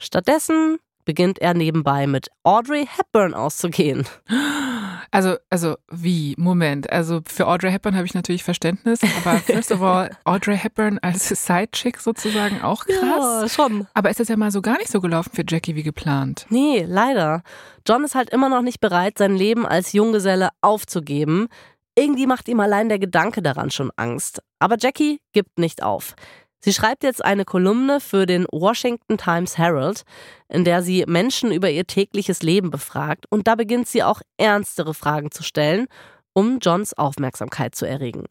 Stattdessen 0.00 0.78
beginnt 1.04 1.38
er 1.38 1.54
nebenbei 1.54 2.08
mit 2.08 2.30
Audrey 2.42 2.86
Hepburn 2.86 3.32
auszugehen. 3.32 4.06
Also, 5.14 5.36
also 5.48 5.76
wie? 5.92 6.34
Moment. 6.38 6.90
Also 6.90 7.20
für 7.24 7.46
Audrey 7.46 7.70
Hepburn 7.70 7.94
habe 7.94 8.04
ich 8.04 8.14
natürlich 8.14 8.42
Verständnis, 8.42 8.98
aber 9.24 9.38
first 9.46 9.70
of 9.70 9.80
all, 9.80 10.10
Audrey 10.24 10.58
Hepburn 10.58 10.98
als 11.02 11.28
Sidechick 11.28 11.98
sozusagen 11.98 12.62
auch 12.62 12.84
krass. 12.84 13.42
Ja, 13.42 13.48
schon. 13.48 13.86
Aber 13.94 14.10
ist 14.10 14.18
das 14.18 14.26
ja 14.26 14.36
mal 14.36 14.50
so 14.50 14.60
gar 14.60 14.76
nicht 14.76 14.90
so 14.90 15.00
gelaufen 15.00 15.30
für 15.32 15.44
Jackie 15.46 15.76
wie 15.76 15.84
geplant? 15.84 16.46
Nee, 16.48 16.84
leider. 16.88 17.44
John 17.86 18.02
ist 18.02 18.16
halt 18.16 18.30
immer 18.30 18.48
noch 18.48 18.62
nicht 18.62 18.80
bereit, 18.80 19.16
sein 19.16 19.36
Leben 19.36 19.64
als 19.66 19.92
Junggeselle 19.92 20.48
aufzugeben. 20.62 21.46
Irgendwie 21.94 22.26
macht 22.26 22.48
ihm 22.48 22.58
allein 22.58 22.88
der 22.88 22.98
Gedanke 22.98 23.40
daran 23.40 23.70
schon 23.70 23.92
Angst. 23.94 24.42
Aber 24.58 24.74
Jackie 24.80 25.20
gibt 25.32 25.60
nicht 25.60 25.80
auf. 25.84 26.16
Sie 26.64 26.72
schreibt 26.72 27.02
jetzt 27.02 27.22
eine 27.22 27.44
Kolumne 27.44 28.00
für 28.00 28.24
den 28.24 28.46
Washington 28.50 29.18
Times 29.18 29.58
Herald, 29.58 30.04
in 30.48 30.64
der 30.64 30.82
sie 30.82 31.04
Menschen 31.06 31.52
über 31.52 31.68
ihr 31.68 31.86
tägliches 31.86 32.42
Leben 32.42 32.70
befragt 32.70 33.26
und 33.28 33.46
da 33.46 33.54
beginnt 33.54 33.86
sie 33.86 34.02
auch 34.02 34.22
ernstere 34.38 34.94
Fragen 34.94 35.30
zu 35.30 35.42
stellen, 35.42 35.88
um 36.32 36.60
Johns 36.62 36.94
Aufmerksamkeit 36.94 37.74
zu 37.74 37.84
erregen. 37.86 38.24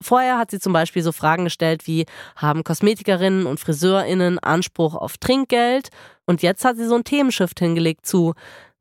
Vorher 0.00 0.38
hat 0.38 0.52
sie 0.52 0.60
zum 0.60 0.72
Beispiel 0.72 1.02
so 1.02 1.10
Fragen 1.10 1.42
gestellt 1.42 1.88
wie, 1.88 2.06
haben 2.36 2.62
Kosmetikerinnen 2.62 3.44
und 3.44 3.58
Friseurinnen 3.58 4.38
Anspruch 4.38 4.94
auf 4.94 5.18
Trinkgeld? 5.18 5.88
Und 6.26 6.42
jetzt 6.42 6.64
hat 6.64 6.76
sie 6.76 6.86
so 6.86 6.94
ein 6.94 7.02
Themenshift 7.02 7.58
hingelegt 7.58 8.06
zu, 8.06 8.34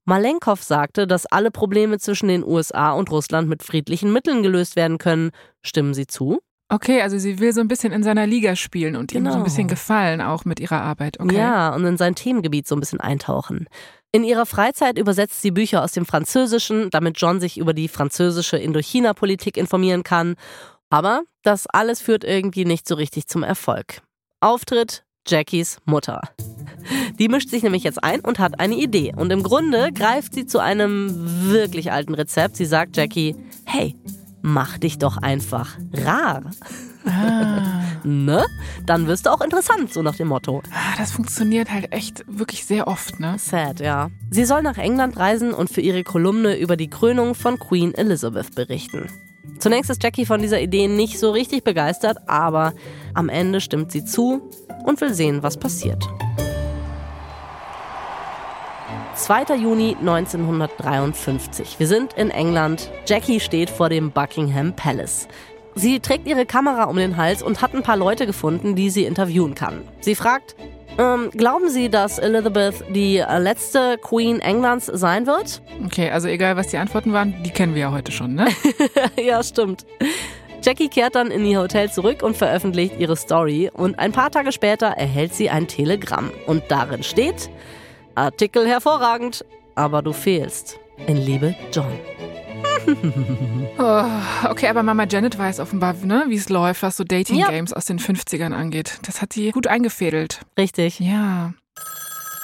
Malenkov 0.05 0.61
sagte, 0.61 1.07
dass 1.07 1.25
alle 1.25 1.49
Probleme 1.49 1.97
zwischen 1.97 2.27
den 2.27 2.43
USA 2.45 2.91
und 2.91 3.09
Russland 3.09 3.49
mit 3.49 3.63
friedlichen 3.63 4.13
Mitteln 4.13 4.43
gelöst 4.43 4.75
werden 4.75 4.99
können. 4.99 5.31
Stimmen 5.63 5.95
Sie 5.95 6.05
zu? 6.05 6.41
Okay, 6.71 7.01
also 7.01 7.17
sie 7.17 7.39
will 7.39 7.51
so 7.51 7.61
ein 7.61 7.67
bisschen 7.67 7.91
in 7.91 8.03
seiner 8.03 8.27
Liga 8.27 8.55
spielen 8.55 8.95
und 8.95 9.11
genau. 9.11 9.29
ihm 9.29 9.33
so 9.33 9.37
ein 9.39 9.43
bisschen 9.43 9.67
genau. 9.67 9.71
gefallen 9.71 10.21
auch 10.21 10.45
mit 10.45 10.59
ihrer 10.59 10.81
Arbeit. 10.81 11.19
Okay. 11.19 11.35
Ja, 11.35 11.73
und 11.73 11.83
in 11.83 11.97
sein 11.97 12.13
Themengebiet 12.13 12.67
so 12.67 12.75
ein 12.75 12.79
bisschen 12.79 12.99
eintauchen. 12.99 13.67
In 14.11 14.23
ihrer 14.23 14.45
Freizeit 14.45 14.97
übersetzt 14.97 15.41
sie 15.41 15.51
Bücher 15.51 15.83
aus 15.83 15.93
dem 15.93 16.05
Französischen, 16.05 16.89
damit 16.91 17.19
John 17.19 17.39
sich 17.39 17.57
über 17.57 17.73
die 17.73 17.87
französische 17.87 18.57
Indochina-Politik 18.57 19.57
informieren 19.57 20.03
kann. 20.03 20.35
Aber 20.89 21.23
das 21.43 21.65
alles 21.67 22.01
führt 22.01 22.23
irgendwie 22.23 22.65
nicht 22.65 22.87
so 22.87 22.95
richtig 22.95 23.27
zum 23.27 23.43
Erfolg. 23.43 24.01
Auftritt 24.39 25.03
Jackies 25.27 25.77
Mutter. 25.85 26.21
Die 27.19 27.27
mischt 27.29 27.49
sich 27.49 27.61
nämlich 27.61 27.83
jetzt 27.83 28.03
ein 28.03 28.21
und 28.21 28.39
hat 28.39 28.59
eine 28.59 28.75
Idee. 28.75 29.13
Und 29.15 29.31
im 29.31 29.43
Grunde 29.43 29.91
greift 29.91 30.33
sie 30.33 30.45
zu 30.45 30.59
einem 30.59 31.51
wirklich 31.51 31.91
alten 31.91 32.15
Rezept. 32.15 32.55
Sie 32.55 32.65
sagt 32.65 32.97
Jackie, 32.97 33.35
hey, 33.65 33.95
mach 34.41 34.77
dich 34.77 34.97
doch 34.97 35.17
einfach 35.17 35.77
rar. 35.93 36.41
Ah. 37.05 37.81
ne? 38.03 38.45
Dann 38.85 39.07
wirst 39.07 39.25
du 39.25 39.31
auch 39.31 39.41
interessant, 39.41 39.93
so 39.93 40.01
nach 40.01 40.15
dem 40.15 40.27
Motto. 40.29 40.61
Ah, 40.71 40.95
das 40.97 41.11
funktioniert 41.11 41.71
halt 41.71 41.91
echt 41.91 42.23
wirklich 42.27 42.65
sehr 42.65 42.87
oft, 42.87 43.19
ne? 43.19 43.35
Sad, 43.37 43.79
ja. 43.79 44.09
Sie 44.31 44.45
soll 44.45 44.61
nach 44.61 44.77
England 44.77 45.17
reisen 45.17 45.53
und 45.53 45.69
für 45.69 45.81
ihre 45.81 46.03
Kolumne 46.03 46.57
über 46.57 46.77
die 46.77 46.89
Krönung 46.89 47.35
von 47.35 47.57
Queen 47.59 47.93
Elizabeth 47.93 48.55
berichten. 48.55 49.09
Zunächst 49.59 49.89
ist 49.89 50.03
Jackie 50.03 50.25
von 50.25 50.41
dieser 50.41 50.61
Idee 50.61 50.87
nicht 50.87 51.19
so 51.19 51.31
richtig 51.31 51.63
begeistert, 51.63 52.17
aber 52.27 52.73
am 53.13 53.29
Ende 53.29 53.59
stimmt 53.61 53.91
sie 53.91 54.05
zu 54.05 54.49
und 54.85 55.01
will 55.01 55.13
sehen, 55.13 55.43
was 55.43 55.57
passiert. 55.57 56.07
2. 59.19 59.55
Juni 59.57 59.97
1953. 59.99 61.77
Wir 61.77 61.87
sind 61.87 62.13
in 62.13 62.31
England. 62.31 62.89
Jackie 63.05 63.41
steht 63.41 63.69
vor 63.69 63.89
dem 63.89 64.11
Buckingham 64.11 64.73
Palace. 64.73 65.27
Sie 65.75 65.99
trägt 65.99 66.25
ihre 66.25 66.45
Kamera 66.45 66.85
um 66.85 66.95
den 66.95 67.17
Hals 67.17 67.43
und 67.43 67.61
hat 67.61 67.73
ein 67.75 67.83
paar 67.83 67.97
Leute 67.97 68.25
gefunden, 68.25 68.75
die 68.75 68.89
sie 68.89 69.03
interviewen 69.03 69.55
kann. 69.55 69.81
Sie 69.99 70.15
fragt, 70.15 70.55
ähm, 70.97 71.31
glauben 71.31 71.69
Sie, 71.69 71.89
dass 71.89 72.17
Elizabeth 72.17 72.85
die 72.95 73.17
äh, 73.17 73.39
letzte 73.39 73.97
Queen 73.97 74.39
Englands 74.39 74.85
sein 74.85 75.27
wird? 75.27 75.61
Okay, 75.85 76.09
also 76.09 76.29
egal, 76.29 76.55
was 76.55 76.67
die 76.67 76.77
Antworten 76.77 77.11
waren, 77.11 77.35
die 77.43 77.51
kennen 77.51 77.75
wir 77.75 77.81
ja 77.81 77.91
heute 77.91 78.13
schon, 78.13 78.35
ne? 78.35 78.47
ja, 79.21 79.43
stimmt. 79.43 79.85
Jackie 80.63 80.87
kehrt 80.87 81.15
dann 81.15 81.29
in 81.29 81.45
ihr 81.45 81.59
Hotel 81.59 81.91
zurück 81.91 82.23
und 82.23 82.37
veröffentlicht 82.37 82.97
ihre 82.97 83.17
Story. 83.17 83.69
Und 83.73 83.99
ein 83.99 84.13
paar 84.13 84.31
Tage 84.31 84.53
später 84.53 84.87
erhält 84.87 85.33
sie 85.33 85.49
ein 85.49 85.67
Telegramm. 85.67 86.31
Und 86.47 86.63
darin 86.69 87.03
steht, 87.03 87.49
Artikel 88.15 88.67
hervorragend. 88.67 89.45
aber 89.75 90.01
du 90.01 90.13
fehlst. 90.13 90.79
In 91.07 91.17
Liebe, 91.17 91.55
John. 91.71 91.99
oh, 93.77 94.49
okay, 94.49 94.67
aber 94.67 94.83
Mama 94.83 95.05
Janet 95.09 95.37
weiß 95.37 95.59
offenbar, 95.59 95.93
ne, 95.93 96.25
wie 96.27 96.35
es 96.35 96.49
läuft, 96.49 96.83
was 96.83 96.97
so 96.97 97.03
Dating-Games 97.03 97.71
ja. 97.71 97.77
aus 97.77 97.85
den 97.85 97.99
50ern 97.99 98.53
angeht. 98.53 98.99
Das 99.03 99.21
hat 99.21 99.33
sie 99.33 99.51
gut 99.51 99.67
eingefädelt. 99.67 100.41
Richtig. 100.57 100.99
Ja. 100.99 101.53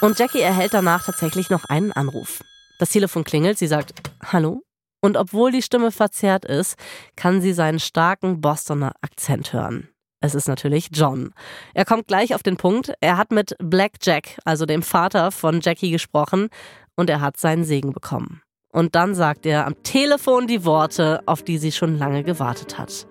Und 0.00 0.18
Jackie 0.18 0.40
erhält 0.40 0.74
danach 0.74 1.04
tatsächlich 1.04 1.50
noch 1.50 1.64
einen 1.64 1.92
Anruf. 1.92 2.42
Das 2.78 2.90
Telefon 2.90 3.24
klingelt, 3.24 3.58
sie 3.58 3.66
sagt 3.66 3.92
Hallo. 4.24 4.62
Und 5.00 5.16
obwohl 5.16 5.52
die 5.52 5.62
Stimme 5.62 5.92
verzerrt 5.92 6.44
ist, 6.44 6.76
kann 7.16 7.40
sie 7.40 7.52
seinen 7.52 7.78
starken 7.78 8.40
Bostoner 8.40 8.92
Akzent 9.02 9.52
hören. 9.52 9.88
Es 10.26 10.34
ist 10.34 10.48
natürlich 10.48 10.88
John. 10.92 11.32
Er 11.72 11.84
kommt 11.84 12.08
gleich 12.08 12.34
auf 12.34 12.42
den 12.42 12.56
Punkt. 12.56 12.92
Er 13.00 13.16
hat 13.16 13.30
mit 13.30 13.54
Black 13.60 13.92
Jack, 14.02 14.38
also 14.44 14.66
dem 14.66 14.82
Vater 14.82 15.30
von 15.30 15.60
Jackie, 15.60 15.92
gesprochen 15.92 16.48
und 16.96 17.08
er 17.08 17.20
hat 17.20 17.36
seinen 17.36 17.62
Segen 17.62 17.92
bekommen. 17.92 18.42
Und 18.72 18.96
dann 18.96 19.14
sagt 19.14 19.46
er 19.46 19.66
am 19.66 19.80
Telefon 19.84 20.48
die 20.48 20.64
Worte, 20.64 21.22
auf 21.26 21.44
die 21.44 21.58
sie 21.58 21.70
schon 21.70 21.96
lange 21.96 22.24
gewartet 22.24 22.76
hat. 22.76 23.06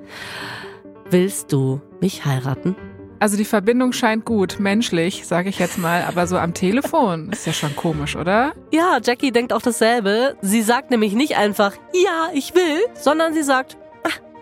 Willst 1.10 1.54
du 1.54 1.82
mich 2.02 2.26
heiraten? 2.26 2.76
Also 3.22 3.38
die 3.38 3.46
Verbindung 3.46 3.94
scheint 3.94 4.26
gut, 4.26 4.60
menschlich, 4.60 5.26
sage 5.26 5.48
ich 5.48 5.58
jetzt 5.58 5.78
mal, 5.78 6.04
aber 6.04 6.28
so 6.28 6.38
am 6.38 6.54
Telefon 6.54 7.30
ist 7.32 7.48
ja 7.48 7.54
schon 7.54 7.74
komisch, 7.78 8.18
oder? 8.18 8.54
Ja, 8.74 9.00
Jackie 9.02 9.32
denkt 9.32 9.54
auch 9.54 9.62
dasselbe. 9.62 10.36
Sie 10.42 10.62
sagt 10.62 10.92
nämlich 10.92 11.14
nicht 11.14 11.38
einfach, 11.38 11.72
ja, 11.94 12.28
ich 12.34 12.54
will, 12.56 12.80
sondern 12.94 13.34
sie 13.34 13.44
sagt, 13.44 13.78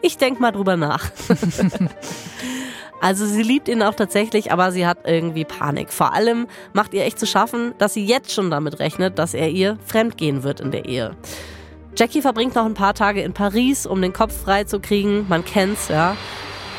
ich 0.04 0.18
denk 0.18 0.40
mal 0.40 0.52
drüber 0.52 0.78
nach. 0.78 1.10
Also 3.02 3.26
sie 3.26 3.44
liebt 3.44 3.68
ihn 3.68 3.84
auch 3.84 3.96
tatsächlich, 3.96 4.54
aber 4.54 4.72
sie 4.72 4.88
hat 4.88 5.00
irgendwie 5.04 5.44
Panik. 5.44 5.92
Vor 5.92 6.14
allem 6.14 6.48
macht 6.72 6.94
ihr 6.94 7.04
echt 7.04 7.20
zu 7.20 7.26
schaffen, 7.26 7.74
dass 7.78 7.94
sie 7.94 8.06
jetzt 8.06 8.32
schon 8.32 8.50
damit 8.50 8.80
rechnet, 8.80 9.20
dass 9.20 9.34
er 9.34 9.50
ihr 9.50 9.78
fremdgehen 9.86 10.44
wird 10.44 10.62
in 10.62 10.72
der 10.72 10.86
Ehe. 10.86 11.14
Jackie 11.98 12.22
verbringt 12.22 12.56
noch 12.56 12.66
ein 12.66 12.76
paar 12.76 12.94
Tage 12.94 13.22
in 13.22 13.34
Paris, 13.34 13.86
um 13.86 14.02
den 14.02 14.14
Kopf 14.14 14.34
frei 14.44 14.64
zu 14.64 14.80
kriegen. 14.80 15.26
Man 15.28 15.44
kennt's, 15.44 15.90
ja. 15.90 16.16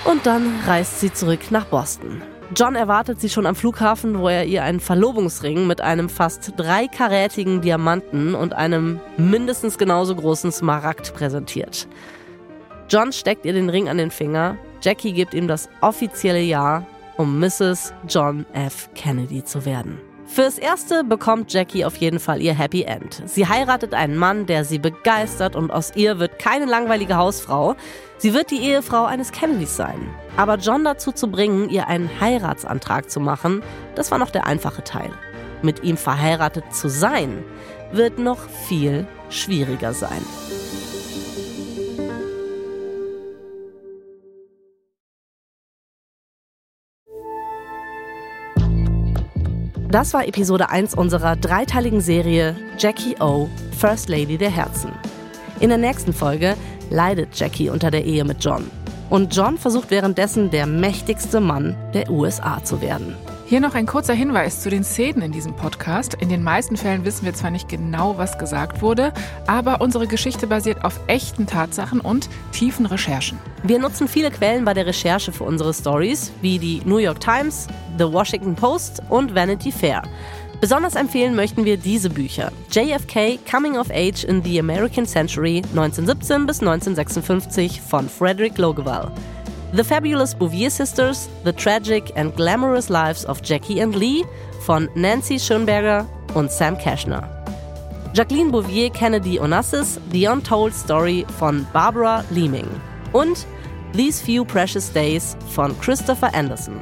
Und 0.07 0.25
dann 0.25 0.61
reist 0.67 1.01
sie 1.01 1.13
zurück 1.13 1.51
nach 1.51 1.67
Boston. 1.67 2.23
John 2.57 2.75
erwartet 2.75 3.21
sie 3.21 3.29
schon 3.29 3.45
am 3.45 3.55
Flughafen, 3.55 4.19
wo 4.19 4.29
er 4.29 4.47
ihr 4.47 4.63
einen 4.63 4.81
Verlobungsring 4.81 5.67
mit 5.67 5.83
einem 5.83 6.09
fast 6.09 6.53
dreikarätigen 6.57 7.61
Diamanten 7.61 8.35
und 8.35 8.55
einem 8.55 8.99
mindestens 9.19 9.77
genauso 9.77 10.17
großen 10.17 10.53
Smaragd 10.53 11.13
präsentiert. 11.15 11.87
John 12.95 13.13
steckt 13.13 13.45
ihr 13.45 13.53
den 13.53 13.71
Ring 13.71 13.89
an 13.89 13.99
den 13.99 14.13
Finger. 14.13 14.57
Jackie 14.81 15.13
gibt 15.13 15.35
ihm 15.35 15.49
das 15.49 15.69
offizielle 15.81 16.39
Ja, 16.39 16.87
um 17.17 17.41
Mrs. 17.41 17.93
John 18.07 18.47
F. 18.53 18.89
Kennedy 18.95 19.43
zu 19.43 19.65
werden. 19.65 20.01
Fürs 20.27 20.59
Erste 20.59 21.03
bekommt 21.03 21.53
Jackie 21.53 21.85
auf 21.85 21.97
jeden 21.97 22.21
Fall 22.21 22.41
ihr 22.41 22.55
Happy 22.55 22.85
End. 22.85 23.21
Sie 23.27 23.49
heiratet 23.49 23.95
einen 23.95 24.17
Mann, 24.17 24.47
der 24.47 24.65
sie 24.65 24.79
begeistert 24.79 25.57
und 25.57 25.73
aus 25.73 25.91
ihr 25.97 26.21
wird 26.21 26.39
keine 26.39 26.67
langweilige 26.67 27.17
Hausfrau. 27.17 27.75
Sie 28.19 28.33
wird 28.33 28.53
die 28.53 28.63
Ehefrau 28.63 29.07
eines 29.07 29.33
Kennedys 29.33 29.75
sein. 29.75 30.15
Aber 30.37 30.55
John 30.55 30.85
dazu 30.85 31.11
zu 31.11 31.29
bringen, 31.29 31.71
ihr 31.71 31.89
einen 31.89 32.09
Heiratsantrag 32.21 33.11
zu 33.11 33.19
machen, 33.19 33.65
das 33.97 34.13
war 34.13 34.19
noch 34.19 34.31
der 34.31 34.47
einfache 34.47 34.85
Teil. 34.85 35.11
Mit 35.63 35.83
ihm 35.83 35.97
verheiratet 35.97 36.73
zu 36.73 36.89
sein, 36.89 37.43
wird 37.91 38.21
noch 38.21 38.49
viel 38.69 39.05
schwieriger 39.31 39.93
sein. 39.95 40.25
Das 49.95 50.13
war 50.13 50.27
Episode 50.27 50.71
1 50.71 50.97
unserer 50.97 51.37
dreiteiligen 51.37 52.01
Serie 52.01 52.57
Jackie 52.77 53.15
O, 53.21 53.49
First 53.79 54.09
Lady 54.09 54.37
der 54.37 54.51
Herzen. 54.51 54.91
In 55.61 55.69
der 55.69 55.79
nächsten 55.79 56.13
Folge 56.13 56.57
leidet 56.91 57.39
Jackie 57.39 57.71
unter 57.71 57.93
der 57.93 58.05
Ehe 58.05 58.25
mit 58.25 58.45
John. 58.45 58.69
Und 59.09 59.37
John 59.37 59.57
versucht 59.57 59.93
währenddessen 59.93 60.51
der 60.51 60.67
mächtigste 60.67 61.39
Mann 61.39 61.77
der 61.95 62.11
USA 62.11 62.61
zu 62.65 62.81
werden. 62.81 63.15
Hier 63.47 63.61
noch 63.61 63.77
ein 63.77 63.87
kurzer 63.87 64.15
Hinweis 64.15 64.63
zu 64.63 64.69
den 64.69 64.83
Szenen 64.83 65.23
in 65.23 65.31
diesem 65.31 65.55
Podcast. 65.55 66.15
In 66.15 66.29
den 66.29 66.43
meisten 66.43 66.77
Fällen 66.77 67.05
wissen 67.05 67.25
wir 67.25 67.35
zwar 67.35 67.53
nicht 67.53 67.69
genau, 67.69 68.19
was 68.19 68.37
gesagt 68.37 68.83
wurde, 68.83 69.13
aber 69.47 69.81
unsere 69.81 70.09
Geschichte 70.09 70.49
basiert 70.49 70.85
auf 70.85 70.99
echten 71.07 71.47
Tatsachen 71.47 72.01
und 72.01 72.29
tiefen 72.51 72.87
Recherchen. 72.87 73.39
Wir 73.63 73.79
nutzen 73.79 74.09
viele 74.09 74.33
Quellen 74.33 74.65
bei 74.65 74.75
der 74.75 74.87
Recherche 74.87 75.31
für 75.31 75.45
unsere 75.45 75.73
Stories, 75.73 76.33
wie 76.41 76.59
die 76.59 76.83
New 76.85 76.99
York 76.99 77.21
Times, 77.21 77.69
The 77.99 78.13
Washington 78.13 78.55
Post 78.55 79.03
und 79.09 79.35
Vanity 79.35 79.71
Fair. 79.71 80.03
Besonders 80.61 80.95
empfehlen 80.95 81.35
möchten 81.35 81.65
wir 81.65 81.77
diese 81.77 82.09
Bücher. 82.09 82.51
JFK 82.71 83.39
Coming 83.51 83.77
of 83.77 83.91
Age 83.91 84.25
in 84.25 84.43
the 84.43 84.59
American 84.59 85.07
Century 85.07 85.59
1917 85.75 86.47
bis 86.47 86.61
1956 86.61 87.81
von 87.81 88.09
Frederick 88.09 88.57
Logewall. 88.59 89.11
The 89.75 89.85
Fabulous 89.85 90.35
Bouvier 90.35 90.71
Sisters, 90.71 91.29
The 91.45 91.53
Tragic 91.53 92.13
and 92.17 92.35
Glamorous 92.37 92.89
Lives 92.89 93.27
of 93.27 93.43
Jackie 93.43 93.83
and 93.83 93.95
Lee 93.95 94.25
von 94.61 94.89
Nancy 94.95 95.39
Schönberger 95.39 96.07
und 96.35 96.51
Sam 96.51 96.79
Cashner. 96.79 97.29
Jacqueline 98.15 98.53
Bouvier 98.53 98.91
Kennedy 98.91 99.41
Onassis, 99.41 99.99
The 100.13 100.29
Untold 100.29 100.73
Story 100.73 101.27
von 101.39 101.67
Barbara 101.73 102.25
Leeming. 102.31 102.69
Und 103.13 103.47
These 103.93 104.23
Few 104.25 104.45
Precious 104.45 104.93
Days 104.93 105.37
von 105.49 105.79
Christopher 105.81 106.33
Anderson. 106.33 106.81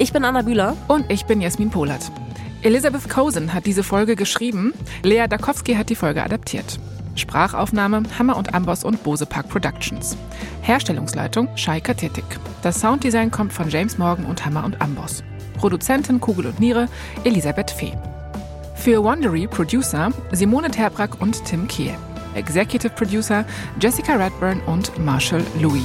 Ich 0.00 0.12
bin 0.12 0.24
Anna 0.24 0.42
Bühler. 0.42 0.76
Und 0.86 1.10
ich 1.10 1.24
bin 1.24 1.40
Jasmin 1.40 1.70
Polat. 1.70 2.12
Elizabeth 2.62 3.08
Cosen 3.08 3.52
hat 3.52 3.66
diese 3.66 3.82
Folge 3.82 4.14
geschrieben. 4.14 4.72
Lea 5.02 5.26
Dakowski 5.28 5.74
hat 5.74 5.90
die 5.90 5.96
Folge 5.96 6.22
adaptiert. 6.22 6.78
Sprachaufnahme 7.16 8.04
Hammer 8.16 8.36
und 8.36 8.54
Amboss 8.54 8.84
und 8.84 9.02
Bose 9.02 9.26
Park 9.26 9.48
Productions. 9.48 10.16
Herstellungsleitung 10.62 11.48
Shai 11.56 11.80
Katetik. 11.80 12.24
Das 12.62 12.80
Sounddesign 12.80 13.32
kommt 13.32 13.52
von 13.52 13.68
James 13.70 13.98
Morgan 13.98 14.24
und 14.24 14.46
Hammer 14.46 14.64
und 14.64 14.80
Amboss. 14.80 15.24
Produzentin 15.56 16.20
Kugel 16.20 16.46
und 16.46 16.60
Niere 16.60 16.86
Elisabeth 17.24 17.72
Fee. 17.72 17.98
Für 18.76 19.02
Wondery 19.02 19.48
Producer 19.48 20.12
Simone 20.30 20.70
Terbrack 20.70 21.20
und 21.20 21.44
Tim 21.44 21.66
Kehl. 21.66 21.96
Executive 22.36 22.90
Producer 22.90 23.44
Jessica 23.80 24.14
Redburn 24.14 24.60
und 24.66 24.96
Marshall 25.04 25.42
Louis. 25.60 25.82